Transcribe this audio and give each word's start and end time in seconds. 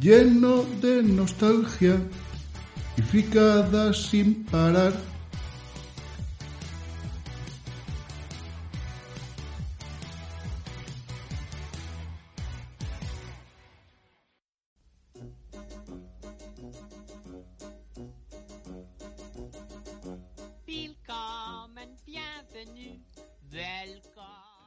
lleno 0.00 0.64
de 0.80 1.02
nostalgia 1.02 2.00
y 2.96 3.02
fricadas 3.02 3.96
sin 4.08 4.44
parar. 4.44 4.94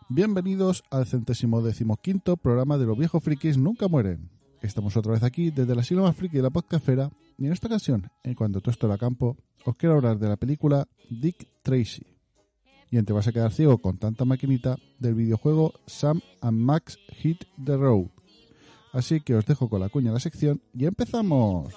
Bienvenidos 0.09 0.83
al 0.91 1.07
centésimo 1.07 1.63
decimoquinto 1.63 2.37
programa 2.37 2.77
de 2.77 2.85
Los 2.85 2.99
viejos 2.99 3.23
frikis 3.23 3.57
nunca 3.57 3.87
mueren. 3.87 4.29
Estamos 4.64 4.95
otra 4.95 5.11
vez 5.11 5.23
aquí 5.23 5.52
desde 5.52 5.75
la 5.75 5.83
sigla 5.83 6.03
más 6.03 6.16
friki 6.16 6.38
de 6.38 6.44
la 6.44 6.50
podcastfera 6.50 7.11
y 7.38 7.45
en 7.45 7.52
esta 7.52 7.67
ocasión, 7.67 8.09
en 8.23 8.33
cuanto 8.33 8.61
todo 8.61 8.72
esto 8.72 8.88
era 8.88 8.97
campo, 8.97 9.36
os 9.66 9.75
quiero 9.75 9.95
hablar 9.95 10.17
de 10.17 10.30
la 10.30 10.38
película 10.38 10.88
Dick 11.09 11.50
Tracy. 11.61 12.08
Y 12.89 12.97
en 12.97 13.06
Te 13.06 13.11
vas 13.11 13.28
a 13.28 13.34
quedar 13.34 13.52
ciego 13.52 13.80
con 13.80 13.97
tanta 13.97 14.23
maquinita 14.23 14.78
del 15.00 15.16
videojuego 15.16 15.73
Sam 15.86 16.22
and 16.39 16.58
Max 16.58 16.97
Hit 17.09 17.44
the 17.64 17.75
Road. 17.75 18.08
Así 18.94 19.19
que 19.19 19.36
os 19.36 19.45
dejo 19.45 19.67
con 19.67 19.81
la 19.81 19.89
cuña 19.89 20.11
de 20.11 20.14
la 20.14 20.19
sección 20.22 20.61
y 20.73 20.86
empezamos. 20.86 21.73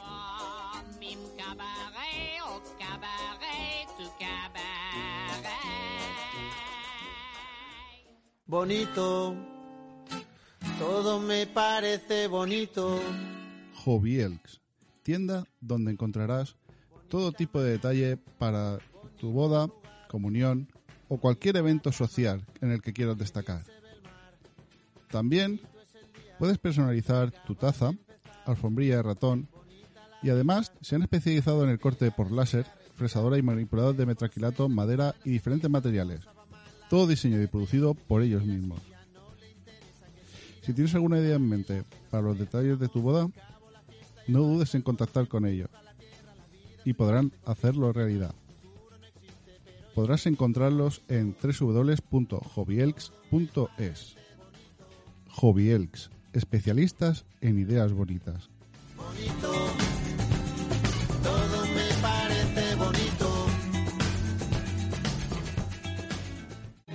Bonito, 8.47 9.35
todo 10.79 11.21
me 11.21 11.47
parece 11.47 12.27
bonito. 12.27 13.01
Elks, 13.87 14.61
tienda 15.03 15.45
donde 15.61 15.93
encontrarás 15.93 16.57
todo 17.09 17.33
tipo 17.33 17.63
de 17.63 17.73
detalle 17.73 18.17
para 18.39 18.79
tu 19.19 19.31
boda, 19.31 19.69
comunión 20.09 20.69
o 21.09 21.19
cualquier 21.19 21.57
evento 21.57 21.93
social 21.93 22.45
en 22.61 22.73
el 22.73 22.83
que 22.83 22.93
quieras 22.93 23.17
destacar. 23.17 23.63
También 25.09 25.61
puedes 26.39 26.59
personalizar 26.59 27.31
tu 27.47 27.55
taza, 27.55 27.93
alfombrilla 28.45 28.97
de 28.97 29.03
ratón 29.03 29.49
y 30.23 30.31
además 30.31 30.73
se 30.81 30.97
han 30.97 31.03
especializado 31.03 31.63
en 31.63 31.71
el 31.71 31.79
corte 31.79 32.11
por 32.11 32.33
láser, 32.33 32.67
fresadora 32.97 33.39
y 33.39 33.43
manipulador 33.43 33.95
de 33.95 34.07
metraquilato, 34.07 34.69
madera 34.69 35.15
y 35.25 35.31
diferentes 35.31 35.71
materiales. 35.71 36.23
Todo 36.91 37.07
diseñado 37.07 37.45
y 37.45 37.47
producido 37.47 37.95
por 37.95 38.23
ellos 38.23 38.45
mismos. 38.45 38.81
Si 40.67 40.73
tienes 40.73 40.95
alguna 40.97 41.21
idea 41.21 41.37
en 41.37 41.49
mente 41.49 41.85
para 42.11 42.25
los 42.25 42.37
detalles 42.37 42.81
de 42.81 42.89
tu 42.89 43.01
boda, 43.01 43.31
no 44.27 44.41
dudes 44.41 44.75
en 44.75 44.83
contactar 44.83 45.29
con 45.29 45.47
ellos 45.47 45.71
y 46.85 46.95
podrán 46.95 47.31
hacerlo 47.45 47.93
realidad. 47.93 48.35
Podrás 49.95 50.27
encontrarlos 50.27 51.03
en 51.07 51.37
www.hobbyelks.es. 51.41 54.17
Hobbyelks, 55.37 56.11
especialistas 56.33 57.25
en 57.41 57.61
ideas 57.61 57.93
bonitas. 57.93 58.51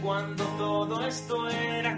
Cuando 0.04 0.44
todo 0.58 1.06
esto 1.06 1.48
era 1.48 1.98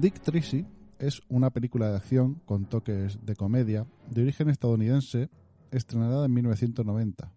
Dick 0.00 0.20
Tracy 0.20 0.64
es 1.00 1.22
una 1.28 1.50
película 1.50 1.90
de 1.90 1.96
acción 1.96 2.40
con 2.44 2.66
toques 2.66 3.18
de 3.26 3.34
comedia 3.34 3.84
de 4.08 4.22
origen 4.22 4.48
estadounidense 4.48 5.28
estrenada 5.72 6.24
en 6.24 6.34
1990 6.34 7.32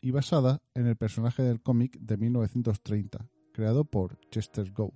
y 0.00 0.10
basada 0.10 0.60
en 0.74 0.88
el 0.88 0.96
personaje 0.96 1.44
del 1.44 1.62
cómic 1.62 1.96
de 2.00 2.16
1930 2.16 3.28
creado 3.52 3.84
por 3.84 4.18
Chester 4.28 4.72
Go. 4.72 4.92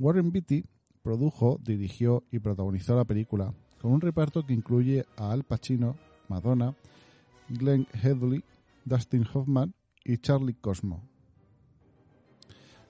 Warren 0.00 0.32
Beatty 0.32 0.64
produjo, 1.00 1.60
dirigió 1.62 2.24
y 2.32 2.40
protagonizó 2.40 2.96
la 2.96 3.04
película 3.04 3.54
con 3.80 3.92
un 3.92 4.00
reparto 4.00 4.44
que 4.44 4.54
incluye 4.54 5.06
a 5.16 5.30
Al 5.30 5.44
Pacino, 5.44 5.94
Madonna, 6.26 6.74
Glenn 7.50 7.86
Headley, 8.02 8.42
Dustin 8.84 9.24
Hoffman 9.32 9.72
y 10.04 10.16
Charlie 10.16 10.54
Cosmo. 10.54 11.08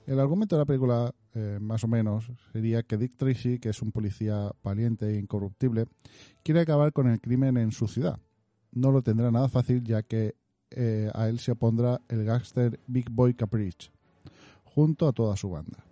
El 0.07 0.19
argumento 0.19 0.55
de 0.55 0.61
la 0.61 0.65
película, 0.65 1.13
eh, 1.35 1.59
más 1.61 1.83
o 1.83 1.87
menos, 1.87 2.31
sería 2.51 2.83
que 2.83 2.97
Dick 2.97 3.15
Tracy, 3.15 3.59
que 3.59 3.69
es 3.69 3.81
un 3.81 3.91
policía 3.91 4.51
valiente 4.63 5.09
e 5.09 5.19
incorruptible, 5.19 5.85
quiere 6.43 6.61
acabar 6.61 6.91
con 6.91 7.07
el 7.07 7.19
crimen 7.21 7.57
en 7.57 7.71
su 7.71 7.87
ciudad. 7.87 8.19
No 8.71 8.91
lo 8.91 9.01
tendrá 9.01 9.31
nada 9.31 9.49
fácil 9.49 9.83
ya 9.83 10.01
que 10.03 10.35
eh, 10.71 11.09
a 11.13 11.27
él 11.27 11.39
se 11.39 11.51
opondrá 11.51 12.01
el 12.07 12.23
gángster 12.23 12.79
Big 12.87 13.09
Boy 13.09 13.33
Caprice, 13.33 13.91
junto 14.63 15.07
a 15.07 15.13
toda 15.13 15.35
su 15.35 15.49
banda. 15.49 15.83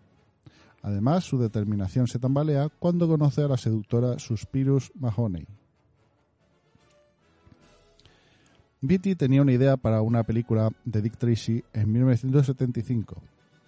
Además, 0.81 1.23
su 1.23 1.37
determinación 1.37 2.07
se 2.07 2.19
tambalea 2.19 2.69
cuando 2.69 3.07
conoce 3.07 3.41
a 3.41 3.47
la 3.47 3.57
seductora 3.57 4.19
Suspirus 4.19 4.91
Mahoney. 4.95 5.45
Beatty 8.81 9.15
tenía 9.15 9.41
una 9.41 9.53
idea 9.53 9.75
para 9.75 10.01
una 10.01 10.23
película 10.23 10.69
de 10.85 11.01
Dick 11.01 11.17
Tracy 11.17 11.63
en 11.73 11.91
1975. 11.91 13.21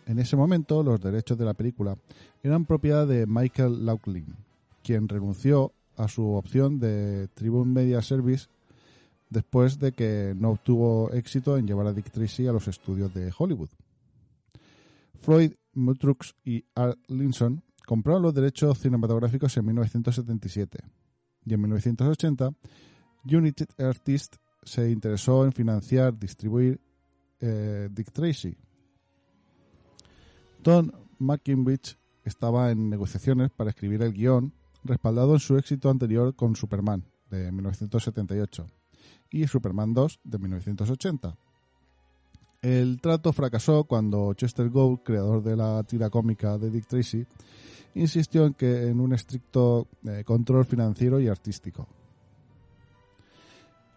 En 0.10 0.18
ese 0.18 0.36
momento, 0.36 0.82
los 0.82 1.00
derechos 1.00 1.38
de 1.38 1.46
la 1.46 1.54
película 1.54 1.96
eran 2.42 2.66
propiedad 2.66 3.06
de 3.06 3.28
Michael 3.28 3.86
Laughlin, 3.86 4.36
quien 4.84 5.08
renunció 5.08 5.72
a 5.98 6.08
su 6.08 6.32
opción 6.32 6.80
de 6.80 7.28
Tribune 7.36 7.72
Media 7.72 8.02
Service 8.02 8.48
después 9.30 9.78
de 9.78 9.92
que 9.92 10.34
no 10.36 10.50
obtuvo 10.50 11.12
éxito 11.12 11.60
en 11.60 11.68
llevar 11.68 11.86
a 11.86 11.94
Dick 11.94 12.10
Tracy 12.10 12.48
a 12.48 12.52
los 12.52 12.68
estudios 12.68 13.14
de 13.14 13.32
Hollywood. 13.38 13.70
Floyd 15.20 15.52
Mutrux 15.74 16.34
y 16.44 16.66
Art 16.74 16.98
Linson 17.08 17.62
compraron 17.86 18.24
los 18.24 18.34
derechos 18.34 18.80
cinematográficos 18.80 19.56
en 19.58 19.66
1977 19.68 20.80
y 21.46 21.54
en 21.54 21.62
1980 21.62 22.50
United 23.26 23.68
Artists 23.78 24.40
se 24.64 24.90
interesó 24.90 25.46
en 25.46 25.52
financiar, 25.52 26.18
distribuir 26.18 26.82
eh, 27.40 27.90
Dick 27.92 28.12
Tracy. 28.12 28.58
Tom 30.62 30.92
McKinbridge 31.20 31.98
estaba 32.24 32.72
en 32.72 32.90
negociaciones 32.90 33.50
para 33.52 33.70
escribir 33.70 34.02
el 34.02 34.14
guion, 34.14 34.54
respaldado 34.84 35.34
en 35.34 35.40
su 35.40 35.58
éxito 35.58 35.90
anterior 35.90 36.36
con 36.36 36.56
Superman, 36.56 37.06
de 37.30 37.52
1978, 37.52 38.68
y 39.32 39.48
Superman 39.48 39.94
2, 39.94 40.20
de 40.24 40.38
1980. 40.38 41.38
El 42.62 43.00
trato 43.00 43.32
fracasó 43.32 43.86
cuando 43.86 44.34
Chester 44.34 44.70
Gould, 44.70 45.00
creador 45.04 45.42
de 45.42 45.56
la 45.56 45.82
tira 45.84 46.10
cómica 46.10 46.58
de 46.58 46.70
Dick 46.70 46.88
Tracy, 46.88 47.26
insistió 47.96 48.46
en 48.46 48.54
que 48.54 48.88
en 48.88 49.00
un 49.00 49.14
estricto 49.14 49.88
eh, 50.06 50.24
control 50.26 50.66
financiero 50.66 51.22
y 51.22 51.30
artístico. 51.30 51.88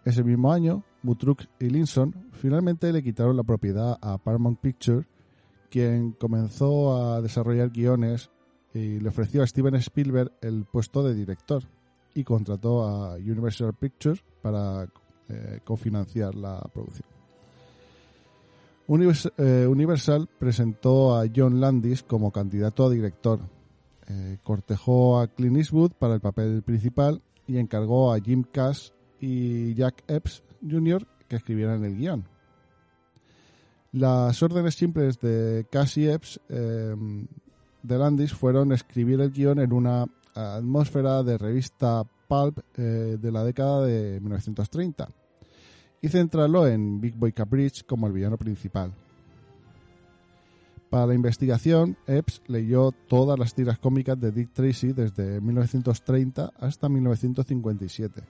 Ese 0.05 0.23
mismo 0.23 0.53
año, 0.53 0.85
Mutruk 1.03 1.45
y 1.59 1.71
Linson 1.71 2.31
finalmente 2.33 2.93
le 2.93 3.03
quitaron 3.03 3.37
la 3.37 3.43
propiedad 3.43 3.99
a 4.01 4.19
Paramount 4.19 4.61
Pictures, 4.61 5.07
quien 5.73 6.13
comenzó 6.13 7.03
a 7.03 7.23
desarrollar 7.23 7.71
guiones 7.71 8.31
y 8.75 9.01
le 9.01 9.09
ofreció 9.09 9.43
a 9.43 9.47
Steven 9.47 9.75
Spielberg 9.77 10.31
el 10.43 10.67
puesto 10.67 11.03
de 11.03 11.15
director 11.15 11.63
y 12.15 12.25
contrató 12.25 12.85
a 12.85 13.15
Universal 13.15 13.73
Pictures 13.73 14.23
para 14.43 14.87
eh, 15.31 15.61
cofinanciar 15.65 16.35
la 16.35 16.61
producción. 16.75 17.09
Eh, 19.39 19.67
Universal 19.67 20.29
presentó 20.39 21.17
a 21.17 21.25
John 21.35 21.59
Landis 21.59 22.03
como 22.03 22.31
candidato 22.31 22.85
a 22.85 22.91
director, 22.91 23.41
eh, 24.09 24.37
cortejó 24.43 25.21
a 25.21 25.29
Clint 25.29 25.57
Eastwood 25.57 25.93
para 25.93 26.15
el 26.15 26.21
papel 26.21 26.63
principal 26.63 27.23
y 27.47 27.57
encargó 27.57 28.13
a 28.13 28.21
Jim 28.21 28.45
Cash 28.45 28.91
y 29.21 29.73
Jack 29.73 30.05
Epps 30.07 30.43
Jr. 30.61 31.07
que 31.29 31.37
escribieran 31.37 31.83
el 31.83 31.97
guion. 31.97 32.32
Las 33.93 34.43
órdenes 34.43 34.75
simples 34.75 35.21
de 35.21 35.67
Cash 35.71 35.99
y 35.99 36.09
Epps 36.09 36.41
eh, 36.49 36.95
de 37.83 37.99
Landis 37.99 38.33
fueron 38.33 38.73
escribir 38.73 39.21
el 39.21 39.31
guion 39.31 39.59
en 39.59 39.73
una 39.73 40.07
atmósfera 40.35 41.23
de 41.23 41.37
revista 41.37 42.03
pulp 42.27 42.59
eh, 42.79 43.19
de 43.21 43.33
la 43.33 43.45
década 43.45 43.85
de 43.85 44.19
1930 44.21 45.09
y 46.01 46.09
centrarlo 46.09 46.67
en 46.67 47.03
Big 47.03 47.15
Boy 47.17 47.33
Caprice 47.33 47.85
como 47.85 48.07
el 48.07 48.15
villano 48.15 48.39
principal. 48.39 48.93
Para 50.89 51.07
la 51.07 51.15
investigación, 51.15 51.99
Epps 52.07 52.43
leyó 52.47 52.93
todas 52.93 53.39
las 53.39 53.55
tiras 53.55 53.79
cómicas 53.79 54.19
de 54.19 54.33
Dick 54.33 54.53
Tracy 54.55 54.93
desde 54.93 55.41
1930 55.41 56.53
hasta 56.59 56.89
1957. 56.89 58.23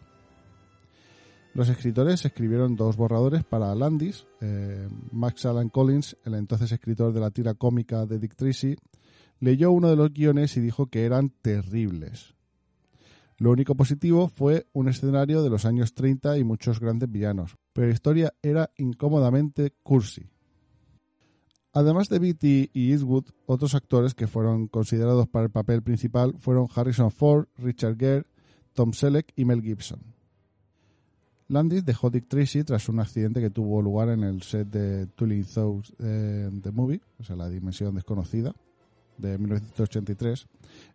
Los 1.54 1.68
escritores 1.68 2.24
escribieron 2.24 2.76
dos 2.76 2.96
borradores 2.96 3.44
para 3.44 3.74
Landis. 3.74 4.26
Eh, 4.40 4.88
Max 5.10 5.44
Alan 5.44 5.68
Collins, 5.68 6.16
el 6.24 6.34
entonces 6.34 6.72
escritor 6.72 7.12
de 7.12 7.20
la 7.20 7.30
tira 7.30 7.54
cómica 7.54 8.06
de 8.06 8.18
Dick 8.18 8.34
Tracy, 8.34 8.76
leyó 9.38 9.70
uno 9.70 9.90
de 9.90 9.96
los 9.96 10.12
guiones 10.12 10.56
y 10.56 10.60
dijo 10.60 10.86
que 10.86 11.04
eran 11.04 11.30
terribles. 11.42 12.34
Lo 13.36 13.50
único 13.50 13.74
positivo 13.74 14.28
fue 14.28 14.66
un 14.72 14.88
escenario 14.88 15.42
de 15.42 15.50
los 15.50 15.64
años 15.66 15.94
30 15.94 16.38
y 16.38 16.44
muchos 16.44 16.80
grandes 16.80 17.10
villanos, 17.10 17.56
pero 17.72 17.88
la 17.88 17.92
historia 17.92 18.32
era 18.40 18.70
incómodamente 18.78 19.74
cursi. 19.82 20.30
Además 21.74 22.08
de 22.08 22.18
Beatty 22.18 22.70
y 22.72 22.92
Eastwood, 22.92 23.24
otros 23.46 23.74
actores 23.74 24.14
que 24.14 24.26
fueron 24.26 24.68
considerados 24.68 25.26
para 25.28 25.46
el 25.46 25.50
papel 25.50 25.82
principal 25.82 26.34
fueron 26.38 26.68
Harrison 26.74 27.10
Ford, 27.10 27.48
Richard 27.56 27.96
Gere, 27.98 28.26
Tom 28.74 28.92
Selleck 28.92 29.32
y 29.36 29.44
Mel 29.44 29.62
Gibson. 29.62 30.21
Landis 31.52 31.84
dejó 31.84 32.08
Dick 32.08 32.28
Tracy 32.28 32.64
tras 32.64 32.88
un 32.88 32.98
accidente 32.98 33.42
que 33.42 33.50
tuvo 33.50 33.82
lugar 33.82 34.08
en 34.08 34.24
el 34.24 34.42
set 34.42 34.68
de 34.68 35.06
Tully 35.06 35.44
Thoughts 35.44 35.92
eh, 35.98 36.50
The 36.62 36.70
Movie, 36.70 37.02
o 37.20 37.24
sea, 37.24 37.36
la 37.36 37.50
dimensión 37.50 37.94
desconocida, 37.94 38.54
de 39.18 39.36
1983, 39.36 40.46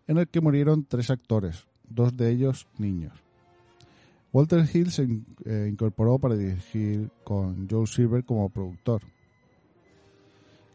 en 0.08 0.18
el 0.18 0.28
que 0.28 0.42
murieron 0.42 0.84
tres 0.84 1.12
actores, 1.12 1.68
dos 1.88 2.18
de 2.18 2.32
ellos 2.32 2.68
niños. 2.80 3.14
Walter 4.34 4.68
Hill 4.74 4.90
se 4.90 5.08
eh, 5.46 5.68
incorporó 5.70 6.18
para 6.18 6.36
dirigir 6.36 7.12
con 7.24 7.70
Joe 7.70 7.86
Silver 7.86 8.26
como 8.26 8.50
productor. 8.50 9.04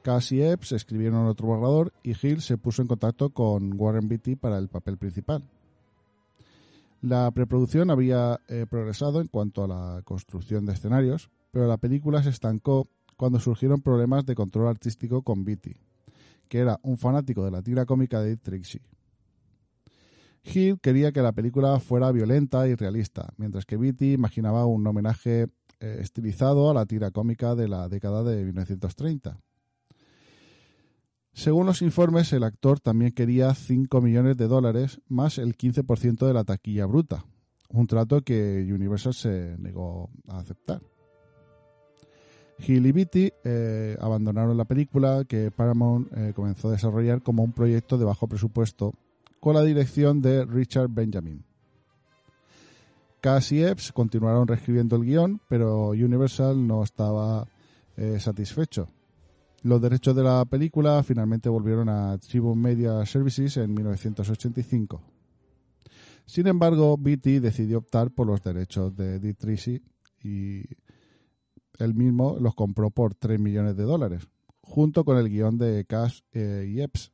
Cass 0.03 0.31
y 0.31 0.43
Epps 0.43 0.71
escribieron 0.73 1.27
otro 1.27 1.49
borrador 1.49 1.93
y 2.05 2.11
Hill 2.11 2.41
se 2.41 2.57
puso 2.57 2.83
en 2.83 2.89
contacto 2.89 3.31
con 3.31 3.79
Warren 3.81 4.07
Beatty 4.07 4.37
para 4.37 4.59
el 4.59 4.69
papel 4.69 4.97
principal. 4.97 5.43
La 7.03 7.29
preproducción 7.33 7.91
había 7.91 8.39
eh, 8.47 8.65
progresado 8.71 9.21
en 9.21 9.27
cuanto 9.27 9.65
a 9.65 9.67
la 9.67 10.03
construcción 10.05 10.65
de 10.65 10.75
escenarios, 10.75 11.31
pero 11.51 11.67
la 11.67 11.77
película 11.77 12.23
se 12.23 12.31
estancó 12.31 12.89
cuando 13.17 13.41
surgieron 13.41 13.83
problemas 13.83 14.25
de 14.25 14.37
control 14.37 14.69
artístico 14.69 15.23
con 15.23 15.45
Beatty, 15.45 15.75
que 16.49 16.59
era 16.59 16.79
un 16.85 16.99
fanático 16.99 17.45
de 17.45 17.51
la 17.51 17.61
tira 17.61 17.87
cómica 17.87 18.21
de 18.21 18.37
Trixie. 18.37 18.83
Hill 20.45 20.79
quería 20.81 21.11
que 21.11 21.23
la 21.23 21.33
película 21.33 21.81
fuera 21.81 22.13
violenta 22.13 22.69
y 22.69 22.77
realista, 22.77 23.35
mientras 23.37 23.67
que 23.67 23.77
Beatty 23.77 24.13
imaginaba 24.13 24.67
un 24.67 24.87
homenaje 24.87 25.49
eh, 25.81 25.99
estilizado 25.99 26.71
a 26.71 26.75
la 26.75 26.87
tira 26.87 27.11
cómica 27.11 27.57
de 27.57 27.67
la 27.67 27.89
década 27.89 28.23
de 28.23 28.45
1930. 28.45 29.41
Según 31.35 31.65
los 31.67 31.81
informes, 31.81 32.33
el 32.33 32.45
actor 32.45 32.79
también 32.79 33.13
quería 33.13 33.55
5 33.55 34.01
millones 34.03 34.37
de 34.37 34.49
dólares 34.49 35.01
más 35.09 35.39
el 35.39 35.57
15% 35.57 36.27
de 36.27 36.35
la 36.35 36.45
taquilla 36.45 36.85
bruta, 36.85 37.25
un 37.71 37.87
trato 37.87 38.21
que 38.21 38.69
Universal 38.71 39.15
se 39.15 39.57
negó 39.59 40.11
a 40.29 40.41
aceptar. 40.41 40.83
Hill 42.59 42.87
y 42.87 42.93
Beatty 42.93 43.33
eh, 43.45 43.97
abandonaron 44.01 44.57
la 44.57 44.67
película 44.67 45.25
que 45.27 45.51
Paramount 45.51 46.13
eh, 46.15 46.33
comenzó 46.35 46.69
a 46.69 46.73
desarrollar 46.73 47.23
como 47.23 47.43
un 47.43 47.53
proyecto 47.53 47.97
de 47.97 48.05
bajo 48.05 48.29
presupuesto 48.29 48.93
con 49.41 49.55
la 49.55 49.63
dirección 49.63 50.21
de 50.21 50.45
Richard 50.45 50.89
Benjamin. 50.91 51.45
Cass 53.21 53.53
y 53.53 53.65
Epps 53.65 53.91
continuaron 53.93 54.47
reescribiendo 54.47 54.97
el 54.97 55.05
guion, 55.05 55.41
pero 55.49 55.89
Universal 55.89 56.67
no 56.67 56.83
estaba 56.85 57.49
eh, 57.97 58.21
satisfecho 58.21 58.89
los 59.63 59.81
derechos 59.81 60.15
de 60.17 60.25
la 60.25 60.45
película 60.45 61.03
finalmente 61.03 61.49
volvieron 61.49 61.89
a 61.89 62.19
Tribune 62.19 62.61
Media 62.61 63.05
Services 63.07 63.57
en 63.59 63.75
1985. 63.75 65.01
Sin 66.27 66.47
embargo, 66.47 66.97
Beatty 66.99 67.39
decidió 67.39 67.79
optar 67.79 68.11
por 68.11 68.27
los 68.27 68.43
derechos 68.43 68.95
de 68.97 69.19
Dick 69.19 69.39
Tracy 69.39 69.83
y 70.23 70.63
él 71.79 71.95
mismo 71.95 72.37
los 72.41 72.55
compró 72.55 72.91
por 72.91 73.15
3 73.15 73.39
millones 73.41 73.77
de 73.77 73.85
dólares, 73.85 74.29
junto 74.61 75.05
con 75.05 75.17
el 75.17 75.29
guion 75.29 75.59
de 75.59 75.85
Cash 75.85 76.21
eh, 76.33 76.69
y 76.69 76.81
Epps. 76.81 77.13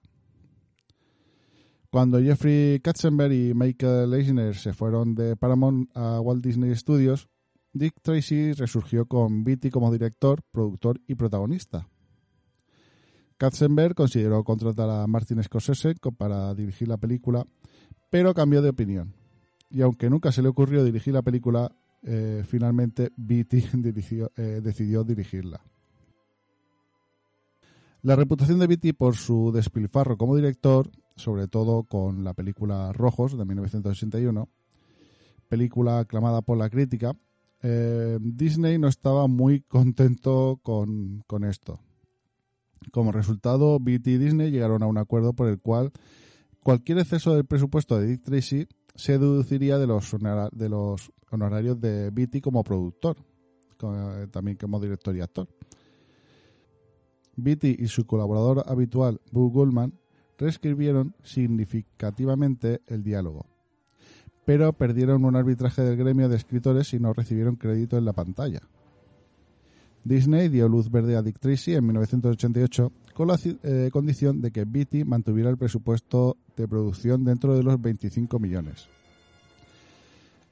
Cuando 1.90 2.20
Jeffrey 2.20 2.80
Katzenberg 2.80 3.32
y 3.32 3.54
Michael 3.54 4.12
Eisner 4.12 4.54
se 4.54 4.74
fueron 4.74 5.14
de 5.14 5.36
Paramount 5.36 5.90
a 5.96 6.20
Walt 6.20 6.44
Disney 6.44 6.74
Studios, 6.76 7.28
Dick 7.72 7.94
Tracy 8.02 8.52
resurgió 8.52 9.06
con 9.06 9.44
Beatty 9.44 9.70
como 9.70 9.90
director, 9.90 10.42
productor 10.50 11.00
y 11.06 11.14
protagonista. 11.14 11.88
Katzenberg 13.38 13.94
consideró 13.94 14.42
contratar 14.42 14.90
a 14.90 15.06
Martin 15.06 15.42
Scorsese 15.42 15.94
para 16.16 16.54
dirigir 16.54 16.88
la 16.88 16.96
película, 16.96 17.46
pero 18.10 18.34
cambió 18.34 18.60
de 18.60 18.70
opinión. 18.70 19.14
Y 19.70 19.80
aunque 19.82 20.10
nunca 20.10 20.32
se 20.32 20.42
le 20.42 20.48
ocurrió 20.48 20.82
dirigir 20.82 21.14
la 21.14 21.22
película, 21.22 21.70
eh, 22.02 22.42
finalmente 22.46 23.12
Beatty 23.16 23.64
eh, 24.36 24.60
decidió 24.62 25.04
dirigirla. 25.04 25.60
La 28.02 28.16
reputación 28.16 28.58
de 28.58 28.66
Beatty 28.66 28.92
por 28.92 29.16
su 29.16 29.52
despilfarro 29.52 30.16
como 30.16 30.34
director, 30.34 30.90
sobre 31.16 31.46
todo 31.46 31.84
con 31.84 32.24
la 32.24 32.34
película 32.34 32.92
Rojos 32.92 33.38
de 33.38 33.44
1981, 33.44 34.48
película 35.48 36.00
aclamada 36.00 36.42
por 36.42 36.58
la 36.58 36.70
crítica, 36.70 37.16
eh, 37.62 38.18
Disney 38.20 38.78
no 38.78 38.88
estaba 38.88 39.28
muy 39.28 39.60
contento 39.62 40.60
con 40.62 41.44
esto. 41.44 41.80
Como 42.92 43.12
resultado, 43.12 43.78
BT 43.78 44.06
y 44.06 44.18
Disney 44.18 44.50
llegaron 44.50 44.82
a 44.82 44.86
un 44.86 44.98
acuerdo 44.98 45.32
por 45.32 45.48
el 45.48 45.58
cual 45.58 45.92
cualquier 46.62 46.98
exceso 46.98 47.34
del 47.34 47.44
presupuesto 47.44 47.98
de 47.98 48.06
Dick 48.06 48.22
Tracy 48.22 48.66
se 48.94 49.12
deduciría 49.12 49.78
de 49.78 49.86
los, 49.86 50.12
honorarios 51.30 51.80
de 51.80 52.10
Beatty 52.10 52.40
como 52.40 52.64
productor, 52.64 53.16
eh, 53.82 54.26
también 54.30 54.56
como 54.56 54.80
director 54.80 55.16
y 55.16 55.20
actor. 55.20 55.48
Beatty 57.36 57.76
y 57.78 57.86
su 57.88 58.06
colaborador 58.06 58.64
habitual, 58.66 59.20
Boo 59.30 59.50
Goldman, 59.50 59.94
reescribieron 60.36 61.14
significativamente 61.22 62.82
el 62.86 63.02
diálogo, 63.02 63.46
pero 64.44 64.72
perdieron 64.72 65.24
un 65.24 65.36
arbitraje 65.36 65.82
del 65.82 65.96
gremio 65.96 66.28
de 66.28 66.36
escritores 66.36 66.92
y 66.92 66.98
no 66.98 67.12
recibieron 67.12 67.56
crédito 67.56 67.96
en 67.96 68.04
la 68.04 68.12
pantalla. 68.12 68.60
Disney 70.08 70.48
dio 70.48 70.68
luz 70.68 70.90
verde 70.90 71.16
a 71.16 71.22
Dick 71.22 71.38
Tracy 71.38 71.74
en 71.74 71.84
1988 71.86 72.92
con 73.14 73.28
la 73.28 73.38
eh, 73.44 73.90
condición 73.92 74.40
de 74.40 74.50
que 74.50 74.64
Beatty 74.64 75.04
mantuviera 75.04 75.50
el 75.50 75.58
presupuesto 75.58 76.36
de 76.56 76.66
producción 76.66 77.24
dentro 77.24 77.54
de 77.54 77.62
los 77.62 77.80
25 77.80 78.38
millones. 78.38 78.88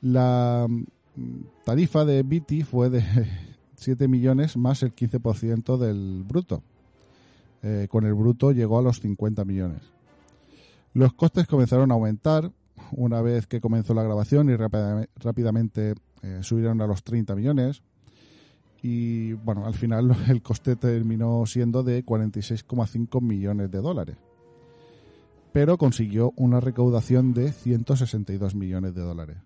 La 0.03 0.67
mm, 0.69 1.41
tarifa 1.65 2.05
de 2.05 2.23
Beatty 2.23 2.63
fue 2.63 2.91
de 2.91 3.03
7 3.77 4.09
millones 4.09 4.57
más 4.57 4.83
el 4.83 4.95
15% 4.95 5.79
del 5.79 6.23
bruto. 6.23 6.63
Eh, 7.63 7.89
con 7.91 8.05
el 8.05 8.15
bruto 8.15 8.53
llegó 8.53 8.79
a 8.79 8.83
los 8.83 9.01
50 9.01 9.45
millones. 9.45 9.83
Los 10.93 11.15
costes 11.15 11.47
comenzaron 11.47 11.91
a 11.91 11.95
aumentar 11.95 12.53
una 12.93 13.23
vez 13.23 13.47
que 13.47 13.61
comenzó 13.61 13.95
la 13.95 14.03
grabación 14.03 14.51
y 14.51 14.57
rápidamente 14.57 15.95
eh, 16.23 16.41
subieron 16.43 16.81
a 16.81 16.87
los 16.87 17.03
30 17.03 17.35
millones. 17.35 17.83
Y 18.83 19.33
bueno, 19.33 19.67
al 19.67 19.75
final 19.75 20.15
el 20.29 20.43
coste 20.43 20.77
terminó 20.77 21.45
siendo 21.47 21.83
de 21.83 22.05
46,5 22.05 23.21
millones 23.21 23.71
de 23.71 23.79
dólares. 23.81 24.17
Pero 25.53 25.79
consiguió 25.79 26.33
una 26.37 26.61
recaudación 26.61 27.33
de 27.33 27.53
162 27.53 28.55
millones 28.55 28.95
de 28.95 29.01
dólares. 29.01 29.37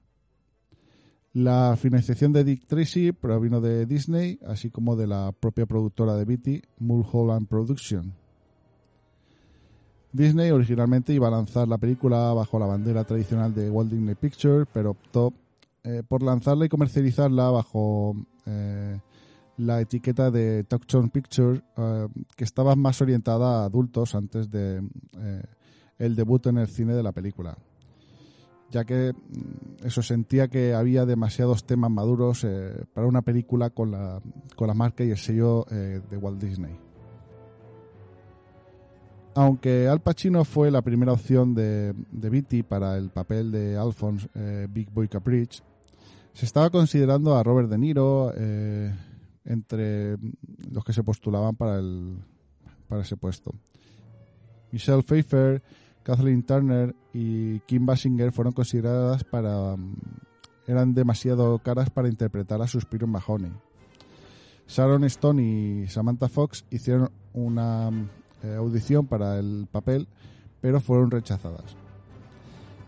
La 1.32 1.76
financiación 1.80 2.32
de 2.32 2.42
Dick 2.42 2.66
Tracy 2.66 3.12
provino 3.12 3.60
de 3.60 3.87
Disney, 3.87 4.40
así 4.46 4.70
como 4.70 4.96
de 4.96 5.06
la 5.06 5.30
propia 5.30 5.64
productora 5.64 6.16
de 6.16 6.25
Beatty, 6.25 6.62
Mulholland 6.80 7.46
Production. 7.46 8.12
Disney 10.12 10.50
originalmente 10.50 11.12
iba 11.12 11.28
a 11.28 11.30
lanzar 11.30 11.68
la 11.68 11.78
película 11.78 12.32
bajo 12.32 12.58
la 12.58 12.66
bandera 12.66 13.04
tradicional 13.04 13.54
de 13.54 13.70
Walt 13.70 13.92
Disney 13.92 14.16
Pictures, 14.16 14.66
pero 14.72 14.90
optó 14.90 15.32
eh, 15.84 16.02
por 16.06 16.22
lanzarla 16.22 16.66
y 16.66 16.68
comercializarla 16.68 17.50
bajo 17.50 18.16
eh, 18.46 18.99
la 19.61 19.81
etiqueta 19.81 20.31
de 20.31 20.64
Touchstone 20.64 21.11
Pictures, 21.11 21.62
eh, 21.76 22.09
que 22.37 22.45
estaba 22.45 22.75
más 22.76 23.00
orientada 23.00 23.62
a 23.62 23.64
adultos 23.67 24.14
antes 24.14 24.50
de 24.50 24.83
el 25.99 26.17
debut 26.17 26.47
en 26.47 26.59
el 26.59 26.69
cine 26.69 26.95
de 26.95 27.02
la 27.02 27.12
película 27.12 27.57
ya 28.71 28.85
que 28.85 29.12
mm, 29.12 29.87
eso 29.87 30.02
sentía 30.02 30.49
que 30.49 30.75
había 30.75 31.05
demasiados 31.07 31.64
temas 31.64 31.90
maduros 31.90 32.45
eh, 32.45 32.85
para 32.95 33.07
una 33.07 33.23
película 33.23 33.71
con 33.71 33.90
la, 33.90 34.21
con 34.57 34.69
la 34.69 34.75
marca 34.75 35.05
y 35.05 35.11
el 35.11 35.19
sello 35.19 35.67
eh, 35.71 36.00
de 36.09 36.17
Walt 36.17 36.40
Disney. 36.40 36.76
Aunque 39.35 39.87
Al 39.87 40.00
Pacino 40.00 40.45
fue 40.45 40.71
la 40.71 40.83
primera 40.83 41.12
opción 41.12 41.55
de, 41.55 41.95
de 42.11 42.64
para 42.64 42.97
el 42.97 43.11
papel 43.11 43.52
de 43.52 43.76
Alphonse 43.76 44.29
eh, 44.35 44.67
Big 44.69 44.90
Boy 44.90 45.09
Caprice, 45.09 45.62
se 46.33 46.47
estaba 46.47 46.71
considerando 46.71 47.37
a 47.37 47.43
Robert 47.43 47.69
De 47.69 47.79
Niro 47.79 48.33
entre 49.44 50.16
los 50.70 50.85
que 50.85 50.92
se 50.92 51.02
postulaban 51.02 51.56
para, 51.56 51.78
el, 51.78 52.18
para 52.88 53.02
ese 53.02 53.16
puesto. 53.16 53.52
Michelle 54.73 55.02
Pfeiffer 55.02 55.62
Kathleen 56.02 56.42
Turner 56.42 56.94
y 57.12 57.61
Kim 57.61 57.87
Basinger 57.87 58.32
fueron 58.32 58.52
consideradas 58.52 59.25
para 59.25 59.76
mm, 59.76 59.97
eran 60.66 60.94
demasiado 60.94 61.59
caras 61.59 61.90
para 61.90 62.09
interpretar 62.09 62.62
a 62.62 62.66
Suspiro 62.66 63.06
Mahoney. 63.06 63.52
Sharon 64.68 65.04
Stone 65.04 65.42
y 65.42 65.88
Samantha 65.88 66.28
Fox 66.28 66.64
hicieron 66.70 67.11
una 67.32 67.90
mm, 67.90 68.09
eh, 68.44 68.54
audición 68.56 69.06
para 69.06 69.38
el 69.38 69.66
papel, 69.70 70.09
pero 70.61 70.80
fueron 70.80 71.11
rechazadas. 71.11 71.76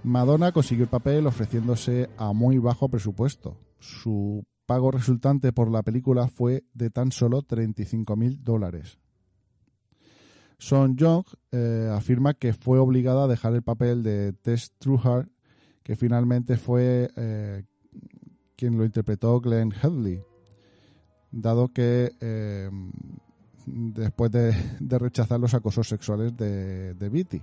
Madonna 0.05 0.53
consiguió 0.53 0.85
el 0.85 0.91
papel 0.91 1.27
ofreciéndose 1.27 2.11
a 2.17 2.33
muy 2.33 2.59
bajo 2.59 2.89
presupuesto. 2.89 3.57
Su 3.79 4.45
pago 4.67 4.91
resultante 4.91 5.53
por 5.53 5.71
la 5.71 5.83
película 5.83 6.29
fue 6.29 6.65
de 6.75 6.91
tan 6.91 7.13
solo 7.13 7.43
35 7.43 8.17
mil 8.17 8.43
dólares. 8.43 8.99
Son 10.59 10.97
Young 10.97 11.25
eh, 11.51 11.91
afirma 11.93 12.35
que 12.35 12.53
fue 12.53 12.79
obligada 12.79 13.25
a 13.25 13.29
dejar 13.29 13.53
el 13.55 13.63
papel 13.63 14.03
de 14.05 14.33
Tess 14.33 14.73
Trueheart, 14.79 15.29
que 15.83 15.97
finalmente 15.97 16.57
fue 16.57 17.11
eh, 17.17 17.65
quien 18.55 18.79
lo 18.79 18.85
interpretó 18.85 19.41
Glenn 19.41 19.73
Headley, 19.73 20.23
dado 21.33 21.73
que 21.73 22.13
eh, 22.21 22.71
después 23.67 24.31
de, 24.31 24.55
rechazar 24.81 25.41
los 25.41 25.55
acosos 25.55 25.89
sexuales 25.89 26.37
de, 26.37 26.95
de 26.95 27.09
Beatty. 27.09 27.43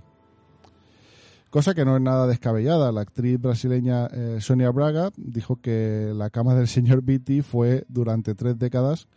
Cosa 1.50 1.74
que 1.74 1.84
no 1.84 1.96
es 1.96 2.02
nada 2.02 2.26
descabellada. 2.26 2.92
La 2.92 3.00
actriz 3.00 3.40
brasileña 3.40 4.08
Sonia 4.38 4.70
Braga 4.70 5.10
dijo 5.16 5.56
que 5.56 6.12
la 6.14 6.30
cama 6.30 6.54
del 6.54 6.68
señor 6.68 7.02
Beatty 7.02 7.42
fue 7.42 7.84
durante 7.88 8.36
tres 8.36 8.56
décadas 8.56 9.08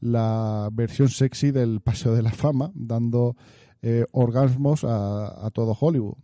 la 0.00 0.68
versión 0.72 1.08
sexy 1.08 1.50
del 1.50 1.80
Paseo 1.80 2.14
de 2.14 2.22
la 2.22 2.32
Fama, 2.32 2.70
dando 2.74 3.36
eh, 3.82 4.04
orgasmos 4.12 4.84
a, 4.84 5.50
todo 5.52 5.76
Hollywood. 5.78 6.16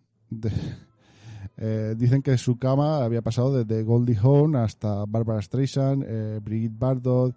Eh, 1.59 1.95
dicen 1.99 2.23
que 2.23 2.39
su 2.39 2.57
cama 2.57 3.05
había 3.05 3.21
pasado 3.21 3.53
desde 3.63 3.85
Goldie 3.85 4.17
Hawn 4.17 4.57
hasta 4.57 5.05
Barbara 5.07 5.43
Streisand, 5.43 6.03
eh, 6.05 6.41
Brigitte 6.43 6.79
Bardot, 6.79 7.37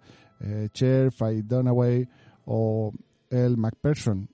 Cher, 0.72 1.12
Faye 1.12 1.42
Dunaway 1.42 2.08
o 2.46 2.92
El 3.28 3.56
McPherson. 3.58 4.28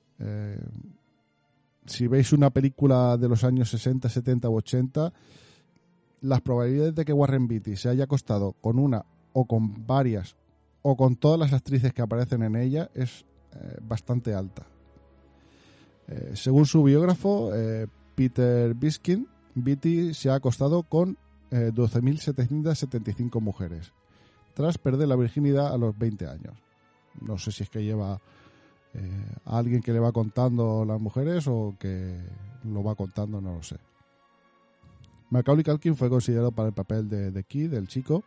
Si 1.86 2.06
veis 2.06 2.32
una 2.32 2.50
película 2.50 3.16
de 3.16 3.28
los 3.28 3.44
años 3.44 3.70
60, 3.70 4.08
70 4.08 4.48
u 4.48 4.56
80, 4.56 5.12
las 6.22 6.40
probabilidades 6.40 6.94
de 6.94 7.04
que 7.04 7.12
Warren 7.12 7.48
Beatty 7.48 7.76
se 7.76 7.88
haya 7.88 8.04
acostado 8.04 8.52
con 8.60 8.78
una 8.78 9.04
o 9.32 9.46
con 9.46 9.86
varias 9.86 10.36
o 10.82 10.96
con 10.96 11.16
todas 11.16 11.38
las 11.38 11.52
actrices 11.52 11.92
que 11.92 12.02
aparecen 12.02 12.42
en 12.42 12.56
ella 12.56 12.90
es 12.94 13.24
eh, 13.54 13.78
bastante 13.82 14.34
alta. 14.34 14.66
Eh, 16.08 16.32
según 16.34 16.66
su 16.66 16.82
biógrafo, 16.82 17.54
eh, 17.54 17.86
Peter 18.14 18.74
Biskin, 18.74 19.28
Beatty 19.54 20.14
se 20.14 20.30
ha 20.30 20.34
acostado 20.34 20.82
con 20.82 21.18
12.775 21.50 23.42
mujeres, 23.42 23.92
tras 24.54 24.78
perder 24.78 25.08
la 25.08 25.16
virginidad 25.16 25.74
a 25.74 25.76
los 25.76 25.98
20 25.98 26.26
años. 26.26 26.56
No 27.20 27.36
sé 27.36 27.52
si 27.52 27.64
es 27.64 27.68
que 27.68 27.84
lleva 27.84 28.22
a 29.44 29.58
alguien 29.58 29.82
que 29.82 29.92
le 29.92 30.00
va 30.00 30.12
contando 30.12 30.84
las 30.84 31.00
mujeres 31.00 31.46
o 31.49 31.75
que 31.78 32.20
lo 32.64 32.82
va 32.82 32.94
contando, 32.94 33.40
no 33.40 33.54
lo 33.54 33.62
sé. 33.62 33.76
Macaulay 35.30 35.64
Culkin 35.64 35.96
fue 35.96 36.11
considerado 36.11 36.52
para 36.52 36.68
el 36.68 36.75
papel 36.75 37.08
de, 37.08 37.30
de 37.30 37.44
Key, 37.44 37.68
del 37.68 37.88
chico, 37.88 38.25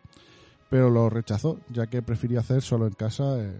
pero 0.69 0.89
lo 0.89 1.10
rechazó, 1.10 1.60
ya 1.69 1.88
que 1.88 2.01
prefirió 2.01 2.39
hacer 2.39 2.62
solo 2.62 2.88
en 2.88 2.93
casa 2.93 3.39
en 3.43 3.55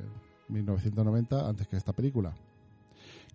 1990 0.50 1.48
antes 1.48 1.68
que 1.68 1.78
esta 1.78 1.94
película. 1.94 2.34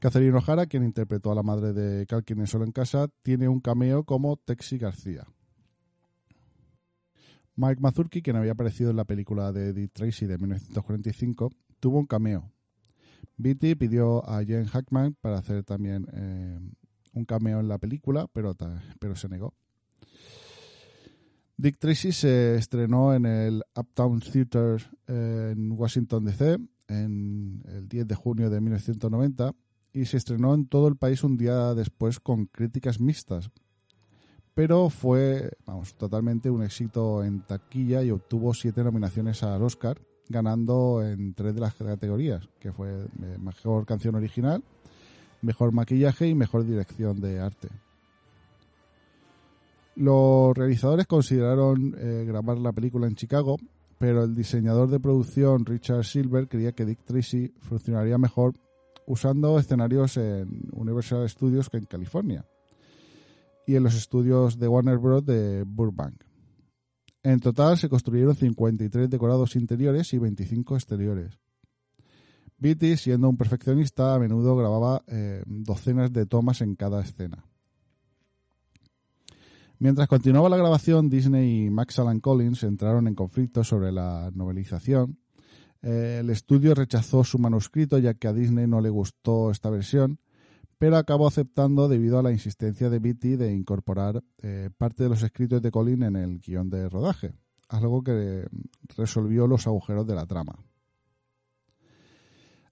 Catherine 0.01 0.37
O'Hara, 0.37 0.67
quien 0.67 0.83
interpretó 0.83 1.31
a 1.31 1.35
la 1.35 1.43
madre 1.43 1.73
de 1.73 2.07
Calkin 2.07 2.41
en 2.41 2.47
Solo 2.47 2.65
en 2.65 2.73
Casa, 2.73 3.09
tiene 3.23 3.49
un 3.49 3.61
cameo 3.61 4.05
como 4.05 4.37
Texi 4.37 4.79
García. 4.79 5.27
Mike 7.55 7.81
Mazurki, 7.83 8.23
quien 8.23 8.37
había 8.37 8.53
aparecido 8.53 8.91
en 8.91 8.97
la 8.97 9.05
película 9.05 9.53
de 9.53 9.75
Dick 9.75 9.93
Tracy 9.93 10.25
de 10.27 10.39
1945, 10.39 11.51
tuvo 11.79 11.99
un 11.99 12.07
cameo. 12.07 12.51
Beatty 13.43 13.75
pidió 13.75 14.29
a 14.29 14.45
Jen 14.45 14.67
Hackman 14.67 15.17
para 15.21 15.39
hacer 15.39 15.65
también 15.65 16.07
eh, 16.13 16.59
un 17.15 17.25
cameo 17.25 17.61
en 17.61 17.69
la 17.69 17.79
película, 17.79 18.27
pero, 18.33 18.57
pero 18.99 19.17
se 19.17 19.29
negó. 19.29 19.55
Dick 21.57 21.79
Tracy 21.79 22.13
se 22.13 22.55
estrenó 22.57 23.15
en 23.15 23.27
el 23.27 23.63
Uptown 23.77 24.21
Theater 24.21 24.83
en 25.07 25.73
Washington 25.73 26.25
DC 26.25 26.59
en 26.89 27.63
el 27.67 27.87
10 27.87 28.09
de 28.09 28.15
junio 28.15 28.49
de 28.49 28.61
1990 28.61 29.53
y 29.93 30.07
se 30.07 30.17
estrenó 30.17 30.55
en 30.55 30.67
todo 30.67 30.89
el 30.89 30.97
país 30.97 31.23
un 31.23 31.37
día 31.37 31.75
después 31.75 32.19
con 32.19 32.47
críticas 32.47 33.01
mixtas. 33.01 33.51
Pero 34.55 34.91
fue, 34.91 35.51
vamos, 35.67 35.95
totalmente 35.95 36.51
un 36.51 36.63
éxito 36.63 37.23
en 37.23 37.43
taquilla 37.43 38.03
y 38.03 38.11
obtuvo 38.11 38.55
siete 38.55 38.83
nominaciones 38.83 39.43
al 39.43 39.63
Oscar, 39.63 40.01
ganando 40.31 41.03
en 41.05 41.35
tres 41.35 41.55
de 41.55 41.61
las 41.61 41.75
categorías, 41.75 42.49
que 42.61 42.73
fue 42.73 42.89
eh, 42.89 43.37
mejor 43.39 43.85
canción 43.85 44.15
original, 44.15 44.63
mejor 45.43 45.73
maquillaje 45.73 46.29
y 46.29 46.35
mejor 46.35 46.65
dirección 46.65 47.21
de 47.21 47.41
arte. 47.41 47.69
Los 49.97 50.57
realizadores 50.57 51.07
consideraron 51.07 51.95
eh, 51.99 52.25
grabar 52.27 52.59
la 52.59 52.73
película 52.73 53.09
en 53.09 53.17
Chicago, 53.17 53.57
pero 53.99 54.25
el 54.25 54.35
diseñador 54.35 54.89
de 54.89 55.01
producción 55.01 55.67
Richard 55.67 56.05
Silver 56.05 56.49
creía 56.49 56.73
que 56.73 56.87
Dick 56.87 57.05
Tracy 57.05 57.53
funcionaría 57.59 58.17
mejor 58.17 58.55
usando 59.07 59.59
escenarios 59.59 60.17
en 60.17 60.71
Universal 60.73 61.29
Studios 61.29 61.69
que 61.69 61.79
en 61.79 61.85
California 61.85 62.47
y 63.67 63.75
en 63.75 63.83
los 63.83 63.95
estudios 63.95 64.59
de 64.59 64.69
Warner 64.69 64.99
Bros. 64.99 65.27
de 65.27 65.65
Burbank. 65.67 66.30
En 67.23 67.41
total 67.41 67.77
se 67.77 67.89
construyeron 67.89 68.35
53 68.35 69.11
decorados 69.11 69.57
interiores 69.57 70.13
y 70.15 70.19
25 70.19 70.75
exteriores. 70.75 71.39
Beatty, 72.59 72.97
siendo 72.97 73.29
un 73.29 73.37
perfeccionista, 73.37 74.15
a 74.15 74.19
menudo 74.19 74.57
grababa 74.57 75.03
eh, 75.07 75.43
docenas 75.47 76.13
de 76.13 76.27
tomas 76.27 76.61
en 76.61 76.77
cada 76.77 77.01
escena. 77.03 77.45
Mientras 79.79 80.09
continuaba 80.09 80.51
la 80.51 80.59
grabación, 80.59 81.09
Disney 81.09 81.65
y 81.65 81.71
Max 81.71 81.99
Alan 81.99 82.21
Collins 82.21 82.63
entraron 82.65 83.09
en 83.09 83.15
conflicto 83.15 83.65
sobre 83.65 83.93
la 83.93 84.31
novelización. 84.35 85.19
Eh, 85.81 86.19
el 86.21 86.29
estudio 86.29 86.75
rechazó 86.75 87.25
su 87.25 87.39
manuscrito 87.39 87.97
ya 87.97 88.13
que 88.13 88.29
a 88.29 88.35
Disney 88.35 88.67
no 88.67 88.83
le 88.83 88.91
gustó 88.91 89.51
esta 89.51 89.71
versión, 89.71 90.19
pero 90.81 90.97
acabó 90.97 91.29
aceptando 91.29 91.89
debido 91.89 92.19
a 92.19 92.23
la 92.23 92.33
insistencia 92.33 92.89
de 92.89 93.01
Beatty 93.01 93.37
de 93.37 93.53
incorporar 93.53 94.25
eh, 94.39 94.71
parte 94.79 95.03
de 95.03 95.11
los 95.11 95.23
escritos 95.23 95.61
de 95.61 95.71
Collins 95.71 96.07
en 96.07 96.17
el 96.17 96.41
guion 96.41 96.71
de 96.71 96.89
rodaje, 96.89 97.35
algo 97.69 98.03
que 98.03 98.47
resolvió 98.97 99.47
los 99.47 99.67
agujeros 99.67 100.07
de 100.07 100.15
la 100.15 100.25
trama. 100.25 100.65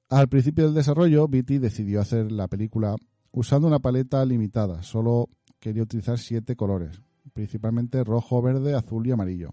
Al 0.08 0.26
principio 0.30 0.64
del 0.64 0.72
desarrollo, 0.72 1.28
Beatty 1.28 1.58
decidió 1.58 2.00
hacer 2.00 2.32
la 2.32 2.48
película 2.48 2.96
usando 3.30 3.68
una 3.68 3.78
paleta 3.78 4.24
limitada, 4.24 4.82
solo 4.82 5.28
quería 5.60 5.82
utilizar 5.82 6.18
siete 6.18 6.56
colores, 6.56 7.02
principalmente 7.34 8.02
rojo, 8.04 8.40
verde, 8.40 8.74
azul 8.74 9.06
y 9.06 9.10
amarillo, 9.10 9.50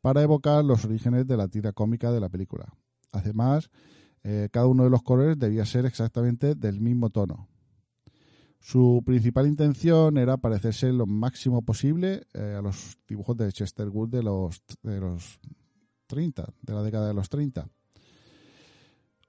para 0.00 0.22
evocar 0.22 0.64
los 0.64 0.86
orígenes 0.86 1.26
de 1.26 1.36
la 1.36 1.48
tira 1.48 1.74
cómica 1.74 2.10
de 2.12 2.20
la 2.20 2.30
película. 2.30 2.72
Además, 3.12 3.68
eh, 4.22 4.48
cada 4.50 4.68
uno 4.68 4.84
de 4.84 4.90
los 4.90 5.02
colores 5.02 5.38
debía 5.38 5.66
ser 5.66 5.84
exactamente 5.84 6.54
del 6.54 6.80
mismo 6.80 7.10
tono. 7.10 7.46
Su 8.60 9.02
principal 9.04 9.46
intención 9.46 10.18
era 10.18 10.36
parecerse 10.36 10.92
lo 10.92 11.06
máximo 11.06 11.62
posible 11.62 12.26
eh, 12.34 12.56
a 12.58 12.62
los 12.62 12.98
dibujos 13.08 13.36
de 13.36 13.52
Chester 13.52 13.88
Wood 13.88 14.10
de 14.10 14.22
los, 14.22 14.62
de 14.82 15.00
los 15.00 15.38
30, 16.06 16.52
de 16.62 16.72
la 16.74 16.82
década 16.82 17.08
de 17.08 17.14
los 17.14 17.28
30. 17.28 17.68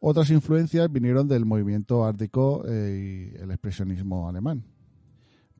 Otras 0.01 0.29
influencias 0.31 0.91
vinieron 0.91 1.27
del 1.27 1.45
movimiento 1.45 2.05
ártico 2.05 2.63
eh, 2.67 3.33
y 3.35 3.41
el 3.41 3.51
expresionismo 3.51 4.27
alemán. 4.27 4.63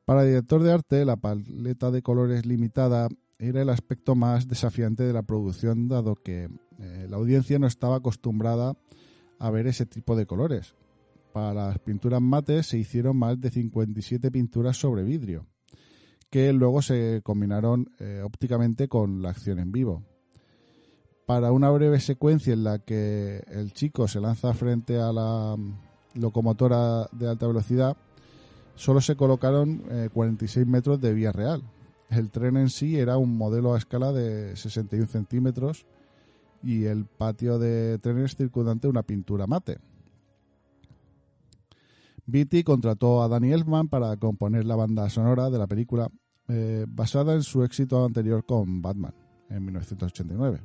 Para 0.04 0.22
el 0.22 0.28
director 0.28 0.62
de 0.62 0.72
arte, 0.72 1.04
la 1.04 1.16
paleta 1.16 1.90
de 1.90 2.02
colores 2.02 2.46
limitada 2.46 3.08
era 3.38 3.62
el 3.62 3.68
aspecto 3.68 4.14
más 4.14 4.48
desafiante 4.48 5.04
de 5.04 5.12
la 5.12 5.22
producción, 5.22 5.88
dado 5.88 6.16
que 6.16 6.48
la 7.08 7.18
audiencia 7.18 7.58
no 7.58 7.66
estaba 7.66 7.96
acostumbrada 7.96 8.74
a 9.38 9.50
ver 9.50 9.66
ese 9.66 9.86
tipo 9.86 10.16
de 10.16 10.26
colores. 10.26 10.74
Para 11.32 11.54
las 11.54 11.78
pinturas 11.78 12.20
mates 12.20 12.66
se 12.66 12.78
hicieron 12.78 13.16
más 13.16 13.40
de 13.40 13.50
57 13.50 14.30
pinturas 14.30 14.76
sobre 14.76 15.04
vidrio, 15.04 15.46
que 16.28 16.52
luego 16.52 16.82
se 16.82 17.20
combinaron 17.22 17.90
eh, 17.98 18.22
ópticamente 18.24 18.88
con 18.88 19.22
la 19.22 19.30
acción 19.30 19.60
en 19.60 19.70
vivo. 19.70 20.02
Para 21.26 21.52
una 21.52 21.70
breve 21.70 22.00
secuencia 22.00 22.52
en 22.52 22.64
la 22.64 22.80
que 22.80 23.44
el 23.46 23.72
chico 23.72 24.08
se 24.08 24.20
lanza 24.20 24.52
frente 24.54 24.98
a 24.98 25.12
la 25.12 25.54
mm, 25.56 26.20
locomotora 26.20 27.06
de 27.12 27.28
alta 27.28 27.46
velocidad, 27.46 27.96
solo 28.74 29.00
se 29.00 29.14
colocaron 29.14 29.84
46 30.12 30.66
eh, 30.66 30.68
metros 30.68 31.00
de 31.00 31.14
vía 31.14 31.30
real. 31.30 31.62
El 32.08 32.30
tren 32.30 32.56
en 32.56 32.70
sí 32.70 32.98
era 32.98 33.16
un 33.18 33.36
modelo 33.36 33.74
a 33.74 33.78
escala 33.78 34.12
de 34.12 34.56
61 34.56 35.06
centímetros 35.06 35.86
y 36.62 36.86
el 36.86 37.04
patio 37.06 37.60
de 37.60 37.98
trenes 37.98 38.34
circundante 38.34 38.88
una 38.88 39.04
pintura 39.04 39.46
mate. 39.46 39.78
Beatty 42.26 42.62
contrató 42.62 43.22
a 43.22 43.28
Danny 43.28 43.52
Elfman 43.52 43.88
para 43.88 44.16
componer 44.16 44.64
la 44.64 44.76
banda 44.76 45.08
sonora 45.08 45.50
de 45.50 45.58
la 45.58 45.66
película 45.66 46.10
eh, 46.48 46.84
basada 46.88 47.34
en 47.34 47.42
su 47.42 47.62
éxito 47.62 48.04
anterior 48.04 48.44
con 48.44 48.82
Batman 48.82 49.14
en 49.48 49.64
1989. 49.64 50.60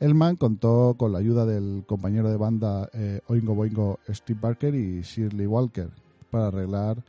Elman 0.00 0.36
contó 0.36 0.96
con 0.98 1.12
la 1.12 1.18
ayuda 1.18 1.46
del 1.46 1.84
compañero 1.86 2.28
de 2.28 2.36
banda 2.36 2.90
eh, 2.92 3.20
Oingo 3.28 3.54
Boingo 3.54 4.00
Steve 4.08 4.38
Barker 4.40 4.74
y 4.74 5.00
Shirley 5.02 5.46
Walker 5.46 5.88
para 6.30 6.48
arreglar 6.48 7.02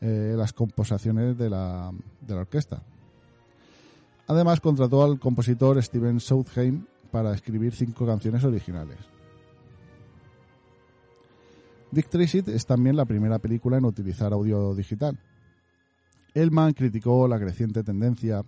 eh, 0.00 0.34
las 0.36 0.52
composiciones 0.52 1.38
de 1.38 1.48
la, 1.48 1.90
de 2.20 2.34
la 2.34 2.40
orquesta. 2.40 2.82
Además, 4.26 4.60
contrató 4.60 5.02
al 5.04 5.18
compositor 5.18 5.82
Steven 5.82 6.20
Southheim 6.20 6.84
para 7.10 7.32
escribir 7.32 7.74
cinco 7.74 8.04
canciones 8.04 8.44
originales. 8.44 9.13
Dick 11.94 12.08
Tracy 12.08 12.42
es 12.48 12.66
también 12.66 12.96
la 12.96 13.04
primera 13.04 13.38
película 13.38 13.78
en 13.78 13.84
utilizar 13.84 14.32
audio 14.32 14.74
digital. 14.74 15.16
Elman 16.34 16.72
criticó 16.72 17.28
la 17.28 17.38
creciente 17.38 17.84
tendencia 17.84 18.42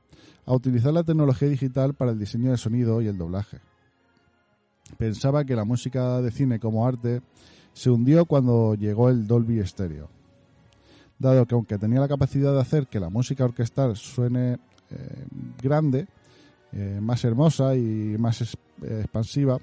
a 0.44 0.52
utilizar 0.52 0.92
la 0.92 1.04
tecnología 1.04 1.48
digital 1.48 1.94
para 1.94 2.10
el 2.10 2.18
diseño 2.18 2.50
de 2.50 2.56
sonido 2.56 3.00
y 3.00 3.06
el 3.06 3.16
doblaje. 3.16 3.60
Pensaba 4.98 5.44
que 5.44 5.54
la 5.54 5.64
música 5.64 6.20
de 6.20 6.32
cine 6.32 6.58
como 6.58 6.86
arte 6.86 7.22
se 7.72 7.88
hundió 7.90 8.24
cuando 8.24 8.74
llegó 8.74 9.10
el 9.10 9.28
Dolby 9.28 9.64
Stereo, 9.64 10.08
dado 11.18 11.46
que 11.46 11.54
aunque 11.54 11.78
tenía 11.78 12.00
la 12.00 12.08
capacidad 12.08 12.52
de 12.52 12.60
hacer 12.60 12.88
que 12.88 12.98
la 12.98 13.10
música 13.10 13.44
orquestal 13.44 13.96
suene 13.96 14.58
eh, 14.90 15.26
grande, 15.62 16.08
eh, 16.72 16.98
más 17.00 17.24
hermosa 17.24 17.76
y 17.76 18.16
más 18.18 18.42
eh, 18.42 19.00
expansiva, 19.02 19.58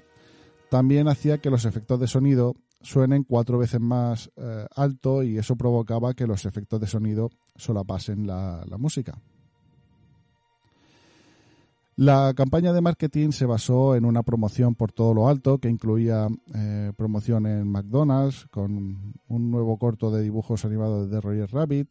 también 0.70 1.08
hacía 1.08 1.38
que 1.38 1.50
los 1.50 1.66
efectos 1.66 2.00
de 2.00 2.06
sonido 2.06 2.54
suenen 2.84 3.24
cuatro 3.24 3.58
veces 3.58 3.80
más 3.80 4.30
alto 4.76 5.22
y 5.22 5.38
eso 5.38 5.56
provocaba 5.56 6.14
que 6.14 6.26
los 6.26 6.44
efectos 6.44 6.80
de 6.80 6.86
sonido 6.86 7.30
solapasen 7.56 8.26
la, 8.26 8.64
la 8.68 8.78
música. 8.78 9.20
La 11.96 12.34
campaña 12.34 12.72
de 12.72 12.80
marketing 12.80 13.30
se 13.30 13.46
basó 13.46 13.94
en 13.94 14.04
una 14.04 14.22
promoción 14.22 14.74
por 14.74 14.92
todo 14.92 15.14
lo 15.14 15.28
alto 15.28 15.58
que 15.58 15.68
incluía 15.68 16.28
promoción 16.96 17.46
en 17.46 17.68
McDonald's 17.68 18.46
con 18.50 19.14
un 19.28 19.50
nuevo 19.50 19.78
corto 19.78 20.10
de 20.10 20.22
dibujos 20.22 20.64
animados 20.64 21.10
de 21.10 21.20
Roger 21.20 21.50
Rabbit, 21.52 21.88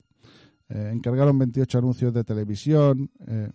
eh, 0.69 0.91
encargaron 0.91 1.38
28 1.38 1.77
anuncios 1.77 2.13
de 2.13 2.23
televisión. 2.23 3.10
Eh, 3.27 3.49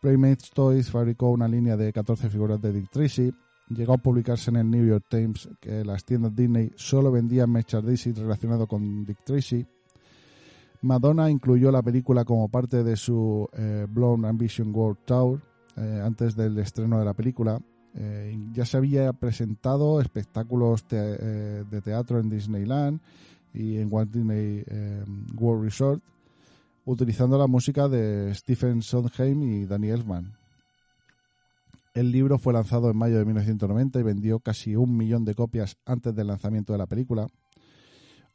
Playmates 0.00 0.50
Toys 0.50 0.90
fabricó 0.90 1.30
una 1.30 1.48
línea 1.48 1.76
de 1.76 1.92
14 1.92 2.30
figuras 2.30 2.62
de 2.62 2.72
Dick 2.72 2.90
Tracy. 2.90 3.32
Llegó 3.70 3.94
a 3.94 3.98
publicarse 3.98 4.50
en 4.50 4.56
el 4.56 4.70
New 4.70 4.86
York 4.86 5.04
Times 5.08 5.48
que 5.60 5.84
las 5.84 6.04
tiendas 6.04 6.34
Disney 6.34 6.72
solo 6.76 7.12
vendían 7.12 7.50
merchandising 7.50 8.16
relacionado 8.16 8.66
con 8.66 9.04
Dick 9.04 9.24
Tracy. 9.24 9.66
Madonna 10.82 11.30
incluyó 11.30 11.70
la 11.70 11.82
película 11.82 12.24
como 12.24 12.48
parte 12.48 12.82
de 12.82 12.96
su 12.96 13.48
eh, 13.52 13.86
Ambition 14.24 14.74
World 14.74 14.98
Tour 15.04 15.42
eh, 15.76 16.00
antes 16.02 16.34
del 16.34 16.58
estreno 16.58 16.98
de 16.98 17.04
la 17.04 17.14
película. 17.14 17.60
ya 18.52 18.64
se 18.64 18.76
había 18.76 19.12
presentado 19.12 20.00
espectáculos 20.00 20.86
de 20.88 21.80
teatro 21.82 22.20
en 22.20 22.30
Disneyland 22.30 23.00
y 23.52 23.78
en 23.78 23.88
Walt 23.90 24.12
Disney 24.12 24.64
World 25.36 25.64
Resort 25.64 26.02
utilizando 26.88 27.36
la 27.36 27.46
música 27.46 27.86
de 27.86 28.34
Stephen 28.34 28.80
Sondheim 28.80 29.42
y 29.42 29.66
Danny 29.66 29.90
Elfman. 29.90 30.37
El 31.94 32.12
libro 32.12 32.38
fue 32.38 32.52
lanzado 32.52 32.90
en 32.90 32.96
mayo 32.96 33.18
de 33.18 33.24
1990 33.24 33.98
y 33.98 34.02
vendió 34.02 34.40
casi 34.40 34.76
un 34.76 34.96
millón 34.96 35.24
de 35.24 35.34
copias 35.34 35.76
antes 35.84 36.14
del 36.14 36.28
lanzamiento 36.28 36.72
de 36.72 36.78
la 36.78 36.86
película. 36.86 37.26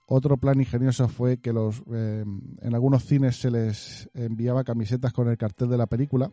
Otro 0.06 0.38
plan 0.38 0.60
ingenioso 0.60 1.08
fue 1.08 1.38
que 1.38 1.54
los, 1.54 1.82
eh, 1.92 2.26
en 2.62 2.76
algunos 2.76 3.06
cines 3.06 3.38
se 3.38 3.50
les 3.50 4.10
enviaba 4.14 4.64
camisetas 4.64 5.14
con 5.14 5.30
el 5.30 5.38
cartel 5.38 5.70
de 5.70 5.78
la 5.78 5.88
película, 5.88 6.32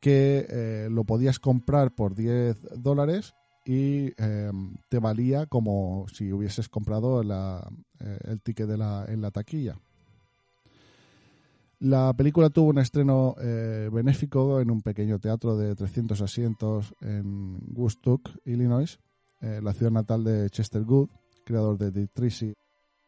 que 0.00 0.46
eh, 0.48 0.88
lo 0.90 1.04
podías 1.04 1.38
comprar 1.38 1.94
por 1.94 2.14
10 2.14 2.82
dólares 2.82 3.34
y 3.64 4.12
eh, 4.18 4.50
te 4.88 4.98
valía 4.98 5.46
como 5.46 6.06
si 6.12 6.32
hubieses 6.32 6.68
comprado 6.68 7.22
el 7.22 8.40
ticket 8.42 8.66
de 8.68 8.76
la, 8.76 9.06
en 9.08 9.22
la 9.22 9.30
taquilla. 9.30 9.78
La 11.80 12.12
película 12.12 12.50
tuvo 12.50 12.68
un 12.68 12.78
estreno 12.78 13.34
eh, 13.40 13.88
benéfico 13.90 14.60
en 14.60 14.70
un 14.70 14.82
pequeño 14.82 15.18
teatro 15.18 15.56
de 15.56 15.74
300 15.74 16.20
asientos 16.20 16.94
en 17.00 17.58
Woodstock, 17.74 18.28
Illinois, 18.44 19.00
eh, 19.40 19.60
la 19.62 19.72
ciudad 19.72 19.90
natal 19.90 20.22
de 20.22 20.50
Chester 20.50 20.84
Good, 20.84 21.08
creador 21.42 21.78
de 21.78 21.90
Dick 21.90 22.10
Tracy. 22.12 22.52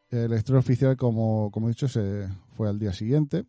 El 0.09 0.33
estreno 0.33 0.57
oficial, 0.59 0.97
como, 0.97 1.51
como 1.51 1.67
he 1.67 1.69
dicho, 1.69 1.87
se 1.87 2.27
fue 2.57 2.67
al 2.67 2.79
día 2.79 2.93
siguiente 2.93 3.45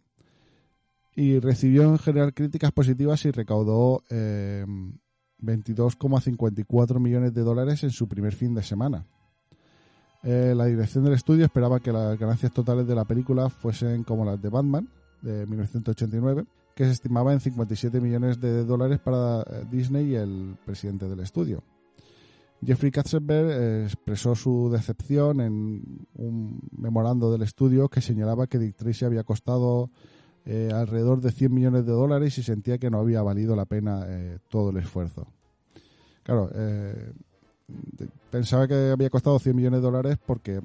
y 1.17 1.39
recibió 1.39 1.85
en 1.85 1.99
general 1.99 2.35
críticas 2.35 2.73
positivas 2.73 3.25
y 3.25 3.31
recaudó 3.31 4.03
22,54 4.11 6.97
eh, 6.97 7.01
millones 7.01 7.33
de 7.33 7.41
dólares 7.41 7.83
en 7.83 7.93
su 7.93 8.09
primer 8.09 8.35
fin 8.35 8.55
de 8.55 8.63
semana. 8.63 9.07
la 10.23 10.67
dirección 10.67 11.03
del 11.03 11.15
estudio 11.15 11.47
esperaba 11.47 11.81
que 11.81 11.93
las 11.93 12.19
ganancias 12.19 12.53
totales 12.53 12.87
de 12.87 12.95
la 12.95 13.07
película 13.07 13.49
fuesen 13.49 14.05
como 14.05 14.27
las 14.27 14.43
de 14.43 14.51
Batman, 14.51 14.87
de 15.25 15.47
1989, 15.47 16.45
que 16.75 16.85
se 16.85 16.93
estimaba 16.93 17.33
en 17.33 17.41
57 17.41 18.01
millones 18.01 18.41
de 18.41 18.65
dólares 18.65 19.01
para 19.01 19.43
eh, 19.43 19.65
Disney 19.71 20.11
y 20.11 20.15
el 20.17 20.57
presidente 20.65 21.09
del 21.09 21.21
estudio. 21.21 21.63
Jeffrey 22.65 22.91
Katzenberg 22.91 23.51
eh, 23.51 23.85
expresó 23.85 24.35
su 24.35 24.71
decepción 24.71 25.41
en 25.41 26.07
un 26.17 26.61
memorando 26.77 27.33
del 27.33 27.43
estudio 27.43 27.89
que 27.89 28.01
señalaba 28.01 28.47
que 28.47 28.59
Dick 28.59 28.77
Tracy 28.77 29.05
había 29.05 29.25
costado 29.25 29.91
eh, 30.47 30.71
alrededor 30.73 31.21
de 31.21 31.33
100 31.33 31.55
millones 31.55 31.87
de 31.87 31.93
dólares 31.93 32.37
y 32.39 32.43
sentía 32.43 32.79
que 32.79 32.91
no 32.91 32.99
había 32.99 33.23
valido 33.23 33.57
la 33.57 33.65
pena 33.65 34.07
todo 34.49 34.71
el 34.71 34.77
esfuerzo. 34.79 35.27
Claro, 36.23 36.51
pensaba 38.31 38.67
que 38.67 38.91
había 38.93 39.11
costado 39.11 39.39
100 39.39 39.57
millones 39.57 39.81
de 39.81 39.85
dólares 39.85 40.19
porque 40.25 40.61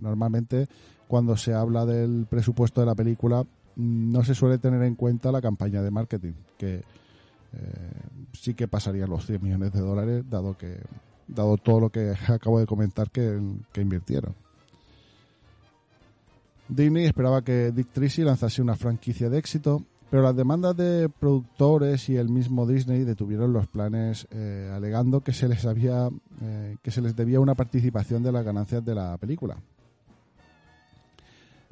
normalmente 0.00 0.68
cuando 1.08 1.36
se 1.36 1.54
habla 1.54 1.84
del 1.84 2.26
presupuesto 2.28 2.80
de 2.80 2.86
la 2.86 2.94
película 2.94 3.44
no 3.76 4.24
se 4.24 4.34
suele 4.34 4.58
tener 4.58 4.82
en 4.82 4.94
cuenta 4.94 5.32
la 5.32 5.40
campaña 5.40 5.82
de 5.82 5.90
marketing, 5.90 6.34
que 6.58 6.82
eh, 7.52 7.92
sí 8.32 8.54
que 8.54 8.68
pasaría 8.68 9.06
los 9.06 9.26
100 9.26 9.42
millones 9.42 9.72
de 9.72 9.80
dólares, 9.80 10.24
dado 10.28 10.56
que 10.56 10.78
dado 11.26 11.56
todo 11.56 11.80
lo 11.80 11.90
que 11.90 12.14
acabo 12.28 12.58
de 12.60 12.66
comentar 12.66 13.10
que, 13.10 13.40
invirtieron. 13.76 14.34
Disney 16.68 17.04
esperaba 17.04 17.42
que 17.42 17.70
Dick 17.72 17.88
Tracy 17.92 18.22
lanzase 18.22 18.62
una 18.62 18.76
franquicia 18.76 19.28
de 19.28 19.38
éxito, 19.38 19.84
Pero 20.10 20.22
las 20.22 20.36
demandas 20.36 20.76
de 20.76 21.08
productores 21.08 22.08
y 22.08 22.16
el 22.16 22.28
mismo 22.28 22.66
Disney 22.66 23.04
detuvieron 23.04 23.52
los 23.52 23.66
planes 23.66 24.26
eh, 24.30 24.70
alegando 24.72 25.22
que 25.22 25.32
se 25.32 25.48
les 25.48 25.64
había 25.64 26.08
eh, 26.42 26.76
que 26.82 26.90
se 26.90 27.00
les 27.00 27.16
debía 27.16 27.40
una 27.40 27.54
participación 27.54 28.22
de 28.22 28.32
las 28.32 28.44
ganancias 28.44 28.84
de 28.84 28.94
la 28.94 29.16
película. 29.18 29.56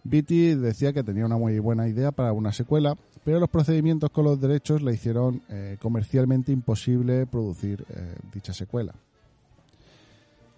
Beatty 0.04 0.54
decía 0.54 0.92
que 0.92 1.02
tenía 1.02 1.26
una 1.26 1.36
muy 1.36 1.58
buena 1.58 1.88
idea 1.88 2.12
para 2.12 2.32
una 2.32 2.52
secuela, 2.52 2.96
pero 3.24 3.38
los 3.38 3.50
procedimientos 3.50 4.10
con 4.10 4.24
los 4.24 4.40
derechos 4.40 4.82
le 4.82 4.94
hicieron 4.94 5.42
eh, 5.48 5.76
comercialmente 5.80 6.52
imposible 6.52 7.26
producir 7.26 7.84
dicha 8.32 8.52
secuela. 8.52 8.94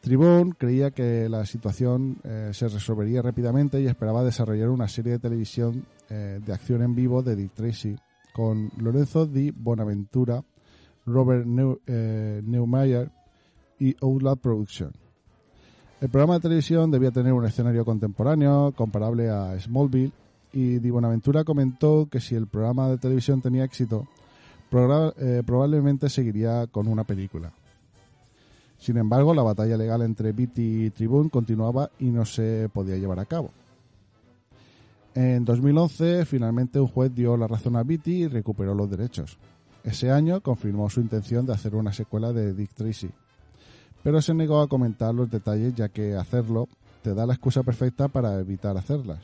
Tribune 0.03 0.53
creía 0.59 0.91
que 0.91 1.29
la 1.29 1.47
situación 1.47 2.19
eh, 2.25 2.51
se 2.53 2.67
resolvería 2.67 3.23
rápidamente 3.23 3.81
y 3.81 3.87
esperaba 3.87 4.25
desarrollar 4.25 4.69
una 4.69 4.89
serie 4.89 5.13
de 5.13 5.19
televisión 5.21 5.87
eh, 6.11 6.41
de 6.45 6.53
acción 6.53 6.83
en 6.83 6.97
vivo 6.97 7.23
de 7.23 7.37
Dick 7.37 7.53
Tracy 7.53 7.97
con 8.33 8.73
Lorenzo 8.79 9.27
Di 9.27 9.53
Bonaventura, 9.53 10.43
Robert 11.07 11.47
eh, 11.87 12.43
Neumayer 12.45 13.13
y 13.79 13.95
Outlaw 14.01 14.37
Production. 14.37 14.93
El 16.03 16.09
programa 16.09 16.35
de 16.35 16.41
televisión 16.41 16.91
debía 16.91 17.13
tener 17.13 17.33
un 17.33 17.47
escenario 17.47 17.85
contemporáneo 17.85 18.73
comparable 18.75 19.31
a 19.31 19.57
Smallville 19.61 20.11
y 20.53 20.81
Di 20.81 20.91
Bonaventura 20.91 21.45
comentó 21.45 22.09
que 22.11 22.19
si 22.19 22.35
el 22.35 22.49
programa 22.49 22.89
de 22.89 22.99
televisión 22.99 23.41
tenía 23.41 23.63
éxito, 23.63 24.09
probablemente 24.69 26.09
seguiría 26.09 26.67
con 26.67 26.89
una 26.89 27.05
película. 27.05 27.53
Sin 28.79 28.97
embargo, 28.97 29.33
la 29.33 29.45
batalla 29.45 29.77
legal 29.77 30.03
entre 30.03 30.33
Beatty 30.33 30.87
y 30.87 30.91
Tribune 30.91 31.31
continuaba 31.31 31.89
y 32.01 32.07
no 32.07 32.25
se 32.25 32.69
podía 32.75 32.97
llevar 32.97 33.21
a 33.21 33.27
cabo. 33.27 33.53
En 35.15 35.45
2011, 35.45 36.25
finalmente 36.25 36.81
un 36.81 36.89
juez 36.89 37.15
dio 37.15 37.37
la 37.37 37.47
razón 37.47 37.77
a 37.77 37.85
Beatty 37.85 38.25
y 38.25 38.27
recuperó 38.27 38.75
los 38.75 38.91
derechos. 38.91 39.39
Ese 39.85 40.11
año 40.11 40.41
confirmó 40.41 40.91
su 40.91 41.01
intención 41.01 41.47
de 41.47 41.53
hacer 41.53 41.77
una 41.77 41.93
secuela 41.93 42.33
de 42.33 42.55
Dick 42.55 42.75
Tracy, 42.75 43.09
pero 44.03 44.21
se 44.21 44.35
negó 44.35 44.61
a 44.61 44.69
comentar 44.69 45.15
los 45.15 45.31
detalles 45.31 45.75
ya 45.75 45.89
que 45.89 46.15
hacerlo 46.15 46.69
te 47.03 47.15
da 47.15 47.27
la 47.27 47.35
excusa 47.35 47.63
perfecta 47.63 48.09
para 48.09 48.39
evitar 48.39 48.77
hacerlas. 48.77 49.21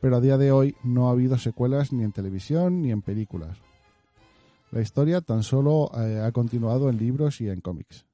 Pero 0.00 0.16
a 0.16 0.20
día 0.20 0.38
de 0.38 0.52
hoy 0.52 0.76
no 0.84 1.08
ha 1.08 1.12
habido 1.12 1.38
secuelas 1.38 1.92
ni 1.92 2.04
en 2.04 2.12
televisión 2.12 2.82
ni 2.82 2.92
en 2.92 3.02
películas. 3.02 3.58
La 4.70 4.80
historia 4.80 5.20
tan 5.20 5.42
solo 5.42 5.90
eh, 5.98 6.20
ha 6.24 6.30
continuado 6.32 6.88
en 6.88 6.98
libros 6.98 7.40
y 7.40 7.48
en 7.48 7.60
cómics. 7.60 8.04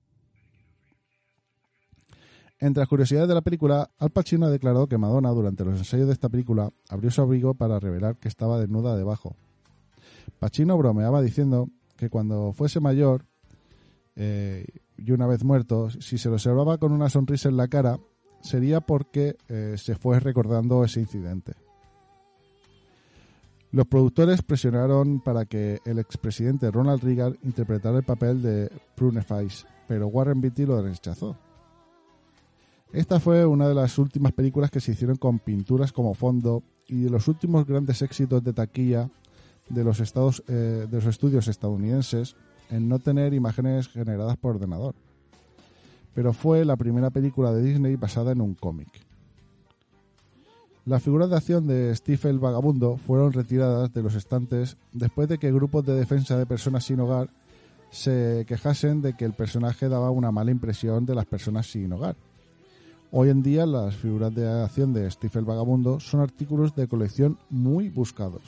Entre 2.60 2.80
las 2.80 2.88
curiosidades 2.88 3.28
de 3.28 3.34
la 3.34 3.42
película, 3.42 3.90
Al 3.98 4.10
Pacino 4.10 4.46
ha 4.46 4.50
declarado 4.50 4.86
que 4.86 4.96
Madonna, 4.96 5.30
durante 5.30 5.64
los 5.64 5.76
ensayos 5.76 6.06
de 6.06 6.12
esta 6.12 6.28
película, 6.28 6.70
abrió 6.88 7.10
su 7.10 7.20
abrigo 7.20 7.54
para 7.54 7.80
revelar 7.80 8.16
que 8.16 8.28
estaba 8.28 8.58
desnuda 8.58 8.96
debajo. 8.96 9.36
Pacino 10.38 10.78
bromeaba 10.78 11.20
diciendo 11.20 11.68
que 11.96 12.08
cuando 12.08 12.52
fuese 12.52 12.80
mayor 12.80 13.26
eh, 14.16 14.64
y 14.96 15.10
una 15.12 15.26
vez 15.26 15.44
muerto, 15.44 15.90
si 15.90 16.18
se 16.18 16.28
lo 16.28 16.34
observaba 16.34 16.78
con 16.78 16.92
una 16.92 17.10
sonrisa 17.10 17.48
en 17.48 17.56
la 17.56 17.68
cara, 17.68 17.98
sería 18.40 18.80
porque 18.80 19.36
eh, 19.48 19.74
se 19.76 19.94
fue 19.96 20.20
recordando 20.20 20.84
ese 20.84 21.00
incidente. 21.00 21.54
Los 23.72 23.86
productores 23.86 24.42
presionaron 24.42 25.20
para 25.20 25.46
que 25.46 25.80
el 25.84 25.98
expresidente 25.98 26.70
Ronald 26.70 27.02
Reagan 27.02 27.36
interpretara 27.42 27.98
el 27.98 28.04
papel 28.04 28.40
de 28.40 28.70
Pruneface, 28.94 29.66
pero 29.88 30.06
Warren 30.06 30.40
Beatty 30.40 30.64
lo 30.64 30.80
rechazó. 30.80 31.36
Esta 32.92 33.18
fue 33.18 33.44
una 33.44 33.66
de 33.66 33.74
las 33.74 33.98
últimas 33.98 34.32
películas 34.32 34.70
que 34.70 34.78
se 34.78 34.92
hicieron 34.92 35.16
con 35.16 35.40
pinturas 35.40 35.90
como 35.90 36.14
fondo 36.14 36.62
y 36.86 37.02
de 37.02 37.10
los 37.10 37.26
últimos 37.26 37.66
grandes 37.66 38.00
éxitos 38.02 38.44
de 38.44 38.52
taquilla 38.52 39.10
de 39.68 39.82
los, 39.82 39.98
estados, 39.98 40.44
eh, 40.46 40.86
de 40.88 40.96
los 40.96 41.06
estudios 41.06 41.48
estadounidenses 41.48 42.36
en 42.74 42.88
no 42.88 42.98
tener 42.98 43.34
imágenes 43.34 43.88
generadas 43.88 44.36
por 44.36 44.56
ordenador. 44.56 44.94
Pero 46.14 46.32
fue 46.32 46.64
la 46.64 46.76
primera 46.76 47.10
película 47.10 47.52
de 47.52 47.62
Disney 47.62 47.96
basada 47.96 48.32
en 48.32 48.40
un 48.40 48.54
cómic. 48.54 48.88
Las 50.86 51.02
figuras 51.02 51.30
de 51.30 51.36
acción 51.36 51.66
de 51.66 51.94
Steve 51.96 52.30
el 52.30 52.38
Vagabundo 52.38 52.96
fueron 52.98 53.32
retiradas 53.32 53.92
de 53.94 54.02
los 54.02 54.14
estantes 54.14 54.76
después 54.92 55.28
de 55.28 55.38
que 55.38 55.52
grupos 55.52 55.86
de 55.86 55.94
defensa 55.94 56.36
de 56.36 56.46
personas 56.46 56.84
sin 56.84 57.00
hogar 57.00 57.30
se 57.90 58.44
quejasen 58.46 59.00
de 59.00 59.14
que 59.14 59.24
el 59.24 59.32
personaje 59.32 59.88
daba 59.88 60.10
una 60.10 60.30
mala 60.30 60.50
impresión 60.50 61.06
de 61.06 61.14
las 61.14 61.26
personas 61.26 61.66
sin 61.68 61.92
hogar 61.92 62.16
Hoy 63.16 63.28
en 63.28 63.44
día 63.44 63.64
las 63.64 63.94
figuras 63.94 64.34
de 64.34 64.44
acción 64.48 64.92
de 64.92 65.08
Steve 65.08 65.38
el 65.38 65.44
Vagabundo 65.44 66.00
son 66.00 66.18
artículos 66.18 66.74
de 66.74 66.88
colección 66.88 67.38
muy 67.48 67.88
buscados. 67.88 68.42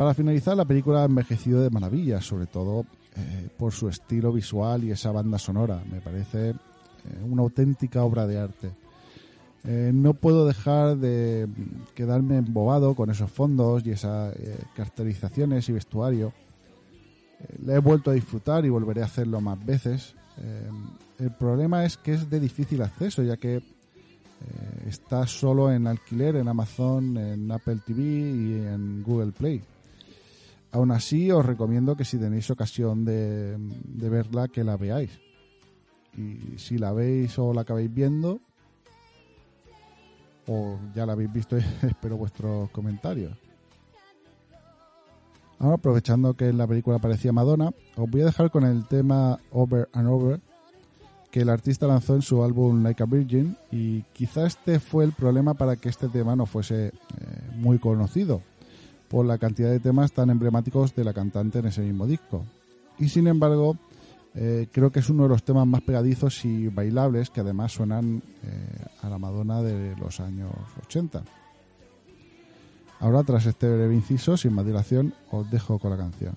Para 0.00 0.14
finalizar, 0.14 0.56
la 0.56 0.64
película 0.64 1.02
ha 1.02 1.04
envejecido 1.04 1.60
de 1.60 1.68
maravilla, 1.68 2.22
sobre 2.22 2.46
todo 2.46 2.86
eh, 3.16 3.48
por 3.58 3.70
su 3.72 3.86
estilo 3.86 4.32
visual 4.32 4.82
y 4.82 4.92
esa 4.92 5.12
banda 5.12 5.38
sonora. 5.38 5.84
Me 5.92 6.00
parece 6.00 6.48
eh, 6.48 6.54
una 7.22 7.42
auténtica 7.42 8.02
obra 8.02 8.26
de 8.26 8.38
arte. 8.38 8.70
Eh, 9.64 9.90
no 9.92 10.14
puedo 10.14 10.46
dejar 10.46 10.96
de 10.96 11.46
quedarme 11.94 12.38
embobado 12.38 12.94
con 12.94 13.10
esos 13.10 13.30
fondos 13.30 13.84
y 13.84 13.90
esas 13.90 14.34
caracterizaciones 14.74 15.68
y 15.68 15.72
vestuario. 15.72 16.32
la 17.62 17.74
he 17.74 17.78
vuelto 17.78 18.10
a 18.10 18.14
disfrutar 18.14 18.64
y 18.64 18.70
volveré 18.70 19.02
a 19.02 19.04
hacerlo 19.04 19.42
más 19.42 19.62
veces. 19.66 20.14
El 21.18 21.30
problema 21.32 21.84
es 21.84 21.98
que 21.98 22.14
es 22.14 22.30
de 22.30 22.40
difícil 22.40 22.80
acceso, 22.80 23.22
ya 23.22 23.36
que 23.36 23.62
está 24.88 25.26
solo 25.26 25.70
en 25.70 25.86
alquiler 25.86 26.36
en 26.36 26.48
Amazon, 26.48 27.18
en 27.18 27.52
Apple 27.52 27.80
TV 27.84 28.02
y 28.02 28.66
en 28.66 29.02
Google 29.02 29.32
Play. 29.32 29.62
Aún 30.72 30.92
así, 30.92 31.30
os 31.32 31.44
recomiendo 31.44 31.96
que 31.96 32.04
si 32.04 32.18
tenéis 32.18 32.48
ocasión 32.50 33.04
de, 33.04 33.56
verla, 34.08 34.48
que 34.48 34.62
la 34.62 34.76
veáis. 34.76 35.10
Y 36.16 36.58
si 36.58 36.78
la 36.78 36.92
veis 36.92 37.38
o 37.38 37.52
la 37.52 37.62
acabáis 37.62 37.92
viendo, 37.92 38.40
o 40.46 40.78
ya 40.94 41.06
la 41.06 41.12
habéis 41.12 41.32
visto, 41.32 41.56
espero 41.82 42.16
vuestros 42.16 42.70
comentarios. 42.70 43.36
Ahora, 45.58 45.74
aprovechando 45.74 46.34
que 46.34 46.48
en 46.48 46.56
la 46.56 46.66
película 46.66 46.96
aparecía 46.96 47.32
Madonna, 47.32 47.72
os 47.96 48.08
voy 48.08 48.22
a 48.22 48.26
dejar 48.26 48.50
con 48.50 48.64
el 48.64 48.86
tema 48.86 49.38
Over 49.50 49.88
and 49.92 50.08
Over 50.08 50.40
que 51.30 51.42
el 51.42 51.48
artista 51.48 51.86
lanzó 51.86 52.14
en 52.14 52.22
su 52.22 52.42
álbum 52.42 52.82
Like 52.82 53.02
a 53.02 53.06
Virgin 53.06 53.56
y 53.70 54.02
quizá 54.12 54.46
este 54.46 54.80
fue 54.80 55.04
el 55.04 55.12
problema 55.12 55.54
para 55.54 55.76
que 55.76 55.88
este 55.88 56.08
tema 56.08 56.34
no 56.34 56.46
fuese 56.46 56.86
eh, 56.86 56.92
muy 57.56 57.78
conocido 57.78 58.42
por 59.10 59.26
la 59.26 59.38
cantidad 59.38 59.70
de 59.70 59.80
temas 59.80 60.12
tan 60.12 60.30
emblemáticos 60.30 60.94
de 60.94 61.02
la 61.02 61.12
cantante 61.12 61.58
en 61.58 61.66
ese 61.66 61.82
mismo 61.82 62.06
disco. 62.06 62.44
Y 62.96 63.08
sin 63.08 63.26
embargo, 63.26 63.76
eh, 64.36 64.68
creo 64.70 64.92
que 64.92 65.00
es 65.00 65.10
uno 65.10 65.24
de 65.24 65.30
los 65.30 65.42
temas 65.42 65.66
más 65.66 65.82
pegadizos 65.82 66.44
y 66.44 66.68
bailables 66.68 67.28
que 67.28 67.40
además 67.40 67.72
suenan 67.72 68.22
eh, 68.44 68.84
a 69.02 69.08
la 69.08 69.18
Madonna 69.18 69.62
de 69.62 69.96
los 69.96 70.20
años 70.20 70.52
80. 70.86 71.24
Ahora, 73.00 73.24
tras 73.24 73.46
este 73.46 73.68
breve 73.68 73.94
inciso, 73.94 74.36
sin 74.36 74.52
más 74.52 74.64
dilación, 74.64 75.12
os 75.32 75.50
dejo 75.50 75.80
con 75.80 75.90
la 75.90 75.96
canción. 75.96 76.36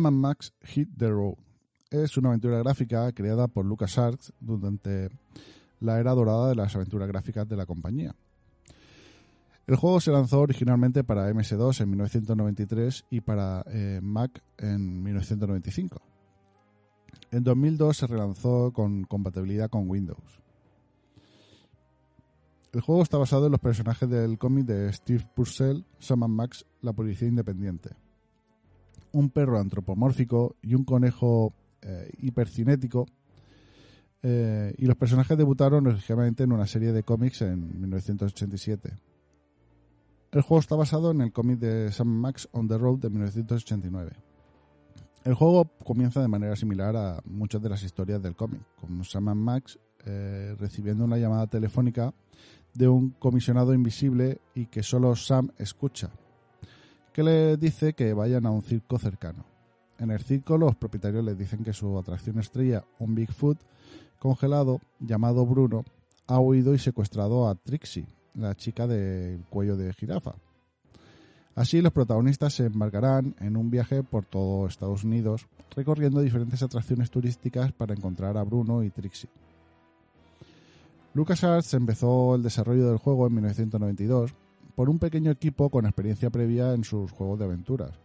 Sam 0.00 0.14
Max 0.14 0.52
Hit 0.62 0.90
the 0.96 1.08
Road. 1.08 1.34
Es 1.90 2.16
una 2.16 2.28
aventura 2.28 2.58
gráfica 2.58 3.10
creada 3.12 3.48
por 3.48 3.64
LucasArts 3.64 4.32
durante 4.38 5.08
la 5.80 5.98
era 5.98 6.12
dorada 6.12 6.50
de 6.50 6.54
las 6.54 6.74
aventuras 6.76 7.08
gráficas 7.08 7.48
de 7.48 7.56
la 7.56 7.66
compañía. 7.66 8.14
El 9.66 9.76
juego 9.76 10.00
se 10.00 10.12
lanzó 10.12 10.40
originalmente 10.40 11.02
para 11.02 11.30
MS2 11.32 11.80
en 11.80 11.90
1993 11.90 13.06
y 13.10 13.20
para 13.20 13.64
eh, 13.66 13.98
Mac 14.00 14.40
en 14.56 15.02
1995. 15.02 16.00
En 17.32 17.42
2002 17.42 17.96
se 17.96 18.06
relanzó 18.06 18.72
con 18.72 19.02
compatibilidad 19.02 19.68
con 19.68 19.90
Windows. 19.90 20.40
El 22.72 22.82
juego 22.82 23.02
está 23.02 23.18
basado 23.18 23.46
en 23.46 23.52
los 23.52 23.60
personajes 23.60 24.08
del 24.08 24.38
cómic 24.38 24.64
de 24.64 24.92
Steve 24.92 25.26
Purcell, 25.34 25.84
Sam 25.98 26.20
Max, 26.30 26.64
la 26.82 26.92
policía 26.92 27.26
independiente 27.26 27.90
un 29.12 29.30
perro 29.30 29.58
antropomórfico 29.58 30.56
y 30.62 30.74
un 30.74 30.84
conejo 30.84 31.54
eh, 31.82 32.10
hipercinético. 32.18 33.06
eh, 34.22 34.74
y 34.76 34.86
los 34.86 34.96
personajes 34.96 35.38
debutaron 35.38 35.86
originalmente 35.86 36.42
en 36.42 36.52
una 36.52 36.66
serie 36.66 36.92
de 36.92 37.02
cómics 37.02 37.42
en 37.42 37.80
1987. 37.80 38.96
El 40.32 40.42
juego 40.42 40.60
está 40.60 40.76
basado 40.76 41.10
en 41.10 41.22
el 41.22 41.32
cómic 41.32 41.58
de 41.58 41.90
Sam 41.90 42.08
Max 42.08 42.48
On 42.52 42.68
the 42.68 42.76
Road 42.76 42.98
de 42.98 43.10
1989. 43.10 44.12
El 45.24 45.34
juego 45.34 45.70
comienza 45.84 46.20
de 46.20 46.28
manera 46.28 46.56
similar 46.56 46.96
a 46.96 47.20
muchas 47.24 47.62
de 47.62 47.68
las 47.68 47.82
historias 47.82 48.22
del 48.22 48.36
cómic, 48.36 48.60
con 48.80 49.04
Sam 49.04 49.36
Max 49.36 49.78
eh, 50.04 50.54
recibiendo 50.58 51.04
una 51.04 51.18
llamada 51.18 51.46
telefónica 51.46 52.14
de 52.74 52.88
un 52.88 53.10
comisionado 53.10 53.74
invisible 53.74 54.40
y 54.54 54.66
que 54.66 54.82
solo 54.82 55.16
Sam 55.16 55.50
escucha, 55.58 56.10
que 57.18 57.24
le 57.24 57.56
dice 57.56 57.94
que 57.94 58.12
vayan 58.12 58.46
a 58.46 58.52
un 58.52 58.62
circo 58.62 58.96
cercano. 58.96 59.44
En 59.98 60.12
el 60.12 60.20
circo 60.20 60.56
los 60.56 60.76
propietarios 60.76 61.24
les 61.24 61.36
dicen 61.36 61.64
que 61.64 61.72
su 61.72 61.98
atracción 61.98 62.38
estrella, 62.38 62.84
un 63.00 63.16
Bigfoot 63.16 63.58
congelado 64.20 64.80
llamado 65.00 65.44
Bruno, 65.44 65.84
ha 66.28 66.38
huido 66.38 66.74
y 66.74 66.78
secuestrado 66.78 67.48
a 67.48 67.56
Trixie, 67.56 68.06
la 68.34 68.54
chica 68.54 68.86
del 68.86 69.42
cuello 69.50 69.76
de 69.76 69.92
jirafa. 69.94 70.36
Así 71.56 71.82
los 71.82 71.92
protagonistas 71.92 72.54
se 72.54 72.66
embarcarán 72.66 73.34
en 73.40 73.56
un 73.56 73.68
viaje 73.68 74.04
por 74.04 74.24
todo 74.24 74.68
Estados 74.68 75.02
Unidos, 75.02 75.48
recorriendo 75.74 76.20
diferentes 76.20 76.62
atracciones 76.62 77.10
turísticas 77.10 77.72
para 77.72 77.94
encontrar 77.94 78.36
a 78.36 78.44
Bruno 78.44 78.84
y 78.84 78.90
Trixie. 78.90 79.28
LucasArts 81.14 81.74
empezó 81.74 82.36
el 82.36 82.44
desarrollo 82.44 82.86
del 82.86 82.98
juego 82.98 83.26
en 83.26 83.34
1992 83.34 84.36
por 84.78 84.88
un 84.88 85.00
pequeño 85.00 85.32
equipo 85.32 85.70
con 85.70 85.86
experiencia 85.86 86.30
previa 86.30 86.72
en 86.72 86.84
sus 86.84 87.10
juegos 87.10 87.36
de 87.40 87.46
aventuras, 87.46 87.98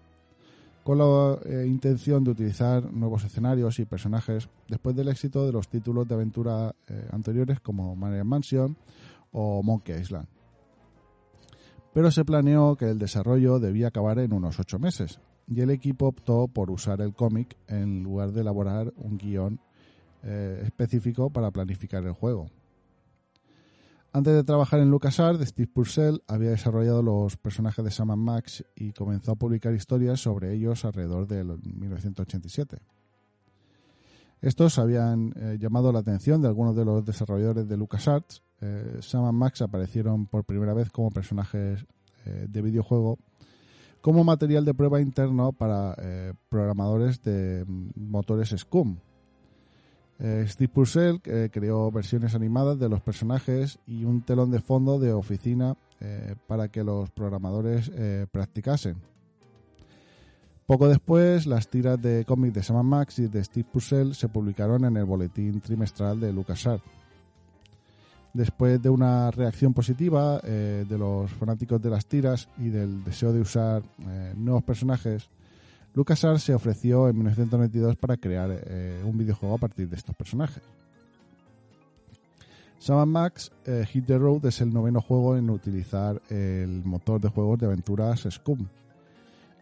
con 0.84 0.98
la 0.98 1.38
eh, 1.46 1.68
intención 1.68 2.24
de 2.24 2.32
utilizar 2.32 2.92
nuevos 2.92 3.24
escenarios 3.24 3.78
y 3.78 3.86
personajes 3.86 4.50
después 4.68 4.96
del 4.96 5.10
éxito 5.10 5.46
de 5.46 5.52
los 5.52 5.68
títulos 5.68 6.08
de 6.08 6.16
aventura 6.16 6.74
eh, 6.88 7.08
anteriores 7.12 7.60
como 7.60 7.96
Maniac 7.96 8.26
Mansion 8.26 8.76
o 9.34 9.62
Monkey 9.62 10.02
Island. 10.02 10.26
Pero 11.94 12.10
se 12.10 12.26
planeó 12.26 12.76
que 12.76 12.90
el 12.90 12.98
desarrollo 12.98 13.60
debía 13.60 13.90
acabar 13.90 14.18
en 14.18 14.34
unos 14.34 14.60
ocho 14.60 14.80
meses, 14.80 15.20
y 15.48 15.62
el 15.62 15.70
equipo 15.70 16.08
optó 16.08 16.48
por 16.48 16.72
usar 16.72 17.02
el 17.02 17.14
cómic 17.14 17.56
en 17.68 18.02
lugar 18.02 18.32
de 18.32 18.42
elaborar 18.42 18.92
un 18.98 19.20
guion 19.20 19.60
eh, 20.24 20.64
específico 20.66 21.30
para 21.30 21.52
planificar 21.52 22.04
el 22.04 22.14
juego. 22.14 22.50
Antes 24.16 24.36
de 24.36 24.44
trabajar 24.44 24.80
en 24.80 24.92
LucasArts, 24.92 25.44
Steve 25.50 25.72
Purcell 25.74 26.22
había 26.28 26.52
desarrollado 26.52 27.02
los 27.02 27.36
personajes 27.36 27.84
de 27.84 27.90
Sam 27.90 28.16
Max 28.16 28.64
y 28.76 28.94
comenzó 28.94 29.32
a 29.32 29.36
publicar 29.36 29.74
historias 29.74 30.22
sobre 30.22 30.54
ellos 30.54 30.86
alrededor 30.86 31.28
de 31.28 31.44
1987. 31.44 32.78
Estos 34.40 34.78
habían 34.78 35.34
eh, 35.36 35.58
llamado 35.60 35.92
la 35.92 36.00
atención 36.00 36.42
de 36.44 36.48
algunos 36.48 36.76
de 36.76 36.86
los 36.86 37.04
desarrolladores 37.04 37.68
de 37.68 37.76
LucasArts. 37.76 38.44
Eh, 38.62 39.00
Sam 39.02 39.34
Max 39.36 39.64
aparecieron 39.64 40.28
por 40.28 40.44
primera 40.44 40.76
vez 40.76 40.92
como 40.92 41.10
personajes 41.10 41.86
eh, 42.26 42.46
de 42.48 42.62
videojuego 42.62 43.18
como 44.04 44.26
material 44.26 44.66
de 44.66 44.74
prueba 44.74 45.00
interno 45.00 45.54
para 45.54 45.96
eh, 45.98 46.34
programadores 46.50 47.24
de 47.24 47.64
mm, 47.66 47.92
motores 47.96 48.50
SCUM, 48.50 48.98
eh, 50.26 50.46
Steve 50.48 50.72
Purcell 50.74 51.20
creó 51.52 51.92
versiones 51.92 52.34
animadas 52.34 52.80
de 52.80 52.88
los 52.88 53.02
personajes 53.02 53.78
y 53.86 54.06
un 54.06 54.22
telón 54.22 54.52
de 54.52 54.62
fondo 54.62 54.98
de 54.98 55.12
oficina 55.12 55.76
eh, 56.00 56.36
para 56.48 56.70
que 56.70 56.82
los 56.82 57.12
programadores 57.12 57.92
eh, 57.94 58.26
practicasen. 58.32 58.96
Poco 60.66 60.88
después, 60.88 61.46
las 61.46 61.68
tiras 61.68 62.02
de 62.02 62.24
cómics 62.26 62.54
de 62.54 62.64
Sam 62.64 62.88
Max 62.88 63.20
y 63.20 63.28
de 63.28 63.44
Steve 63.44 63.68
Purcell 63.70 64.14
se 64.14 64.30
publicaron 64.30 64.86
en 64.86 64.96
el 64.96 65.04
boletín 65.04 65.60
trimestral 65.60 66.22
de 66.22 66.32
LucasArts. 66.32 66.86
Después 68.32 68.82
de 68.82 68.90
una 68.90 69.30
reacción 69.30 69.74
positiva 69.74 70.40
de 70.40 70.98
los 70.98 71.30
fanáticos 71.34 71.80
de 71.80 71.90
las 71.90 72.08
tiras 72.08 72.50
y 72.58 72.70
del 72.70 73.04
deseo 73.04 73.32
de 73.32 73.42
usar 73.42 73.84
nuevos 74.36 74.64
personajes, 74.64 75.30
LucasArts 75.96 76.44
se 76.44 76.54
ofreció 76.54 77.08
en 77.08 77.16
1992 77.16 77.96
para 77.98 78.18
crear 78.18 78.50
eh, 78.52 79.02
un 79.06 79.18
videojuego 79.18 79.56
a 79.56 79.60
partir 79.60 79.88
de 79.90 79.96
estos 79.96 80.16
personajes. 80.16 80.64
Sam 82.80 83.10
Max 83.10 83.52
eh, 83.66 83.86
Hit 83.88 84.08
the 84.08 84.18
Road 84.18 84.46
es 84.46 84.60
el 84.60 84.74
noveno 84.74 85.02
juego 85.02 85.38
en 85.38 85.50
utilizar 85.50 86.22
el 86.30 86.84
motor 86.84 87.22
de 87.22 87.30
juegos 87.30 87.60
de 87.60 87.68
aventuras 87.68 88.28
Scum. 88.30 88.68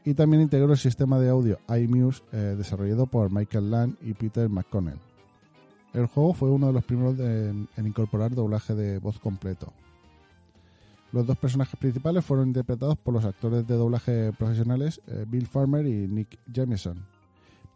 Y 0.03 0.15
también 0.15 0.41
integró 0.41 0.71
el 0.71 0.79
sistema 0.79 1.19
de 1.19 1.29
audio 1.29 1.59
iMuse 1.69 2.23
eh, 2.31 2.55
desarrollado 2.57 3.05
por 3.05 3.31
Michael 3.31 3.69
Land 3.69 3.97
y 4.01 4.13
Peter 4.13 4.49
McConnell. 4.49 4.97
El 5.93 6.07
juego 6.07 6.33
fue 6.33 6.49
uno 6.49 6.67
de 6.67 6.73
los 6.73 6.85
primeros 6.85 7.19
en 7.19 7.67
incorporar 7.85 8.33
doblaje 8.33 8.73
de 8.73 8.97
voz 8.99 9.19
completo. 9.19 9.73
Los 11.11 11.27
dos 11.27 11.37
personajes 11.37 11.77
principales 11.77 12.23
fueron 12.23 12.47
interpretados 12.47 12.97
por 12.97 13.13
los 13.13 13.25
actores 13.25 13.67
de 13.67 13.75
doblaje 13.75 14.31
profesionales 14.31 15.01
eh, 15.07 15.25
Bill 15.27 15.45
Farmer 15.45 15.85
y 15.85 16.07
Nick 16.07 16.39
Jameson, 16.47 17.05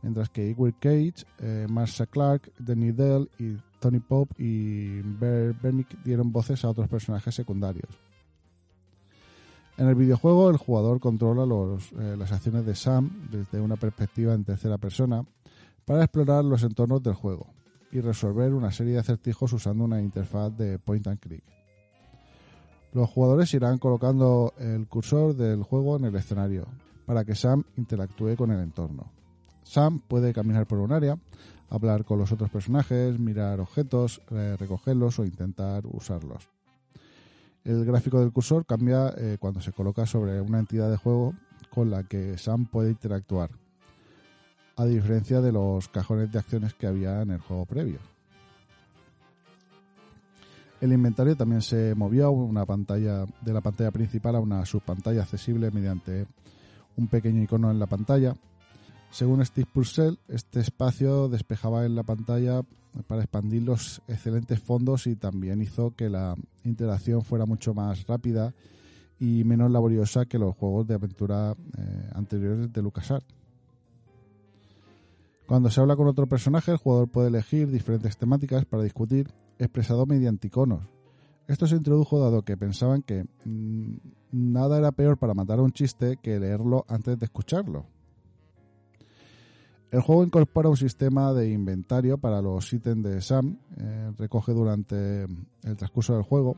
mientras 0.01 0.29
que 0.29 0.49
Edward 0.49 0.75
Cage, 0.79 1.25
eh, 1.39 1.67
Marsha 1.69 2.05
Clark, 2.05 2.53
Danny 2.59 2.91
Dell 2.91 3.29
y 3.37 3.57
Tony 3.79 3.99
Pope 3.99 4.41
y 4.41 5.01
Bear 5.01 5.53
Bernick 5.61 6.01
dieron 6.03 6.31
voces 6.31 6.63
a 6.63 6.69
otros 6.69 6.87
personajes 6.87 7.35
secundarios. 7.35 7.99
En 9.77 9.89
el 9.89 9.95
videojuego, 9.95 10.49
el 10.49 10.55
jugador 10.55 11.01
controla 11.01 11.43
eh, 11.43 12.15
las 12.17 12.31
acciones 12.31 12.65
de 12.65 12.75
Sam 12.75 13.27
desde 13.29 13.59
una 13.59 13.75
perspectiva 13.75 14.33
en 14.33 14.45
tercera 14.45 14.77
persona 14.77 15.25
para 15.83 16.05
explorar 16.05 16.45
los 16.45 16.63
entornos 16.63 17.03
del 17.03 17.15
juego 17.15 17.47
y 17.91 17.99
resolver 17.99 18.53
una 18.53 18.71
serie 18.71 18.93
de 18.93 18.99
acertijos 18.99 19.51
usando 19.51 19.83
una 19.83 19.99
interfaz 19.99 20.55
de 20.55 20.79
point 20.79 21.05
and 21.07 21.19
click. 21.19 21.43
Los 22.95 23.09
jugadores 23.09 23.53
irán 23.53 23.77
colocando 23.77 24.53
el 24.57 24.87
cursor 24.87 25.35
del 25.35 25.63
juego 25.63 25.97
en 25.97 26.05
el 26.05 26.15
escenario 26.15 26.65
para 27.05 27.25
que 27.25 27.35
Sam 27.35 27.65
interactúe 27.75 28.37
con 28.37 28.51
el 28.51 28.61
entorno. 28.61 29.11
Sam 29.63 29.99
puede 29.99 30.33
caminar 30.33 30.65
por 30.65 30.79
un 30.79 30.93
área, 30.93 31.17
hablar 31.69 32.05
con 32.05 32.19
los 32.19 32.31
otros 32.31 32.49
personajes, 32.49 33.19
mirar 33.19 33.59
objetos, 33.59 34.21
eh, 34.31 34.55
recogerlos 34.57 35.19
o 35.19 35.25
intentar 35.25 35.83
usarlos. 35.85 36.47
El 37.65 37.83
gráfico 37.83 38.21
del 38.21 38.31
cursor 38.31 38.65
cambia 38.65 39.13
eh, 39.17 39.35
cuando 39.41 39.59
se 39.59 39.73
coloca 39.73 40.05
sobre 40.05 40.39
una 40.39 40.59
entidad 40.59 40.89
de 40.89 40.95
juego 40.95 41.33
con 41.71 41.89
la 41.91 42.03
que 42.03 42.37
Sam 42.37 42.65
puede 42.65 42.91
interactuar. 42.91 43.49
a 44.77 44.85
diferencia 44.85 45.41
de 45.41 45.51
los 45.51 45.89
cajones 45.89 46.31
de 46.31 46.39
acciones 46.39 46.73
que 46.73 46.87
había 46.87 47.21
en 47.21 47.31
el 47.31 47.39
juego 47.39 47.65
previo. 47.65 48.14
El 50.85 50.93
inventario 50.93 51.35
también 51.35 51.63
se 51.63 51.95
movió 51.95 52.29
una 52.29 52.63
pantalla, 52.63 53.25
de 53.41 53.53
la 53.53 53.61
pantalla 53.61 53.89
principal 53.89 54.35
a 54.35 54.39
una 54.39 54.63
subpantalla 54.67 55.23
accesible 55.23 55.71
mediante 55.71 56.27
un 56.95 57.07
pequeño 57.07 57.41
icono 57.41 57.71
en 57.71 57.79
la 57.79 57.87
pantalla. 57.87 58.35
Según 59.09 59.43
Steve 59.43 59.67
Purcell, 59.73 60.19
este 60.27 60.59
espacio 60.59 61.27
despejaba 61.27 61.87
en 61.87 61.95
la 61.95 62.03
pantalla 62.03 62.61
para 63.07 63.23
expandir 63.23 63.63
los 63.63 64.03
excelentes 64.07 64.59
fondos 64.59 65.07
y 65.07 65.15
también 65.15 65.59
hizo 65.59 65.95
que 65.95 66.07
la 66.07 66.35
interacción 66.63 67.23
fuera 67.23 67.47
mucho 67.47 67.73
más 67.73 68.05
rápida 68.05 68.53
y 69.19 69.43
menos 69.43 69.71
laboriosa 69.71 70.27
que 70.27 70.37
los 70.37 70.55
juegos 70.55 70.85
de 70.85 70.93
aventura 70.93 71.55
eh, 71.79 72.09
anteriores 72.13 72.71
de 72.71 72.81
LucasArts. 72.83 73.25
Cuando 75.47 75.71
se 75.71 75.81
habla 75.81 75.95
con 75.95 76.07
otro 76.07 76.27
personaje, 76.27 76.69
el 76.69 76.77
jugador 76.77 77.07
puede 77.07 77.29
elegir 77.29 77.71
diferentes 77.71 78.17
temáticas 78.17 78.65
para 78.65 78.83
discutir, 78.83 79.31
expresado 79.59 80.05
mediante 80.05 80.47
iconos. 80.47 80.87
Esto 81.47 81.67
se 81.67 81.75
introdujo 81.75 82.19
dado 82.19 82.41
que 82.41 82.57
pensaban 82.57 83.03
que 83.03 83.25
mm, 83.45 83.97
nada 84.31 84.77
era 84.77 84.91
peor 84.91 85.17
para 85.17 85.33
matar 85.33 85.59
a 85.59 85.61
un 85.61 85.71
chiste 85.71 86.17
que 86.21 86.39
leerlo 86.39 86.85
antes 86.87 87.19
de 87.19 87.25
escucharlo. 87.25 87.85
El 89.91 90.01
juego 90.01 90.25
incorpora 90.25 90.69
un 90.69 90.77
sistema 90.77 91.31
de 91.33 91.51
inventario 91.51 92.17
para 92.17 92.41
los 92.41 92.73
ítems 92.73 93.03
de 93.03 93.21
Sam, 93.21 93.59
eh, 93.77 94.11
recoge 94.17 94.51
durante 94.51 95.23
el 95.23 95.77
transcurso 95.77 96.13
del 96.15 96.23
juego. 96.23 96.57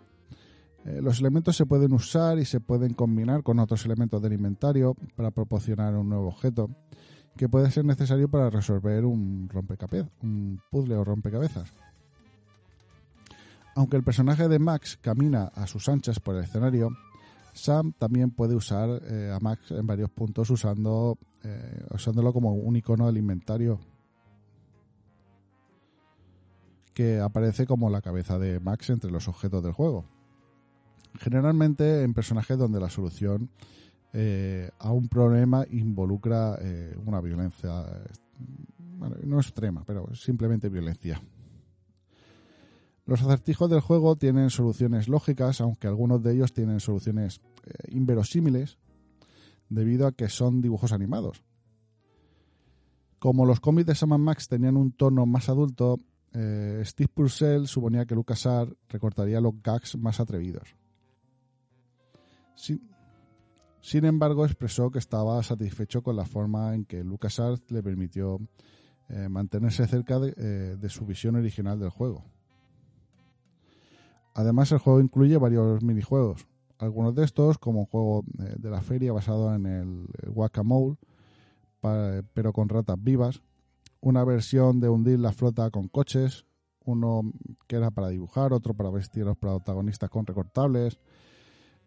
Eh, 0.85 1.01
los 1.01 1.19
elementos 1.19 1.55
se 1.55 1.65
pueden 1.65 1.93
usar 1.93 2.39
y 2.39 2.45
se 2.45 2.61
pueden 2.61 2.93
combinar 2.93 3.43
con 3.43 3.59
otros 3.59 3.85
elementos 3.85 4.21
del 4.21 4.33
inventario 4.33 4.95
para 5.15 5.31
proporcionar 5.31 5.95
un 5.95 6.09
nuevo 6.09 6.29
objeto 6.29 6.69
que 7.35 7.49
puede 7.49 7.69
ser 7.69 7.85
necesario 7.85 8.29
para 8.29 8.49
resolver 8.49 9.05
un 9.05 9.49
rompecabezas, 9.49 10.09
un 10.23 10.59
puzzle 10.71 10.95
o 10.95 11.03
rompecabezas. 11.03 11.73
Aunque 13.77 13.95
el 13.95 14.01
personaje 14.01 14.47
de 14.47 14.57
Max 14.57 14.97
camina 14.99 15.51
a 15.53 15.67
sus 15.67 15.87
anchas 15.87 16.19
por 16.19 16.35
el 16.35 16.43
escenario, 16.43 16.97
Sam 17.53 17.93
también 17.95 18.31
puede 18.31 18.55
usar 18.55 18.89
eh, 19.03 19.31
a 19.31 19.39
Max 19.39 19.69
en 19.69 19.85
varios 19.85 20.09
puntos 20.09 20.49
usando, 20.49 21.19
eh, 21.43 21.85
usándolo 21.91 22.33
como 22.33 22.53
un 22.53 22.75
icono 22.75 23.05
del 23.05 23.17
inventario 23.17 23.79
que 26.95 27.19
aparece 27.19 27.67
como 27.67 27.91
la 27.91 28.01
cabeza 28.01 28.39
de 28.39 28.59
Max 28.59 28.89
entre 28.89 29.11
los 29.11 29.27
objetos 29.27 29.61
del 29.61 29.73
juego. 29.73 30.05
Generalmente 31.19 32.01
en 32.01 32.15
personajes 32.15 32.57
donde 32.57 32.79
la 32.79 32.89
solución 32.89 33.51
eh, 34.11 34.71
a 34.79 34.91
un 34.91 35.07
problema 35.07 35.67
involucra 35.69 36.57
una 37.05 37.21
violencia, 37.21 37.85
no 39.23 39.39
extrema, 39.39 39.83
pero 39.85 40.15
simplemente 40.15 40.67
violencia. 40.67 41.21
Los 43.07 43.21
acertijos 43.21 43.69
del 43.69 43.79
juego 43.79 44.17
tienen 44.17 44.49
soluciones 44.49 45.07
lógicas, 45.07 45.61
aunque 45.61 45.87
algunos 45.87 46.21
de 46.21 46.33
ellos 46.33 46.51
tienen 46.51 46.81
soluciones 46.81 47.39
eh, 47.63 47.71
inverosímiles 47.87 48.77
debido 49.69 50.07
a 50.07 50.11
que 50.11 50.27
son 50.27 50.61
dibujos 50.61 50.91
animados. 50.91 51.41
Como 53.17 53.45
los 53.45 53.61
cómics 53.61 53.87
de 53.87 53.95
Sam 53.95 54.19
Max 54.19 54.49
tenían 54.49 54.75
un 54.75 54.91
tono 54.91 55.25
más 55.25 55.47
adulto, 55.47 56.01
eh, 56.33 56.81
Steve 56.83 57.07
Purcell 57.13 57.67
suponía 57.67 58.05
que 58.05 58.13
LucasArts 58.13 58.75
recortaría 58.89 59.39
los 59.39 59.53
gags 59.63 59.97
más 59.97 60.19
atrevidos. 60.19 60.75
Sin, 62.55 64.03
embargo, 64.03 64.45
expresó 64.45 64.91
que 64.91 64.99
estaba 64.99 65.41
satisfecho 65.43 66.03
con 66.03 66.17
la 66.17 66.25
forma 66.25 66.75
en 66.75 66.83
que 66.83 67.05
LucasArts 67.05 67.71
le 67.71 67.81
permitió 67.81 68.37
eh, 69.07 69.29
mantenerse 69.29 69.87
cerca 69.87 70.19
de 70.19 70.89
su 70.89 71.05
visión 71.05 71.37
original 71.37 71.79
del 71.79 71.89
juego. 71.89 72.25
Además, 74.37 74.71
el 74.71 74.77
juego 74.77 75.01
incluye 75.01 75.35
varios 75.37 75.81
minijuegos. 75.81 76.45
Algunos 76.77 77.15
de 77.15 77.23
estos, 77.23 77.57
como 77.57 77.79
un 77.79 77.85
juego 77.87 78.23
eh, 78.37 78.53
de 78.55 78.69
la 78.69 78.81
feria 78.81 79.11
basado 79.11 79.53
en 79.55 79.65
el 79.65 80.07
Guacamole, 80.27 80.95
pero 82.35 82.53
con 82.53 82.69
ratas 82.69 82.97
vivas. 83.01 83.41
Una 83.99 84.23
versión 84.23 84.79
de 84.79 84.89
hundir 84.89 85.17
la 85.17 85.31
flota 85.31 85.71
con 85.71 85.87
coches. 85.87 86.45
Uno 86.85 87.23
que 87.65 87.77
era 87.77 87.89
para 87.89 88.09
dibujar, 88.09 88.53
otro 88.53 88.75
para 88.75 88.91
vestir 88.91 89.23
a 89.23 89.29
los 89.29 89.37
protagonistas 89.37 90.11
con 90.11 90.27
recortables. 90.27 90.99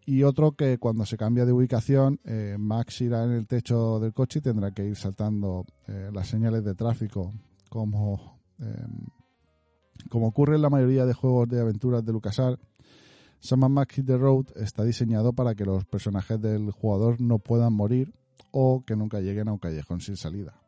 Y 0.05 0.23
otro 0.23 0.51
que 0.51 0.77
cuando 0.77 1.05
se 1.05 1.15
cambia 1.15 1.45
de 1.45 1.53
ubicación, 1.53 2.19
eh, 2.25 2.57
Max 2.59 2.99
irá 2.99 3.23
en 3.23 3.31
el 3.31 3.47
techo 3.47 4.01
del 4.01 4.13
coche 4.13 4.39
y 4.39 4.41
tendrá 4.41 4.71
que 4.71 4.85
ir 4.85 4.97
saltando 4.97 5.65
eh, 5.87 6.09
las 6.11 6.27
señales 6.27 6.65
de 6.65 6.75
tráfico 6.75 7.31
como 7.69 8.41
em, 8.59 9.05
como 10.09 10.27
ocurre 10.27 10.55
en 10.55 10.61
la 10.61 10.69
mayoría 10.69 11.05
de 11.05 11.13
juegos 11.13 11.49
de 11.49 11.61
aventuras 11.61 12.05
de 12.05 12.13
LucasArts, 12.13 12.63
Sam 13.39 13.71
Max 13.71 13.95
Hit 13.95 14.05
the 14.05 14.17
Road 14.17 14.45
está 14.55 14.83
diseñado 14.83 15.33
para 15.33 15.55
que 15.55 15.65
los 15.65 15.85
personajes 15.85 16.39
del 16.39 16.71
jugador 16.71 17.19
no 17.19 17.39
puedan 17.39 17.73
morir 17.73 18.13
o 18.51 18.83
que 18.85 18.95
nunca 18.95 19.19
lleguen 19.19 19.47
a 19.47 19.53
un 19.53 19.57
callejón 19.57 19.99
sin 19.99 20.15
salida. 20.15 20.61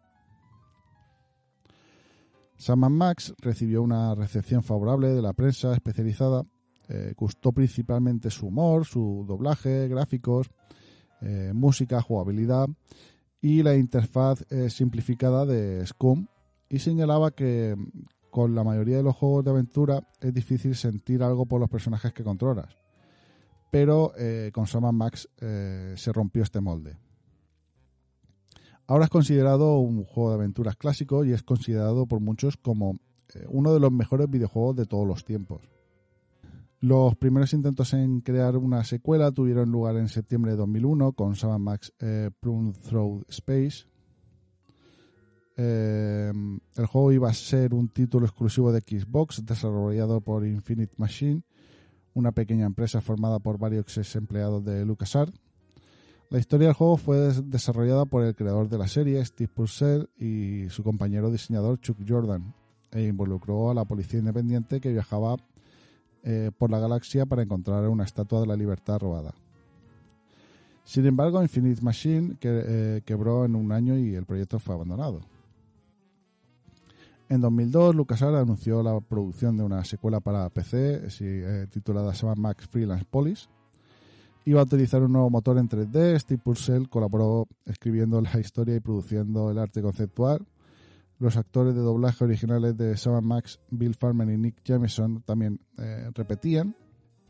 Sam 2.58 2.80
Max 2.92 3.34
recibió 3.40 3.84
una 3.84 4.16
recepción 4.16 4.64
favorable 4.64 5.10
de 5.10 5.22
la 5.22 5.34
prensa 5.34 5.74
especializada. 5.74 6.44
Eh, 6.88 7.14
gustó 7.16 7.52
principalmente 7.52 8.30
su 8.30 8.48
humor, 8.48 8.86
su 8.86 9.26
doblaje, 9.28 9.88
gráficos, 9.88 10.50
eh, 11.22 11.52
música, 11.54 12.02
jugabilidad 12.02 12.68
y 13.42 13.64
la 13.64 13.76
interfaz 13.76 14.46
eh, 14.50 14.70
simplificada 14.70 15.46
de 15.46 15.86
Scum 15.86 16.28
y 16.70 16.80
señalaba 16.80 17.32
que, 17.32 17.76
con 18.34 18.56
la 18.56 18.64
mayoría 18.64 18.98
de 18.98 19.04
los 19.04 19.16
juegos 19.16 19.46
de 19.46 19.52
aventura 19.52 20.08
es 20.20 20.34
difícil 20.34 20.74
sentir 20.74 21.22
algo 21.22 21.46
por 21.46 21.60
los 21.60 21.70
personajes 21.70 22.14
que 22.14 22.24
controlas. 22.24 22.76
Pero 23.70 24.12
eh, 24.18 24.50
con 24.52 24.66
Sam 24.66 24.92
Max 24.92 25.30
eh, 25.40 25.94
se 25.96 26.12
rompió 26.12 26.42
este 26.42 26.60
molde. 26.60 26.98
Ahora 28.88 29.04
es 29.04 29.12
considerado 29.12 29.78
un 29.78 30.04
juego 30.04 30.32
de 30.32 30.36
aventuras 30.38 30.76
clásico 30.76 31.24
y 31.24 31.32
es 31.32 31.44
considerado 31.44 32.08
por 32.08 32.22
muchos 32.22 32.58
como 32.58 32.98
eh, 33.36 33.46
uno 33.50 33.72
de 33.72 33.80
los 33.80 33.92
mejores 33.92 34.28
videojuegos 34.28 34.78
de 34.78 34.88
todos 34.88 35.08
los 35.08 35.24
tiempos. 35.24 35.62
Los 36.80 37.16
primeros 37.16 37.54
intentos 37.54 37.94
en 37.94 38.22
crear 38.22 38.58
una 38.58 38.84
secuela 38.84 39.32
tuvieron 39.32 39.72
lugar 39.72 39.96
en 39.98 40.08
septiembre 40.08 40.54
de 40.54 40.58
2001 40.58 41.12
con 41.12 41.36
Sam 41.36 41.62
Max 41.62 41.94
Plum 42.40 42.74
Through 42.74 43.26
Space, 43.30 43.86
eh, 45.56 46.32
el 46.76 46.86
juego 46.86 47.12
iba 47.12 47.30
a 47.30 47.34
ser 47.34 47.74
un 47.74 47.88
título 47.90 48.26
exclusivo 48.26 48.72
de 48.72 48.82
Xbox 48.82 49.46
desarrollado 49.46 50.22
por 50.22 50.46
Infinite 50.46 50.94
Machine, 50.98 51.44
una 52.14 52.32
pequeña 52.32 52.66
empresa 52.66 53.02
formada 53.02 53.40
por 53.40 53.58
varios 53.58 53.98
ex 53.98 54.16
empleados 54.16 54.64
de 54.64 54.86
LucasArts. 54.86 55.40
La 56.30 56.40
historia 56.40 56.68
del 56.68 56.76
juego 56.76 56.98
fue 56.98 57.18
desarrollada 57.44 58.06
por 58.06 58.24
el 58.24 58.36
creador 58.36 58.68
de 58.68 58.78
la 58.78 58.88
serie, 58.88 59.24
Steve 59.24 59.52
Purcell, 59.54 60.10
y 60.18 60.68
su 60.70 60.84
compañero 60.84 61.30
diseñador 61.30 61.80
Chuck 61.80 61.98
Jordan, 62.08 62.56
e 62.92 63.04
involucró 63.04 63.70
a 63.70 63.74
la 63.74 63.86
policía 63.86 64.20
independiente 64.20 64.82
que 64.82 64.92
viajaba 64.92 65.38
eh, 66.24 66.52
por 66.58 66.72
la 66.72 66.80
galaxia 66.80 67.26
para 67.26 67.44
encontrar 67.44 67.88
una 67.88 68.04
estatua 68.04 68.42
de 68.42 68.48
la 68.48 68.56
libertad 68.56 69.00
robada. 69.00 69.34
Sin 70.86 71.06
embargo, 71.06 71.42
Infinite 71.42 71.82
Machine 71.82 72.36
eh, 72.42 73.02
quebró 73.06 73.46
en 73.46 73.56
un 73.56 73.72
año 73.72 73.98
y 73.98 74.16
el 74.16 74.26
proyecto 74.26 74.60
fue 74.60 74.76
abandonado. 74.76 75.22
En 77.30 77.42
2002, 77.42 77.96
LucasArts 77.96 78.38
anunció 78.38 78.84
la 78.84 79.00
producción 79.00 79.58
de 79.58 79.64
una 79.64 79.84
secuela 79.86 80.20
para 80.20 80.50
PC 80.50 81.08
eh, 81.22 81.68
titulada 81.70 82.14
Sam 82.14 82.38
Max 82.38 82.68
Freelance 82.68 83.06
Police. 83.10 83.48
Iba 84.46 84.60
a 84.60 84.64
utilizar 84.64 85.02
un 85.02 85.14
nuevo 85.14 85.30
motor 85.30 85.58
en 85.58 85.70
3D. 85.70 86.20
Steve 86.20 86.42
Purcell 86.44 86.90
colaboró 86.90 87.48
escribiendo 87.66 88.20
la 88.22 88.40
historia 88.40 88.76
y 88.76 88.82
produciendo 88.82 89.50
el 89.50 89.58
arte 89.58 89.82
conceptual. 89.82 90.46
Los 91.18 91.38
actores 91.38 91.74
de 91.74 91.82
doblaje 91.82 92.26
originales 92.26 92.76
de 92.76 92.98
Sam 92.98 93.24
Max, 93.24 93.60
Bill 93.70 93.96
Farmer 93.96 94.30
y 94.30 94.38
Nick 94.38 94.62
Jameson 94.66 95.22
también 95.22 95.60
eh, 95.78 96.10
repetían. 96.14 96.76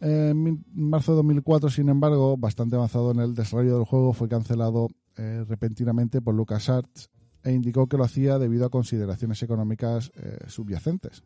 En 0.01 0.65
marzo 0.73 1.11
de 1.11 1.17
2004, 1.17 1.69
sin 1.69 1.89
embargo, 1.89 2.35
bastante 2.35 2.75
avanzado 2.75 3.11
en 3.11 3.19
el 3.19 3.35
desarrollo 3.35 3.75
del 3.75 3.85
juego, 3.85 4.11
fue 4.13 4.27
cancelado 4.27 4.89
eh, 5.15 5.45
repentinamente 5.47 6.19
por 6.21 6.33
LucasArts 6.33 7.11
e 7.43 7.51
indicó 7.51 7.87
que 7.87 7.97
lo 7.97 8.03
hacía 8.03 8.39
debido 8.39 8.65
a 8.65 8.69
consideraciones 8.69 9.41
económicas 9.43 10.11
eh, 10.15 10.37
subyacentes. 10.47 11.23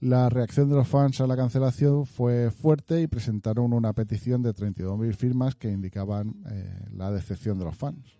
La 0.00 0.28
reacción 0.28 0.68
de 0.68 0.76
los 0.76 0.86
fans 0.86 1.20
a 1.20 1.26
la 1.26 1.36
cancelación 1.36 2.06
fue 2.06 2.52
fuerte 2.52 3.02
y 3.02 3.08
presentaron 3.08 3.72
una 3.72 3.92
petición 3.92 4.42
de 4.42 4.54
32.000 4.54 5.14
firmas 5.14 5.56
que 5.56 5.72
indicaban 5.72 6.36
eh, 6.48 6.86
la 6.92 7.10
decepción 7.10 7.58
de 7.58 7.64
los 7.64 7.76
fans. 7.76 8.18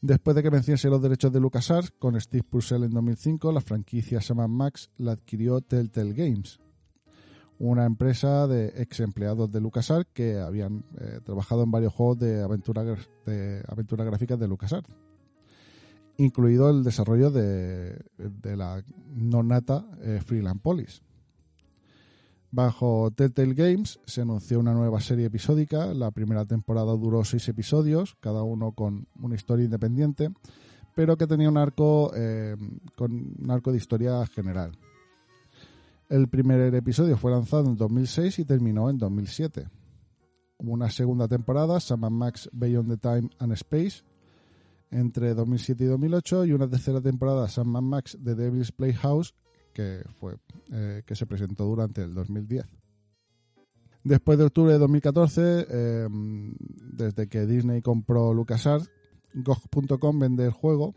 Después 0.00 0.36
de 0.36 0.42
que 0.42 0.50
venciese 0.50 0.88
los 0.88 1.02
derechos 1.02 1.32
de 1.32 1.40
LucasArts 1.40 1.90
con 1.98 2.18
Steve 2.18 2.44
Purcell 2.48 2.84
en 2.84 2.90
2005, 2.90 3.52
la 3.52 3.60
franquicia 3.60 4.20
Sam 4.20 4.48
Max 4.50 4.90
la 4.96 5.12
adquirió 5.12 5.60
Telltale 5.60 6.14
Games, 6.14 6.60
una 7.58 7.84
empresa 7.84 8.46
de 8.46 8.72
ex 8.76 9.00
empleados 9.00 9.50
de 9.50 9.60
LucasArts 9.60 10.10
que 10.12 10.38
habían 10.38 10.84
eh, 10.98 11.20
trabajado 11.24 11.64
en 11.64 11.70
varios 11.70 11.92
juegos 11.92 12.18
de 12.18 12.42
aventura, 12.42 12.84
de 13.26 13.62
aventura 13.66 14.04
gráfica 14.04 14.36
de 14.36 14.48
LucasArts, 14.48 14.94
incluido 16.18 16.70
el 16.70 16.84
desarrollo 16.84 17.30
de, 17.30 17.98
de 18.16 18.56
la 18.56 18.82
nonata 19.14 19.86
eh, 20.02 20.20
Freeland 20.24 20.60
Police. 20.60 21.02
Bajo 22.50 23.10
Telltale 23.10 23.52
Games 23.52 24.00
se 24.06 24.22
anunció 24.22 24.58
una 24.58 24.72
nueva 24.72 25.00
serie 25.00 25.26
episódica. 25.26 25.92
La 25.92 26.10
primera 26.12 26.46
temporada 26.46 26.92
duró 26.92 27.22
seis 27.24 27.46
episodios, 27.48 28.16
cada 28.20 28.42
uno 28.42 28.72
con 28.72 29.06
una 29.20 29.34
historia 29.34 29.66
independiente, 29.66 30.30
pero 30.94 31.18
que 31.18 31.26
tenía 31.26 31.50
un 31.50 31.58
arco 31.58 32.10
eh, 32.14 32.56
con 32.96 33.34
un 33.38 33.50
arco 33.50 33.70
de 33.70 33.78
historia 33.78 34.24
general. 34.26 34.72
El 36.08 36.28
primer 36.28 36.74
episodio 36.74 37.18
fue 37.18 37.30
lanzado 37.30 37.66
en 37.66 37.76
2006 37.76 38.38
y 38.38 38.44
terminó 38.46 38.88
en 38.88 38.96
2007. 38.96 39.68
Hubo 40.56 40.72
una 40.72 40.90
segunda 40.90 41.28
temporada, 41.28 41.78
Sam 41.80 42.10
Max 42.10 42.48
Beyond 42.52 42.88
the 42.88 42.96
Time 42.96 43.30
and 43.38 43.52
Space, 43.52 44.04
entre 44.90 45.34
2007 45.34 45.84
y 45.84 45.86
2008, 45.86 46.46
y 46.46 46.52
una 46.52 46.66
tercera 46.66 47.02
temporada, 47.02 47.46
Sam 47.48 47.68
Max 47.84 48.16
The 48.24 48.34
Devil's 48.34 48.72
Playhouse, 48.72 49.34
que, 49.74 50.02
fue, 50.18 50.38
eh, 50.72 51.02
que 51.04 51.14
se 51.14 51.26
presentó 51.26 51.64
durante 51.66 52.02
el 52.02 52.14
2010. 52.14 52.64
Después 54.02 54.38
de 54.38 54.44
octubre 54.44 54.72
de 54.72 54.78
2014, 54.78 55.66
eh, 55.68 56.08
desde 56.10 57.28
que 57.28 57.44
Disney 57.44 57.82
compró 57.82 58.32
LucasArts, 58.32 58.90
GOG.com 59.34 60.18
vende 60.18 60.46
el 60.46 60.52
juego. 60.52 60.94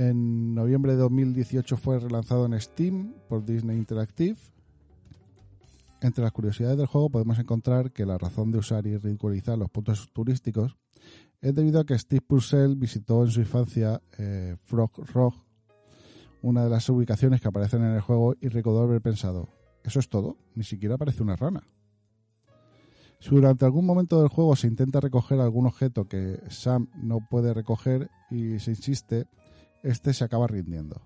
En 0.00 0.54
noviembre 0.54 0.92
de 0.92 0.98
2018 0.98 1.76
fue 1.76 1.98
relanzado 1.98 2.46
en 2.46 2.58
Steam 2.58 3.12
por 3.28 3.44
Disney 3.44 3.76
Interactive. 3.76 4.38
Entre 6.00 6.24
las 6.24 6.32
curiosidades 6.32 6.78
del 6.78 6.86
juego 6.86 7.10
podemos 7.10 7.38
encontrar 7.38 7.92
que 7.92 8.06
la 8.06 8.16
razón 8.16 8.50
de 8.50 8.56
usar 8.56 8.86
y 8.86 8.96
ridiculizar 8.96 9.58
los 9.58 9.68
puntos 9.68 10.08
turísticos 10.14 10.78
es 11.42 11.54
debido 11.54 11.80
a 11.80 11.84
que 11.84 11.98
Steve 11.98 12.22
Purcell 12.26 12.76
visitó 12.76 13.24
en 13.24 13.30
su 13.30 13.40
infancia 13.40 14.00
eh, 14.16 14.56
Frog 14.64 14.90
Rock 15.12 15.34
una 16.40 16.64
de 16.64 16.70
las 16.70 16.88
ubicaciones 16.88 17.42
que 17.42 17.48
aparecen 17.48 17.82
en 17.82 17.92
el 17.92 18.00
juego 18.00 18.34
y 18.40 18.48
recordó 18.48 18.80
haber 18.80 19.02
pensado, 19.02 19.50
eso 19.84 20.00
es 20.00 20.08
todo, 20.08 20.38
ni 20.54 20.64
siquiera 20.64 20.94
aparece 20.94 21.22
una 21.22 21.36
rana. 21.36 21.62
Si 23.18 23.34
durante 23.34 23.66
algún 23.66 23.84
momento 23.84 24.18
del 24.18 24.30
juego 24.30 24.56
se 24.56 24.66
intenta 24.66 24.98
recoger 24.98 25.40
algún 25.40 25.66
objeto 25.66 26.08
que 26.08 26.40
Sam 26.48 26.88
no 26.94 27.18
puede 27.28 27.52
recoger 27.52 28.08
y 28.30 28.58
se 28.60 28.70
insiste, 28.70 29.26
este 29.82 30.12
se 30.12 30.24
acaba 30.24 30.46
rindiendo. 30.46 31.00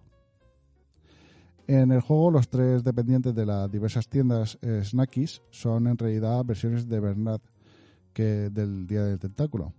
En 1.67 1.93
el 1.93 2.01
juego 2.01 2.31
los 2.31 2.49
tres 2.49 2.85
dependientes 2.85 3.35
de 3.35 3.47
las 3.47 3.71
diversas 3.71 4.09
tiendas 4.09 4.59
eh, 4.61 4.83
Snackies 4.85 5.43
son 5.51 5.87
en 5.87 5.97
realidad 5.97 6.45
versiones 6.45 6.89
de 6.89 7.01
Bernard 7.01 7.41
que 8.13 8.51
del 8.51 8.87
Día 8.87 9.05
del 9.05 9.19
Tentáculo. 9.19 9.73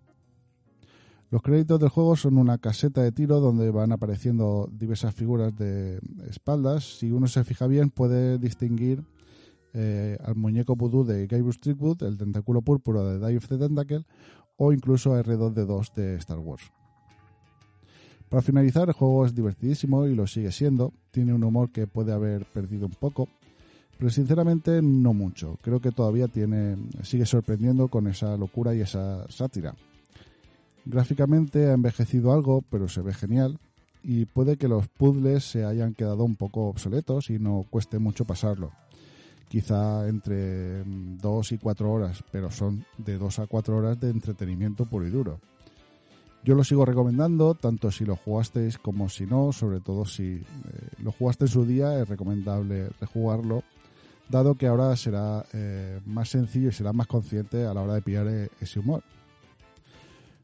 Los 1.30 1.42
créditos 1.42 1.80
del 1.80 1.90
juego 1.90 2.16
son 2.16 2.38
una 2.38 2.58
caseta 2.58 3.02
de 3.02 3.12
tiro 3.12 3.40
donde 3.40 3.70
van 3.70 3.92
apareciendo 3.92 4.70
diversas 4.72 5.14
figuras 5.14 5.56
de 5.56 6.00
espaldas. 6.30 6.98
Si 7.00 7.12
uno 7.12 7.28
se 7.28 7.44
fija 7.44 7.68
bien 7.68 7.90
puede 7.90 8.38
distinguir 8.38 9.04
eh, 9.74 10.18
al 10.24 10.36
muñeco 10.36 10.76
vudú 10.76 11.04
de 11.04 11.28
Guybrush 11.28 11.56
Streetwood, 11.56 12.04
el 12.04 12.18
tentáculo 12.18 12.62
púrpura 12.62 13.04
de 13.04 13.20
Dive 13.20 13.38
of 13.38 13.48
the 13.48 13.58
Tentacle 13.58 14.06
o 14.58 14.72
incluso 14.72 15.14
a 15.14 15.22
R2D2 15.22 15.94
de 15.94 16.16
Star 16.16 16.40
Wars. 16.40 16.72
Para 18.30 18.42
finalizar, 18.42 18.88
el 18.88 18.94
juego 18.94 19.26
es 19.26 19.36
divertidísimo 19.36 20.08
y 20.08 20.16
lo 20.16 20.28
sigue 20.28 20.52
siendo. 20.52 20.94
Tiene 21.12 21.34
un 21.34 21.44
humor 21.44 21.72
que 21.72 21.88
puede 21.88 22.12
haber 22.12 22.46
perdido 22.46 22.88
un 22.88 22.94
poco, 22.94 23.30
pero 23.98 24.10
sinceramente 24.10 24.82
no 24.82 25.14
mucho. 25.14 25.58
Creo 25.62 25.80
que 25.80 25.92
todavía 25.92 26.28
tiene, 26.28 26.76
sigue 27.04 27.26
sorprendiendo 27.26 27.88
con 27.88 28.08
esa 28.08 28.36
locura 28.36 28.74
y 28.74 28.82
esa 28.82 29.26
sátira. 29.30 29.76
Gráficamente 30.86 31.68
ha 31.68 31.74
envejecido 31.74 32.34
algo, 32.34 32.64
pero 32.70 32.88
se 32.88 33.02
ve 33.02 33.14
genial. 33.14 33.60
Y 34.04 34.26
puede 34.26 34.58
que 34.58 34.68
los 34.68 34.88
puzzles 34.88 35.44
se 35.44 35.66
hayan 35.66 35.96
quedado 35.96 36.24
un 36.24 36.36
poco 36.36 36.68
obsoletos 36.68 37.30
y 37.30 37.40
no 37.40 37.66
cueste 37.70 37.98
mucho 37.98 38.26
pasarlo. 38.26 38.72
Quizá 39.50 40.08
entre 40.08 40.84
2 40.84 41.52
y 41.54 41.58
4 41.58 41.92
horas, 41.92 42.24
pero 42.32 42.52
son 42.52 42.86
de 42.98 43.18
2 43.18 43.40
a 43.40 43.48
4 43.48 43.78
horas 43.78 44.00
de 44.00 44.10
entretenimiento 44.10 44.86
puro 44.86 45.08
y 45.08 45.12
duro. 45.12 45.40
Yo 46.46 46.54
lo 46.54 46.64
sigo 46.64 46.86
recomendando, 46.86 47.56
tanto 47.56 47.90
si 47.90 48.06
lo 48.06 48.16
jugasteis 48.18 48.78
como 48.78 49.10
si 49.10 49.26
no, 49.26 49.52
sobre 49.52 49.80
todo 49.80 50.06
si 50.06 50.34
eh, 50.36 50.44
lo 51.00 51.12
jugaste 51.12 51.46
en 51.46 51.48
su 51.50 51.66
día, 51.66 52.00
es 52.00 52.08
recomendable 52.08 52.90
rejugarlo, 53.02 53.64
dado 54.30 54.54
que 54.54 54.68
ahora 54.68 54.96
será 54.96 55.44
eh, 55.54 56.00
más 56.06 56.30
sencillo 56.30 56.70
y 56.70 56.72
será 56.72 56.94
más 56.94 57.08
consciente 57.08 57.66
a 57.66 57.74
la 57.74 57.82
hora 57.82 57.96
de 57.96 58.04
pillar 58.04 58.28
eh, 58.28 58.50
ese 58.62 58.78
humor. 58.78 59.02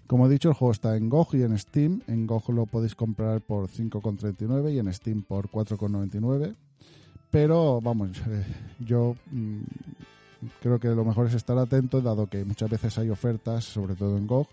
Como 0.08 0.26
he 0.26 0.30
dicho, 0.30 0.50
el 0.50 0.56
juego 0.56 0.72
está 0.72 0.98
en 0.98 1.08
GOG 1.08 1.36
y 1.36 1.44
en 1.44 1.56
Steam. 1.56 2.02
En 2.08 2.26
GOG 2.26 2.50
lo 2.50 2.66
podéis 2.66 2.96
comprar 2.96 3.40
por 3.40 3.68
5,39 3.68 4.74
y 4.74 4.80
en 4.80 4.92
Steam 4.92 5.22
por 5.22 5.52
4,99. 5.52 6.56
Pero 7.30 7.80
vamos, 7.80 8.10
yo 8.80 9.16
mm, 9.30 9.62
creo 10.62 10.80
que 10.80 10.88
lo 10.88 11.06
mejor 11.06 11.28
es 11.28 11.36
estar 11.36 11.60
atento, 11.60 12.02
dado 12.02 12.26
que 12.26 12.44
muchas 12.44 12.72
veces 12.72 12.98
hay 12.98 13.12
ofertas, 13.12 13.66
sobre 13.66 13.96
todo 13.96 14.18
en 14.18 14.26
GOG, 14.26 14.48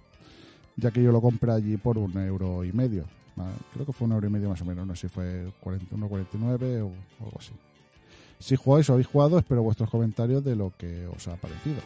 ya 0.78 0.90
que 0.92 1.02
yo 1.02 1.12
lo 1.12 1.20
compré 1.20 1.52
allí 1.52 1.76
por 1.76 1.98
un 1.98 2.16
euro 2.18 2.64
y 2.64 2.72
medio. 2.72 3.04
Ah, 3.36 3.50
Creo 3.74 3.84
que 3.84 3.92
fue 3.92 4.06
un 4.06 4.12
euro 4.12 4.26
y 4.26 4.30
medio 4.30 4.48
más 4.48 4.62
o 4.62 4.64
menos, 4.64 4.86
no 4.86 4.94
sé 4.94 5.08
si 5.08 5.14
fue 5.14 5.52
41,49 5.62 6.82
o 6.82 7.24
algo 7.24 7.38
así. 7.38 7.52
Si 8.38 8.54
jugáis 8.54 8.88
o 8.88 8.92
habéis 8.92 9.08
jugado, 9.08 9.38
espero 9.38 9.62
vuestros 9.62 9.90
comentarios 9.90 10.44
de 10.44 10.54
lo 10.54 10.72
que 10.78 11.06
os 11.08 11.26
ha 11.26 11.36
parecido. 11.36 11.80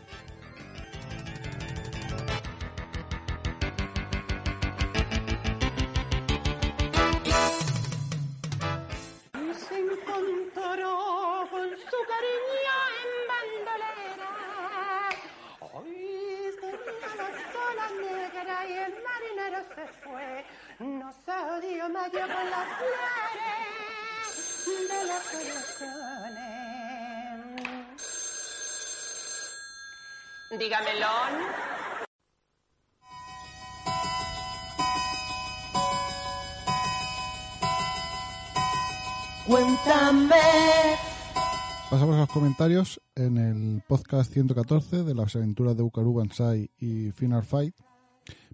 En 43.17 43.37
el 43.37 43.83
podcast 43.87 44.33
114 44.33 45.05
de 45.05 45.15
las 45.15 45.37
aventuras 45.37 45.77
de 45.77 45.83
Ukaru 45.83 46.15
Bansai 46.15 46.71
y 46.79 47.11
Final 47.11 47.45
Fight. 47.45 47.75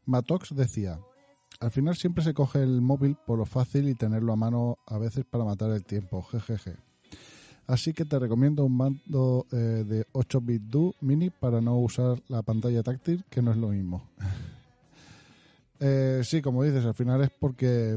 Matox 0.07 0.57
decía, 0.57 0.99
al 1.61 1.71
final 1.71 1.95
siempre 1.95 2.25
se 2.25 2.35
coge 2.35 2.61
el 2.61 2.81
móvil 2.81 3.17
por 3.27 3.39
lo 3.39 3.47
fácil 3.47 3.89
y 3.89 3.95
tenerlo 3.95 4.33
a 4.33 4.37
mano 4.37 4.79
a 4.87 4.99
veces 4.99 5.25
para 5.25 5.45
matar 5.45 5.71
el 5.71 5.85
tiempo, 5.85 6.23
jejeje. 6.23 6.75
Así 7.69 7.93
que 7.93 8.05
te 8.05 8.19
recomiendo 8.19 8.65
un 8.65 8.77
mando 8.77 9.47
eh, 9.53 9.85
de 9.87 10.05
8-bit 10.13 10.63
do 10.63 10.95
mini 11.01 11.31
para 11.31 11.61
no 11.61 11.79
usar 11.79 12.21
la 12.27 12.43
pantalla 12.43 12.83
táctil, 12.83 13.25
que 13.31 13.41
no 13.41 13.53
es 13.53 13.57
lo 13.57 13.69
mismo. 13.69 14.03
Eh, 15.81 16.23
sí, 16.25 16.43
como 16.43 16.65
dices, 16.65 16.85
al 16.85 16.95
final 16.95 17.23
es 17.23 17.31
porque 17.31 17.97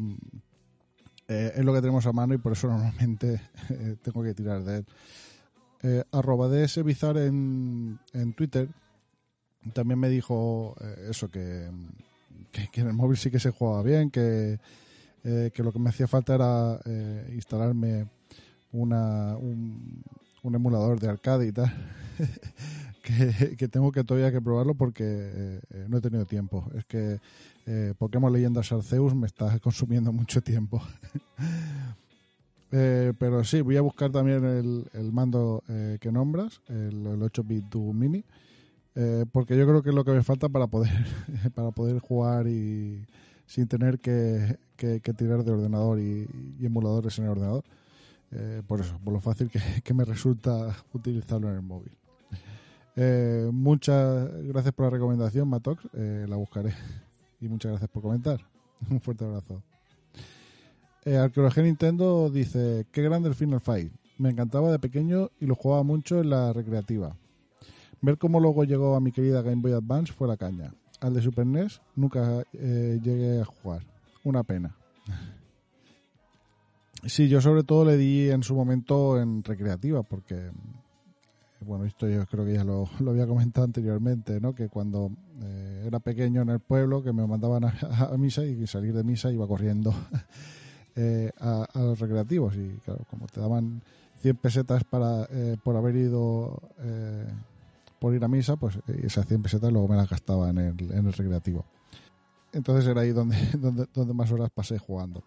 eh, 1.27 1.53
es 1.55 1.65
lo 1.65 1.73
que 1.73 1.81
tenemos 1.81 2.05
a 2.05 2.11
mano 2.11 2.35
y 2.35 2.37
por 2.37 2.51
eso 2.51 2.67
normalmente 2.67 3.41
tengo 4.03 4.21
que 4.21 4.35
tirar 4.35 4.63
de 4.63 4.77
él. 4.77 4.85
Eh, 5.83 6.03
arroba 6.11 6.47
DS 6.47 6.83
Bizar 6.83 7.17
en, 7.17 7.99
en 8.13 8.33
Twitter 8.33 8.69
también 9.73 9.99
me 9.99 10.09
dijo 10.09 10.75
eh, 10.81 11.07
eso, 11.09 11.29
que, 11.29 11.69
que, 12.51 12.81
en 12.81 12.87
el 12.87 12.93
móvil 12.93 13.17
sí 13.17 13.29
que 13.29 13.39
se 13.39 13.51
jugaba 13.51 13.83
bien, 13.83 14.09
que, 14.09 14.59
eh, 15.23 15.51
que 15.53 15.63
lo 15.63 15.71
que 15.71 15.79
me 15.79 15.89
hacía 15.89 16.07
falta 16.07 16.35
era 16.35 16.79
eh, 16.85 17.31
instalarme 17.33 18.07
una, 18.71 19.37
un, 19.37 20.03
emulador 20.43 20.99
de 20.99 21.09
arcade 21.09 21.47
y 21.47 21.51
tal. 21.51 21.71
que, 23.57 23.67
tengo 23.67 23.91
que 23.91 24.03
todavía 24.03 24.31
que 24.31 24.41
probarlo 24.41 24.73
porque 24.73 25.59
no 25.87 25.97
he 25.97 26.01
tenido 26.01 26.25
tiempo. 26.25 26.69
Es 26.75 26.85
que 26.85 27.19
Pokémon 27.97 28.31
Leyendas 28.31 28.71
Arceus 28.71 29.13
me 29.13 29.27
está 29.27 29.59
consumiendo 29.59 30.11
mucho 30.11 30.41
tiempo. 30.41 30.81
Eh, 32.71 33.13
pero 33.17 33.43
sí, 33.43 33.61
voy 33.61 33.77
a 33.77 33.81
buscar 33.81 34.11
también 34.11 34.45
el, 34.45 34.85
el 34.93 35.11
mando 35.11 35.63
eh, 35.67 35.97
que 35.99 36.11
nombras, 36.11 36.61
el, 36.67 37.05
el 37.05 37.21
8-bit 37.21 37.65
Do 37.65 37.91
Mini, 37.93 38.23
eh, 38.95 39.25
porque 39.31 39.57
yo 39.57 39.65
creo 39.65 39.81
que 39.81 39.89
es 39.89 39.95
lo 39.95 40.03
que 40.03 40.11
me 40.11 40.23
falta 40.23 40.49
para 40.49 40.67
poder 40.67 40.91
para 41.55 41.71
poder 41.71 41.99
jugar 41.99 42.47
y 42.47 43.05
sin 43.45 43.67
tener 43.67 43.99
que, 43.99 44.57
tirar 44.77 45.43
de 45.43 45.51
ordenador 45.51 45.99
y, 45.99 46.27
emuladores 46.61 47.17
en 47.19 47.25
el 47.25 47.31
ordenador. 47.31 47.63
Eh, 48.31 48.61
por 48.65 48.79
eso, 48.79 48.97
por 49.03 49.13
lo 49.13 49.19
fácil 49.19 49.49
que, 49.49 49.59
que 49.83 49.93
me 49.93 50.05
resulta 50.05 50.75
utilizarlo 50.93 51.49
en 51.49 51.55
el 51.55 51.61
móvil. 51.61 51.97
Eh, 52.95 53.49
muchas 53.51 54.29
gracias 54.43 54.73
por 54.73 54.85
la 54.85 54.89
recomendación, 54.91 55.47
Matox. 55.47 55.83
La 55.93 56.35
buscaré. 56.35 56.73
Y 57.43 57.47
muchas 57.47 57.71
gracias 57.71 57.89
por 57.89 58.03
comentar. 58.03 58.39
Un 58.87 59.01
fuerte 59.01 59.25
abrazo. 59.25 59.63
Eh, 61.03 61.17
Arqueología 61.17 61.63
Nintendo 61.63 62.29
dice: 62.29 62.85
Qué 62.91 63.01
grande 63.01 63.29
el 63.29 63.35
Final 63.35 63.59
Fight. 63.59 63.91
Me 64.17 64.29
encantaba 64.29 64.71
de 64.71 64.77
pequeño 64.77 65.31
y 65.39 65.47
lo 65.47 65.55
jugaba 65.55 65.83
mucho 65.83 66.19
en 66.21 66.29
la 66.29 66.53
recreativa. 66.53 67.17
Ver 68.01 68.17
cómo 68.17 68.39
luego 68.39 68.63
llegó 68.63 68.95
a 68.95 68.99
mi 68.99 69.11
querida 69.11 69.41
Game 69.41 69.61
Boy 69.61 69.73
Advance 69.73 70.13
fue 70.13 70.27
la 70.27 70.37
caña. 70.37 70.73
Al 70.99 71.15
de 71.15 71.21
Super 71.21 71.47
NES 71.47 71.81
nunca 71.95 72.43
eh, 72.53 72.99
llegué 73.01 73.41
a 73.41 73.45
jugar. 73.45 73.83
Una 74.23 74.43
pena. 74.43 74.75
Sí, 77.03 77.27
yo 77.27 77.41
sobre 77.41 77.63
todo 77.63 77.83
le 77.83 77.97
di 77.97 78.29
en 78.29 78.43
su 78.43 78.53
momento 78.53 79.19
en 79.19 79.43
recreativa, 79.43 80.03
porque, 80.03 80.51
bueno, 81.61 81.83
esto 81.85 82.07
yo 82.07 82.23
creo 82.27 82.45
que 82.45 82.53
ya 82.53 82.63
lo, 82.63 82.87
había 83.09 83.25
comentado 83.25 83.65
anteriormente, 83.65 84.39
¿no? 84.39 84.53
Que 84.53 84.69
cuando 84.69 85.09
eh, 85.41 85.85
era 85.87 85.99
pequeño 85.99 86.43
en 86.43 86.49
el 86.49 86.59
pueblo, 86.59 87.01
que 87.01 87.11
me 87.11 87.25
mandaban 87.25 87.63
a 87.65 88.15
misa 88.19 88.45
y 88.45 88.67
salir 88.67 88.93
de 88.93 89.03
misa 89.03 89.31
iba 89.31 89.47
corriendo 89.47 89.95
eh, 90.95 91.31
a, 91.39 91.67
los 91.75 91.99
recreativos. 91.99 92.55
Y 92.55 92.79
claro, 92.83 93.01
como 93.09 93.27
te 93.27 93.39
daban 93.39 93.81
100 94.21 94.35
pesetas 94.37 94.83
para, 94.83 95.27
eh, 95.31 95.57
por 95.63 95.75
haber 95.75 95.95
ido, 95.95 96.61
eh, 96.79 97.27
por 97.99 98.13
ir 98.13 98.23
a 98.23 98.27
misa, 98.27 98.55
pues 98.55 98.77
eh, 98.87 99.01
esas 99.03 99.27
100 99.27 99.43
pesetas 99.43 99.71
luego 99.71 99.87
me 99.87 99.95
las 99.95 100.09
gastaba 100.09 100.49
en 100.49 100.57
el, 100.57 100.91
en 100.91 101.07
el 101.07 101.13
recreativo. 101.13 101.65
Entonces 102.53 102.89
era 102.89 103.01
ahí 103.01 103.11
donde, 103.11 103.37
donde, 103.57 103.87
donde 103.93 104.13
más 104.13 104.31
horas 104.31 104.49
pasé 104.53 104.77
jugando. 104.77 105.23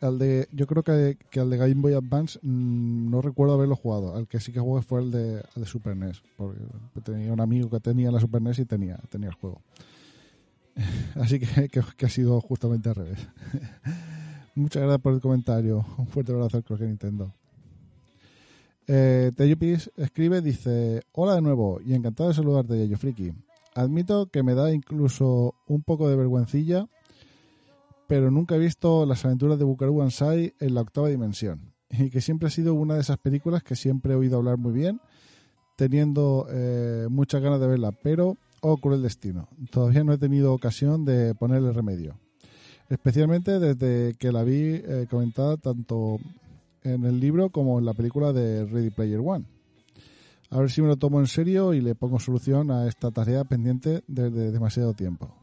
Al 0.00 0.18
de, 0.18 0.48
yo 0.50 0.66
creo 0.66 0.82
que, 0.82 1.16
que 1.30 1.38
al 1.38 1.48
de 1.48 1.56
Game 1.56 1.76
Boy 1.76 1.94
Advance 1.94 2.38
mmm, 2.42 3.08
no 3.08 3.22
recuerdo 3.22 3.54
haberlo 3.54 3.76
jugado. 3.76 4.16
Al 4.16 4.26
que 4.26 4.40
sí 4.40 4.52
que 4.52 4.58
jugué 4.58 4.82
fue 4.82 5.00
el 5.00 5.12
de, 5.12 5.44
el 5.54 5.62
de 5.62 5.66
Super 5.66 5.96
NES. 5.96 6.22
Porque 6.36 6.58
tenía 7.04 7.32
un 7.32 7.40
amigo 7.40 7.70
que 7.70 7.78
tenía 7.78 8.10
la 8.10 8.18
Super 8.18 8.42
NES 8.42 8.58
y 8.60 8.64
tenía, 8.64 8.98
tenía 9.10 9.28
el 9.28 9.34
juego. 9.34 9.60
Así 11.16 11.38
que, 11.38 12.06
ha 12.06 12.08
sido 12.08 12.40
justamente 12.40 12.88
al 12.88 12.94
revés. 12.94 13.18
Muchas 14.54 14.82
gracias 14.82 15.00
por 15.00 15.14
el 15.14 15.20
comentario. 15.20 15.84
Un 15.98 16.06
fuerte 16.06 16.32
abrazo 16.32 16.62
creo 16.62 16.78
que 16.78 16.86
Nintendo. 16.86 17.34
Eh, 18.86 19.32
Teyupis 19.36 19.90
escribe, 19.96 20.40
dice, 20.40 21.02
hola 21.12 21.36
de 21.36 21.42
nuevo 21.42 21.80
y 21.84 21.94
encantado 21.94 22.28
de 22.28 22.34
saludarte, 22.34 22.78
Yayo 22.78 22.98
Friki. 22.98 23.32
Admito 23.74 24.26
que 24.26 24.42
me 24.42 24.54
da 24.54 24.72
incluso 24.72 25.54
un 25.66 25.82
poco 25.82 26.08
de 26.08 26.16
vergüencilla, 26.16 26.88
pero 28.06 28.30
nunca 28.30 28.56
he 28.56 28.58
visto 28.58 29.06
las 29.06 29.24
aventuras 29.24 29.58
de 29.58 29.64
Bukaru 29.64 29.96
Banzai 29.96 30.54
en 30.60 30.74
la 30.74 30.82
octava 30.82 31.08
dimensión. 31.08 31.72
Y 31.88 32.10
que 32.10 32.20
siempre 32.20 32.48
ha 32.48 32.50
sido 32.50 32.74
una 32.74 32.94
de 32.94 33.00
esas 33.00 33.18
películas 33.18 33.62
que 33.62 33.76
siempre 33.76 34.12
he 34.12 34.16
oído 34.16 34.36
hablar 34.36 34.58
muy 34.58 34.72
bien, 34.72 35.00
teniendo 35.76 36.46
eh, 36.50 37.06
muchas 37.08 37.40
ganas 37.40 37.60
de 37.60 37.66
verla, 37.66 37.92
pero, 37.92 38.36
oh 38.62 38.78
cruel 38.78 39.02
destino, 39.02 39.48
todavía 39.70 40.02
no 40.04 40.14
he 40.14 40.18
tenido 40.18 40.54
ocasión 40.54 41.04
de 41.04 41.34
ponerle 41.34 41.72
remedio. 41.72 42.18
Especialmente 42.88 43.58
desde 43.58 44.14
que 44.14 44.32
la 44.32 44.42
vi 44.42 44.74
eh, 44.74 45.06
comentada 45.10 45.56
tanto 45.56 46.18
en 46.82 47.04
el 47.04 47.20
libro 47.20 47.50
como 47.50 47.78
en 47.78 47.84
la 47.84 47.94
película 47.94 48.32
de 48.32 48.64
Ready 48.64 48.90
Player 48.90 49.20
One. 49.22 49.44
A 50.50 50.58
ver 50.58 50.70
si 50.70 50.82
me 50.82 50.88
lo 50.88 50.96
tomo 50.96 51.20
en 51.20 51.26
serio 51.26 51.74
y 51.74 51.80
le 51.80 51.94
pongo 51.94 52.18
solución 52.18 52.70
a 52.70 52.86
esta 52.86 53.10
tarea 53.10 53.44
pendiente 53.44 54.02
desde 54.06 54.50
demasiado 54.50 54.92
tiempo. 54.92 55.34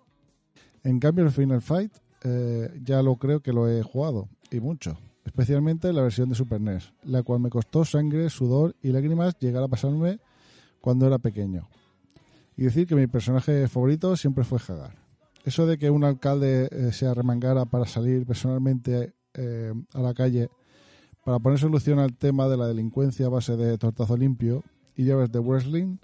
En 0.84 1.00
cambio, 1.00 1.26
el 1.26 1.32
Final 1.32 1.62
Fight 1.62 1.92
eh, 2.24 2.80
ya 2.84 3.02
lo 3.02 3.16
creo 3.16 3.42
que 3.42 3.54
lo 3.54 3.70
he 3.70 3.82
jugado, 3.82 4.30
y 4.52 4.60
mucho. 4.60 4.98
Especialmente 5.26 5.94
la 5.94 6.02
versión 6.02 6.30
de 6.30 6.36
Super 6.36 6.62
NES, 6.62 6.94
la 7.04 7.24
cual 7.24 7.40
me 7.40 7.50
costó 7.50 7.86
sangre, 7.86 8.30
sudor 8.30 8.76
y 8.82 8.90
lágrimas 8.92 9.38
llegar 9.40 9.64
a 9.64 9.68
pasarme 9.68 10.20
cuando 10.82 11.08
era 11.08 11.18
pequeño. 11.18 11.68
Y 12.60 12.64
decir 12.64 12.88
que 12.88 12.96
mi 12.96 13.08
personaje 13.08 13.70
favorito 13.70 14.18
siempre 14.18 14.44
fue 14.44 14.60
Hagar. 14.68 14.94
Eso 15.46 15.66
de 15.66 15.78
que 15.78 15.90
un 15.90 16.04
alcalde 16.04 16.68
eh, 16.70 16.92
se 16.92 17.08
arremangara 17.08 17.64
para 17.64 17.86
salir 17.86 18.26
personalmente 18.26 19.14
eh, 19.34 19.72
a 19.94 20.02
la 20.02 20.14
calle 20.14 20.50
para 21.24 21.40
poner 21.40 21.58
solución 21.58 22.00
al 22.00 22.18
tema 22.18 22.50
de 22.50 22.58
la 22.58 22.68
delincuencia 22.68 23.28
a 23.28 23.30
base 23.30 23.56
de 23.56 23.78
tortazo 23.78 24.18
limpio 24.18 24.66
y 24.98 25.06
llaves 25.06 25.32
de 25.32 25.40
wrestling 25.40 26.00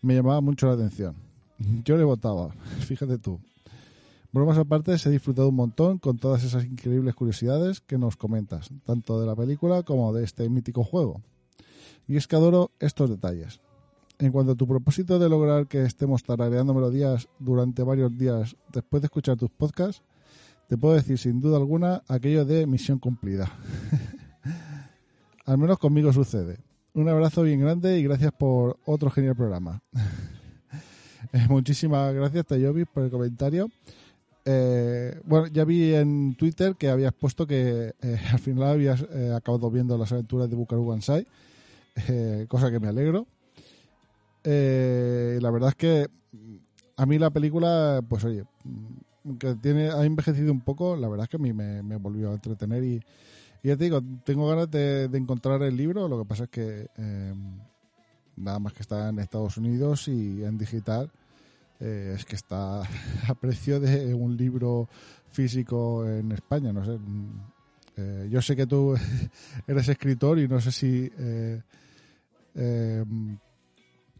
me 0.00 0.16
llamaba 0.16 0.40
mucho 0.40 0.66
la 0.66 0.72
atención. 0.72 1.14
Yo 1.84 1.96
le 1.96 2.02
votaba, 2.02 2.48
fíjate 2.80 3.18
tú. 3.18 3.38
Bromas 4.32 4.58
aparte, 4.58 4.98
se 4.98 5.08
ha 5.08 5.12
disfrutado 5.12 5.50
un 5.50 5.54
montón 5.54 5.98
con 5.98 6.18
todas 6.18 6.42
esas 6.42 6.64
increíbles 6.64 7.14
curiosidades 7.14 7.80
que 7.80 7.96
nos 7.96 8.16
comentas, 8.16 8.70
tanto 8.84 9.20
de 9.20 9.26
la 9.28 9.36
película 9.36 9.84
como 9.84 10.12
de 10.12 10.24
este 10.24 10.48
mítico 10.48 10.82
juego. 10.82 11.22
Y 12.08 12.16
es 12.16 12.26
que 12.26 12.34
adoro 12.34 12.72
estos 12.80 13.08
detalles. 13.08 13.60
En 14.22 14.30
cuanto 14.30 14.52
a 14.52 14.54
tu 14.54 14.68
propósito 14.68 15.18
de 15.18 15.28
lograr 15.28 15.66
que 15.66 15.82
estemos 15.82 16.22
tarareando 16.22 16.72
melodías 16.72 17.28
durante 17.40 17.82
varios 17.82 18.16
días 18.16 18.56
después 18.72 19.02
de 19.02 19.06
escuchar 19.06 19.36
tus 19.36 19.50
podcasts, 19.50 20.04
te 20.68 20.78
puedo 20.78 20.94
decir 20.94 21.18
sin 21.18 21.40
duda 21.40 21.56
alguna 21.56 22.04
aquello 22.06 22.44
de 22.44 22.64
misión 22.68 23.00
cumplida. 23.00 23.50
Al 25.44 25.58
menos 25.58 25.76
conmigo 25.80 26.12
sucede. 26.12 26.58
Un 26.94 27.08
abrazo 27.08 27.42
bien 27.42 27.58
grande 27.58 27.98
y 27.98 28.04
gracias 28.04 28.30
por 28.30 28.78
otro 28.84 29.10
genial 29.10 29.34
programa. 29.34 29.82
eh, 31.32 31.46
muchísimas 31.48 32.14
gracias, 32.14 32.46
Tayobi, 32.46 32.84
por 32.84 33.02
el 33.02 33.10
comentario. 33.10 33.68
Eh, 34.44 35.20
bueno, 35.24 35.48
ya 35.48 35.64
vi 35.64 35.94
en 35.94 36.36
Twitter 36.36 36.76
que 36.76 36.90
habías 36.90 37.12
puesto 37.12 37.44
que 37.44 37.96
eh, 38.00 38.20
al 38.30 38.38
final 38.38 38.68
habías 38.68 39.04
eh, 39.10 39.32
acabado 39.34 39.68
viendo 39.68 39.98
las 39.98 40.12
aventuras 40.12 40.48
de 40.48 40.54
Bukaru 40.54 40.86
Banzai, 40.86 41.26
cosa 42.46 42.70
que 42.70 42.78
me 42.78 42.86
alegro. 42.86 43.26
Eh, 44.44 45.38
la 45.40 45.50
verdad 45.50 45.70
es 45.70 45.76
que 45.76 46.06
a 46.96 47.06
mí 47.06 47.18
la 47.18 47.30
película, 47.30 48.00
pues 48.08 48.24
oye, 48.24 48.44
que 49.38 49.54
tiene, 49.56 49.90
ha 49.90 50.04
envejecido 50.04 50.52
un 50.52 50.60
poco, 50.60 50.96
la 50.96 51.08
verdad 51.08 51.24
es 51.24 51.30
que 51.30 51.36
a 51.36 51.40
mí 51.40 51.52
me, 51.52 51.82
me 51.82 51.96
volvió 51.96 52.30
a 52.30 52.34
entretener 52.34 52.82
y, 52.84 53.00
ya 53.62 53.76
te 53.76 53.84
digo, 53.84 54.00
tengo 54.24 54.48
ganas 54.48 54.70
de, 54.70 55.08
de, 55.08 55.18
encontrar 55.18 55.62
el 55.62 55.76
libro, 55.76 56.08
lo 56.08 56.18
que 56.18 56.24
pasa 56.24 56.44
es 56.44 56.50
que 56.50 56.88
eh, 56.96 57.34
nada 58.36 58.58
más 58.58 58.72
que 58.72 58.82
está 58.82 59.08
en 59.08 59.20
Estados 59.20 59.56
Unidos 59.56 60.08
y 60.08 60.42
en 60.42 60.58
digital, 60.58 61.10
eh, 61.78 62.14
es 62.16 62.24
que 62.24 62.36
está 62.36 62.82
a 63.28 63.34
precio 63.34 63.78
de 63.78 64.14
un 64.14 64.36
libro 64.36 64.88
físico 65.30 66.06
en 66.06 66.32
España, 66.32 66.72
no 66.72 66.84
sé. 66.84 66.98
Eh, 67.96 68.28
yo 68.30 68.42
sé 68.42 68.56
que 68.56 68.66
tú 68.66 68.94
eres 69.66 69.88
escritor 69.88 70.38
y 70.38 70.48
no 70.48 70.60
sé 70.60 70.72
si... 70.72 71.10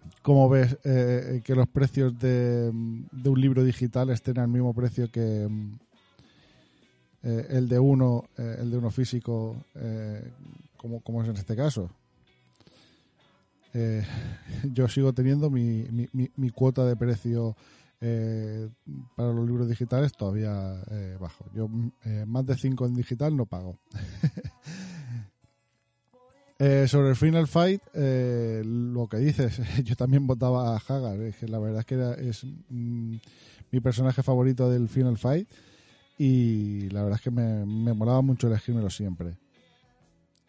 Eh, 0.02 0.08
eh, 0.08 0.18
¿Cómo 0.22 0.48
ves 0.48 0.78
eh, 0.84 1.40
que 1.44 1.54
los 1.54 1.68
precios 1.68 2.18
de, 2.18 2.70
de, 3.12 3.28
un 3.28 3.40
libro 3.40 3.64
digital 3.64 4.10
estén 4.10 4.38
al 4.38 4.48
mismo 4.48 4.72
precio 4.74 5.10
que 5.10 5.48
eh, 7.22 7.46
el 7.50 7.68
de 7.68 7.78
uno, 7.78 8.24
eh, 8.38 8.56
el 8.60 8.70
de 8.70 8.78
uno 8.78 8.90
físico, 8.90 9.56
como, 10.76 11.00
como 11.00 11.22
es 11.22 11.28
en 11.28 11.36
este 11.36 11.56
caso? 11.56 11.90
yo 14.64 14.86
sigo 14.86 15.14
teniendo 15.14 15.48
mi, 15.48 15.84
mi, 15.90 16.06
mi, 16.12 16.30
mi 16.36 16.50
cuota 16.50 16.84
de 16.84 16.94
precio 16.94 17.56
para 19.16 19.32
los 19.32 19.46
libros 19.46 19.66
digitales 19.66 20.12
todavía 20.12 20.52
bajo. 21.18 21.46
Yo 21.54 21.68
más 22.26 22.44
de 22.44 22.56
5 22.56 22.84
en 22.86 22.94
digital 22.94 23.34
no 23.34 23.46
pago. 23.46 23.78
Eh, 26.64 26.86
sobre 26.86 27.08
el 27.08 27.16
Final 27.16 27.48
Fight, 27.48 27.82
eh, 27.92 28.62
lo 28.64 29.08
que 29.08 29.16
dices, 29.16 29.60
yo 29.82 29.96
también 29.96 30.28
votaba 30.28 30.72
a 30.72 30.76
Hagar, 30.76 31.20
es 31.20 31.34
que 31.34 31.48
la 31.48 31.58
verdad 31.58 31.80
es 31.80 31.86
que 31.86 31.94
era, 31.96 32.14
es 32.14 32.44
mm, 32.44 33.16
mi 33.72 33.80
personaje 33.80 34.22
favorito 34.22 34.70
del 34.70 34.88
Final 34.88 35.18
Fight 35.18 35.48
y 36.18 36.88
la 36.90 37.02
verdad 37.02 37.18
es 37.18 37.24
que 37.24 37.32
me, 37.32 37.66
me 37.66 37.92
molaba 37.94 38.22
mucho 38.22 38.46
elegírmelo 38.46 38.90
siempre. 38.90 39.36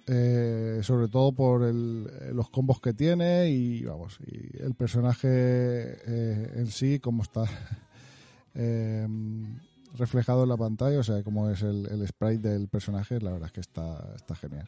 Eh, 0.06 0.82
sobre 0.84 1.08
todo 1.08 1.32
por 1.32 1.64
el, 1.64 2.04
los 2.36 2.48
combos 2.52 2.80
que 2.80 2.94
tiene 2.94 3.50
y 3.50 3.84
vamos, 3.84 4.20
y 4.24 4.62
el 4.62 4.76
personaje 4.76 5.28
eh, 5.32 6.54
en 6.58 6.68
sí, 6.68 7.00
como 7.00 7.24
está 7.24 7.46
reflejado 9.98 10.44
en 10.44 10.50
la 10.50 10.58
pantalla, 10.58 11.00
o 11.00 11.04
sea, 11.04 11.24
como 11.24 11.50
es 11.50 11.64
el, 11.64 11.88
el 11.88 12.08
sprite 12.08 12.50
del 12.50 12.68
personaje, 12.68 13.20
la 13.20 13.32
verdad 13.32 13.48
es 13.48 13.54
que 13.54 13.62
está 13.62 14.36
genial. 14.40 14.68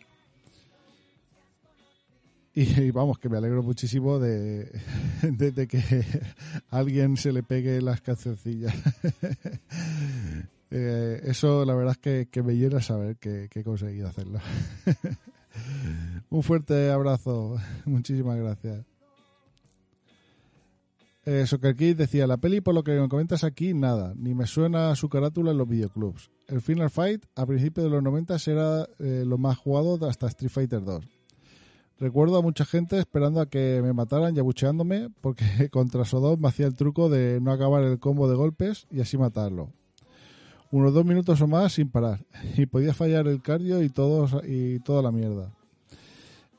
Y, 2.58 2.92
vamos, 2.92 3.20
que 3.20 3.28
me 3.28 3.38
alegro 3.38 3.62
muchísimo 3.64 4.18
de, 4.18 4.72
de, 5.22 5.68
que 5.68 6.06
a 6.70 6.78
alguien 6.80 7.18
se 7.18 7.34
le 7.34 7.44
pegue 7.44 7.82
las 7.82 8.00
cancioncillas. 8.00 8.74
eh, 10.72 11.22
eso 11.26 11.66
la 11.66 11.76
verdad 11.76 11.92
es 11.92 11.98
que, 11.98 12.30
que 12.32 12.44
me 12.44 12.56
llena 12.56 12.82
saber 12.82 13.18
que, 13.18 13.50
que, 13.52 13.60
he 13.60 13.64
conseguido 13.64 14.08
hacerlo. 14.08 14.40
Un 16.30 16.44
fuerte 16.44 16.92
abrazo. 16.92 17.58
Muchísimas 17.84 18.38
gracias. 18.38 18.86
Eh, 21.26 21.46
Soccer 21.48 21.76
Kid 21.76 21.98
decía, 21.98 22.28
la 22.28 22.38
peli 22.38 22.62
por 22.62 22.76
lo 22.76 22.84
que 22.84 22.98
me 22.98 23.10
comentas 23.10 23.44
aquí, 23.44 23.74
nada, 23.74 24.14
ni 24.16 24.34
me 24.34 24.46
suena 24.46 24.96
su 24.96 25.10
carátula 25.10 25.52
en 25.52 25.58
los 25.58 25.68
videoclubs. 25.68 26.30
El 26.48 26.62
Final 26.62 26.92
Fight 26.92 27.26
a 27.36 27.46
principios 27.46 27.86
de 27.86 27.90
los 27.90 28.04
90 28.04 28.38
era 28.46 28.88
eh, 29.00 29.24
lo 29.26 29.40
más 29.40 29.58
jugado 29.58 30.08
hasta 30.08 30.28
Street 30.28 30.52
Fighter 30.52 30.84
2. 30.84 31.04
Recuerdo 32.00 32.38
a 32.38 32.42
mucha 32.42 32.66
gente 32.66 33.00
esperando 33.00 33.40
a 33.40 33.46
que 33.46 33.80
me 33.82 33.94
mataran 33.94 34.36
y 34.36 34.40
abucheándome 34.40 35.10
porque 35.22 35.46
contra 35.72 36.04
Sodom 36.06 36.40
me 36.42 36.50
hacía 36.50 36.68
el 36.68 36.76
truco 36.76 37.10
de 37.10 37.40
no 37.42 37.52
acabar 37.52 37.84
el 37.84 38.00
combo 38.00 38.28
de 38.30 38.36
golpes 38.36 38.86
y 38.92 39.00
así 39.02 39.18
matarlo. 39.18 39.72
Unos 40.72 40.94
dos 40.94 41.06
minutos 41.06 41.40
o 41.42 41.48
más 41.48 41.74
sin 41.74 41.90
parar. 41.90 42.26
Y 42.58 42.66
podía 42.66 42.94
fallar 42.94 43.28
el 43.28 43.42
cardio 43.42 43.82
y, 43.82 43.90
todos, 43.90 44.36
y 44.46 44.80
toda 44.80 45.02
la 45.02 45.12
mierda. 45.12 45.52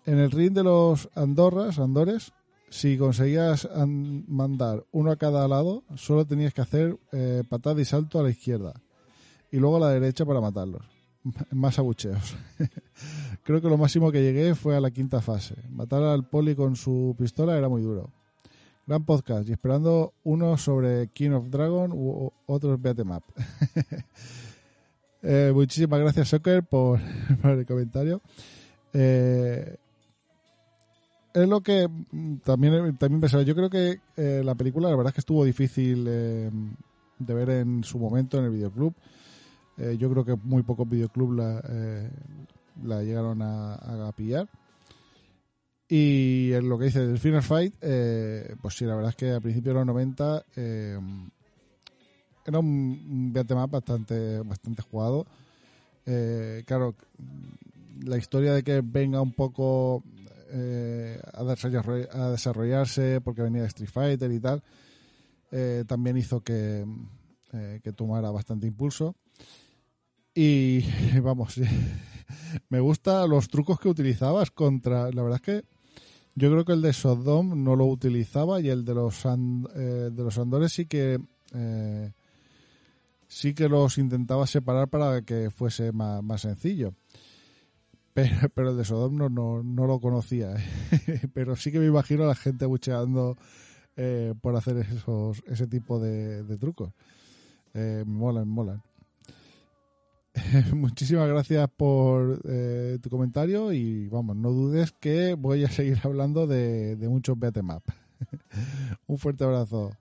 En 0.07 0.19
el 0.19 0.31
ring 0.31 0.53
de 0.55 0.63
los 0.63 1.09
Andorras, 1.15 1.79
Andores, 1.81 2.33
si 2.71 2.97
conseguías 2.97 3.67
an- 3.67 4.25
mandar 4.29 4.85
uno 4.93 5.11
a 5.11 5.17
cada 5.17 5.47
lado, 5.49 5.83
solo 5.97 6.25
tenías 6.25 6.55
que 6.55 6.61
hacer 6.63 6.97
eh, 7.13 7.43
patada 7.49 7.81
y 7.81 7.85
salto 7.85 8.19
a 8.19 8.23
la 8.23 8.31
izquierda. 8.31 8.73
Y 9.53 9.59
luego 9.59 9.77
a 9.77 9.81
la 9.81 9.91
derecha 9.91 10.25
para 10.25 10.41
matarlos. 10.41 10.83
Más 11.51 11.79
abucheos. 11.79 12.37
Creo 13.43 13.61
que 13.61 13.69
lo 13.69 13.79
máximo 13.79 14.13
que 14.13 14.23
llegué 14.23 14.55
fue 14.55 14.77
a 14.77 14.81
la 14.81 14.91
quinta 14.91 15.21
fase. 15.21 15.55
Matar 15.71 16.03
al 16.03 16.29
poli 16.29 16.55
con 16.55 16.77
su 16.77 17.15
pistola 17.19 17.57
era 17.57 17.69
muy 17.69 17.83
duro. 17.83 18.11
Gran 18.87 19.05
podcast 19.05 19.49
y 19.49 19.53
esperando 19.53 20.15
uno 20.25 20.57
sobre 20.57 21.09
King 21.09 21.31
of 21.31 21.51
Dragon 21.51 21.91
u 21.93 22.33
otros 22.47 22.81
beat 22.81 22.99
'em 23.01 23.11
up. 23.11 23.25
Eh, 25.29 25.51
muchísimas 25.53 25.99
gracias, 25.99 26.29
Soccer, 26.29 26.63
por, 26.71 27.01
el 27.43 27.67
comentario. 27.67 28.23
Eh, 28.93 29.77
es 31.35 31.49
lo 31.49 31.61
que 31.63 31.89
también, 32.45 32.97
también 32.97 33.21
pensaba. 33.21 33.43
Yo 33.43 33.57
creo 33.57 33.69
que 33.69 33.99
eh, 34.17 34.43
la 34.45 34.55
película, 34.55 34.89
la 34.89 34.95
verdad 34.95 35.11
es 35.11 35.15
que 35.15 35.21
estuvo 35.21 35.45
difícil 35.45 36.07
eh, 36.09 36.51
de 37.19 37.35
ver 37.35 37.51
en 37.51 37.83
su 37.83 37.99
momento 37.99 38.39
en 38.39 38.45
el 38.45 38.51
videoclub. 38.53 38.95
Eh, 39.79 39.97
yo 39.99 40.11
creo 40.11 40.25
que 40.25 40.37
muy 40.37 40.63
pocos 40.63 40.89
videoclubs 40.89 41.37
la, 41.37 41.63
eh, 41.69 42.11
la 42.85 43.03
llegaron 43.03 43.43
a, 43.43 44.13
pillar. 44.17 44.49
Y 45.89 46.53
en 46.53 46.69
lo 46.69 46.79
que 46.79 46.87
dice 46.87 47.07
del 47.07 47.19
Final 47.19 47.43
Fight, 47.43 47.75
eh, 47.81 48.57
pues 48.61 48.75
sí, 48.75 48.85
la 48.85 48.97
verdad 48.97 49.11
es 49.11 49.17
que 49.17 49.33
a 49.33 49.41
principios 49.41 49.75
de 49.75 49.79
los 49.79 49.87
90 49.87 50.45
eh, 50.57 50.99
era 52.45 52.59
un, 52.59 52.67
un 53.09 53.33
beat 53.33 53.51
up 53.53 53.71
bastante, 53.71 54.41
bastante 54.41 54.83
jugado. 54.83 55.27
Claro, 56.05 56.95
la 58.05 58.17
historia 58.17 58.53
de 58.53 58.63
que 58.63 58.81
venga 58.81 59.21
un 59.21 59.33
poco 59.33 60.05
a, 60.53 61.43
desarroll- 61.43 62.09
a 62.13 62.31
desarrollarse 62.31 63.21
porque 63.21 63.43
venía 63.43 63.65
Street 63.65 63.91
Fighter 63.91 64.31
y 64.31 64.39
tal, 64.39 64.63
también 65.87 66.17
hizo 66.17 66.41
que, 66.41 66.87
que 67.83 67.93
tomara 67.93 68.31
bastante 68.31 68.69
impulso. 68.69 69.17
Y 70.37 70.85
vamos, 71.23 71.59
me 72.69 72.79
gustan 72.79 73.31
los 73.31 73.49
trucos 73.49 73.81
que 73.81 73.89
utilizabas 73.89 74.51
contra. 74.51 75.11
La 75.11 75.23
verdad 75.23 75.41
es 75.43 75.63
que 75.63 75.65
yo 76.35 76.51
creo 76.51 76.67
que 76.67 76.75
el 76.75 76.83
de 76.83 76.93
Sodom 76.93 77.65
no 77.65 77.75
lo 77.75 77.87
utilizaba 77.87 78.61
y 78.61 78.69
el 78.69 78.85
de 78.85 78.95
los 78.95 79.25
and- 79.25 79.67
eh, 79.75 80.11
de 80.13 80.23
los 80.23 80.37
Andores 80.37 80.75
sí 80.75 80.85
que 80.85 81.19
eh, 81.55 82.13
sí 83.27 83.55
que 83.55 83.71
los 83.71 83.97
intentaba 83.97 84.47
separar 84.47 84.89
para 84.89 85.23
que 85.23 85.51
fuese 85.51 85.91
más, 85.93 86.23
más 86.23 86.43
sencillo. 86.43 86.93
Pero, 88.13 88.51
pero 88.55 88.71
el 88.73 88.77
de 88.77 88.85
Sodom 88.85 89.17
no, 89.17 89.31
no, 89.31 89.63
no 89.63 89.87
lo 89.87 89.99
conocía. 90.01 90.53
¿eh? 90.53 91.29
pero 91.33 91.57
sí 91.57 91.73
que 91.73 91.79
me 91.79 91.87
imagino 91.87 92.25
a 92.25 92.29
la 92.29 92.35
gente 92.35 92.67
bucheando 92.67 93.39
eh, 93.97 94.35
por 94.43 94.55
hacer 94.55 94.77
esos, 94.77 95.43
ese 95.47 95.67
tipo 95.67 95.99
de, 95.99 96.45
trucos. 96.59 96.93
Me 97.73 98.05
molan, 98.05 98.49
molan. 98.49 98.83
Muchísimas 100.75 101.29
gracias 101.29 101.69
por 101.77 102.41
eh, 102.45 102.99
tu 103.03 103.09
comentario 103.09 103.73
y 103.73 104.09
vamos, 104.09 104.37
no 104.37 104.51
dudes 104.51 104.93
que 104.93 105.35
voy 105.35 105.65
a 105.65 105.71
seguir 105.71 105.99
hablando 106.03 106.47
de, 106.47 106.97
de 106.97 107.09
muchos 107.09 107.39
beat 107.39 107.57
'em 107.57 107.71
up. 107.71 107.83
Un 109.07 109.19
fuerte 109.19 109.45
abrazo. 109.45 109.97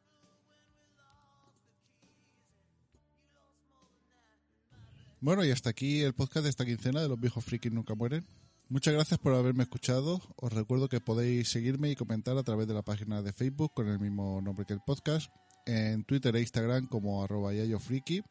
Bueno, 5.21 5.43
y 5.43 5.51
hasta 5.51 5.71
aquí 5.71 6.01
el 6.01 6.13
podcast 6.13 6.43
de 6.43 6.49
esta 6.49 6.65
quincena 6.65 7.01
de 7.01 7.09
los 7.09 7.19
viejos 7.19 7.43
frikis 7.43 7.71
nunca 7.71 7.95
mueren. 7.95 8.23
Muchas 8.69 8.93
gracias 8.93 9.19
por 9.19 9.33
haberme 9.33 9.63
escuchado. 9.63 10.21
Os 10.36 10.53
recuerdo 10.53 10.89
que 10.89 10.99
podéis 10.99 11.49
seguirme 11.49 11.89
y 11.89 11.95
comentar 11.95 12.38
a 12.38 12.43
través 12.43 12.67
de 12.67 12.73
la 12.73 12.83
página 12.83 13.21
de 13.21 13.33
Facebook 13.33 13.73
con 13.73 13.88
el 13.88 13.99
mismo 13.99 14.41
nombre 14.41 14.65
que 14.65 14.73
el 14.73 14.81
podcast, 14.81 15.31
en 15.65 16.03
Twitter 16.03 16.36
e 16.36 16.41
Instagram 16.41 16.88
como 16.88 17.23
arroba 17.23 17.53
yayofriki, 17.53 18.21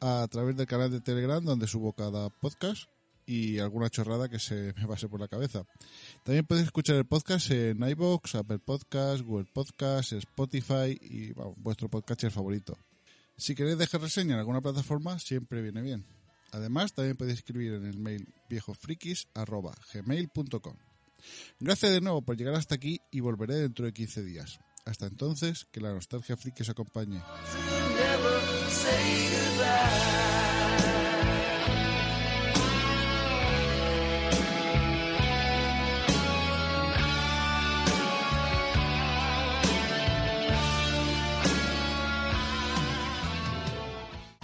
a 0.00 0.26
través 0.30 0.56
del 0.56 0.66
canal 0.66 0.90
de 0.90 1.00
Telegram 1.00 1.44
donde 1.44 1.66
subo 1.66 1.92
cada 1.92 2.30
podcast 2.30 2.84
y 3.26 3.58
alguna 3.58 3.90
chorrada 3.90 4.28
que 4.28 4.38
se 4.38 4.72
me 4.76 4.86
pase 4.88 5.08
por 5.08 5.20
la 5.20 5.28
cabeza. 5.28 5.64
También 6.24 6.46
podéis 6.46 6.66
escuchar 6.66 6.96
el 6.96 7.06
podcast 7.06 7.50
en 7.50 7.82
iVoox, 7.82 8.34
Apple 8.34 8.58
Podcast, 8.58 9.22
Google 9.22 9.48
Podcast, 9.52 10.14
Spotify 10.14 10.98
y 11.00 11.32
vuestro 11.56 11.88
podcatcher 11.88 12.32
favorito. 12.32 12.76
Si 13.36 13.54
queréis 13.54 13.78
dejar 13.78 14.00
reseña 14.00 14.34
en 14.34 14.40
alguna 14.40 14.60
plataforma, 14.60 15.16
siempre 15.18 15.62
viene 15.62 15.80
bien. 15.80 16.04
Además, 16.52 16.92
también 16.92 17.16
podéis 17.16 17.38
escribir 17.38 17.74
en 17.74 17.86
el 17.86 17.98
mail 17.98 18.26
viejofrikis.gmail.com. 18.48 20.76
Gracias 21.60 21.92
de 21.92 22.00
nuevo 22.00 22.22
por 22.22 22.36
llegar 22.36 22.54
hasta 22.54 22.74
aquí 22.74 23.00
y 23.12 23.20
volveré 23.20 23.54
dentro 23.56 23.86
de 23.86 23.92
15 23.92 24.24
días. 24.24 24.58
Hasta 24.84 25.06
entonces, 25.06 25.68
que 25.70 25.80
la 25.80 25.92
nostalgia 25.92 26.36
friki 26.36 26.68
acompañe. 26.68 27.22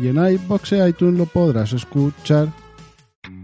Y 0.00 0.08
en 0.08 0.24
iBox 0.24 0.72
e 0.72 0.88
iTunes 0.88 1.18
lo 1.18 1.26
podrás 1.26 1.72
escuchar. 1.72 2.48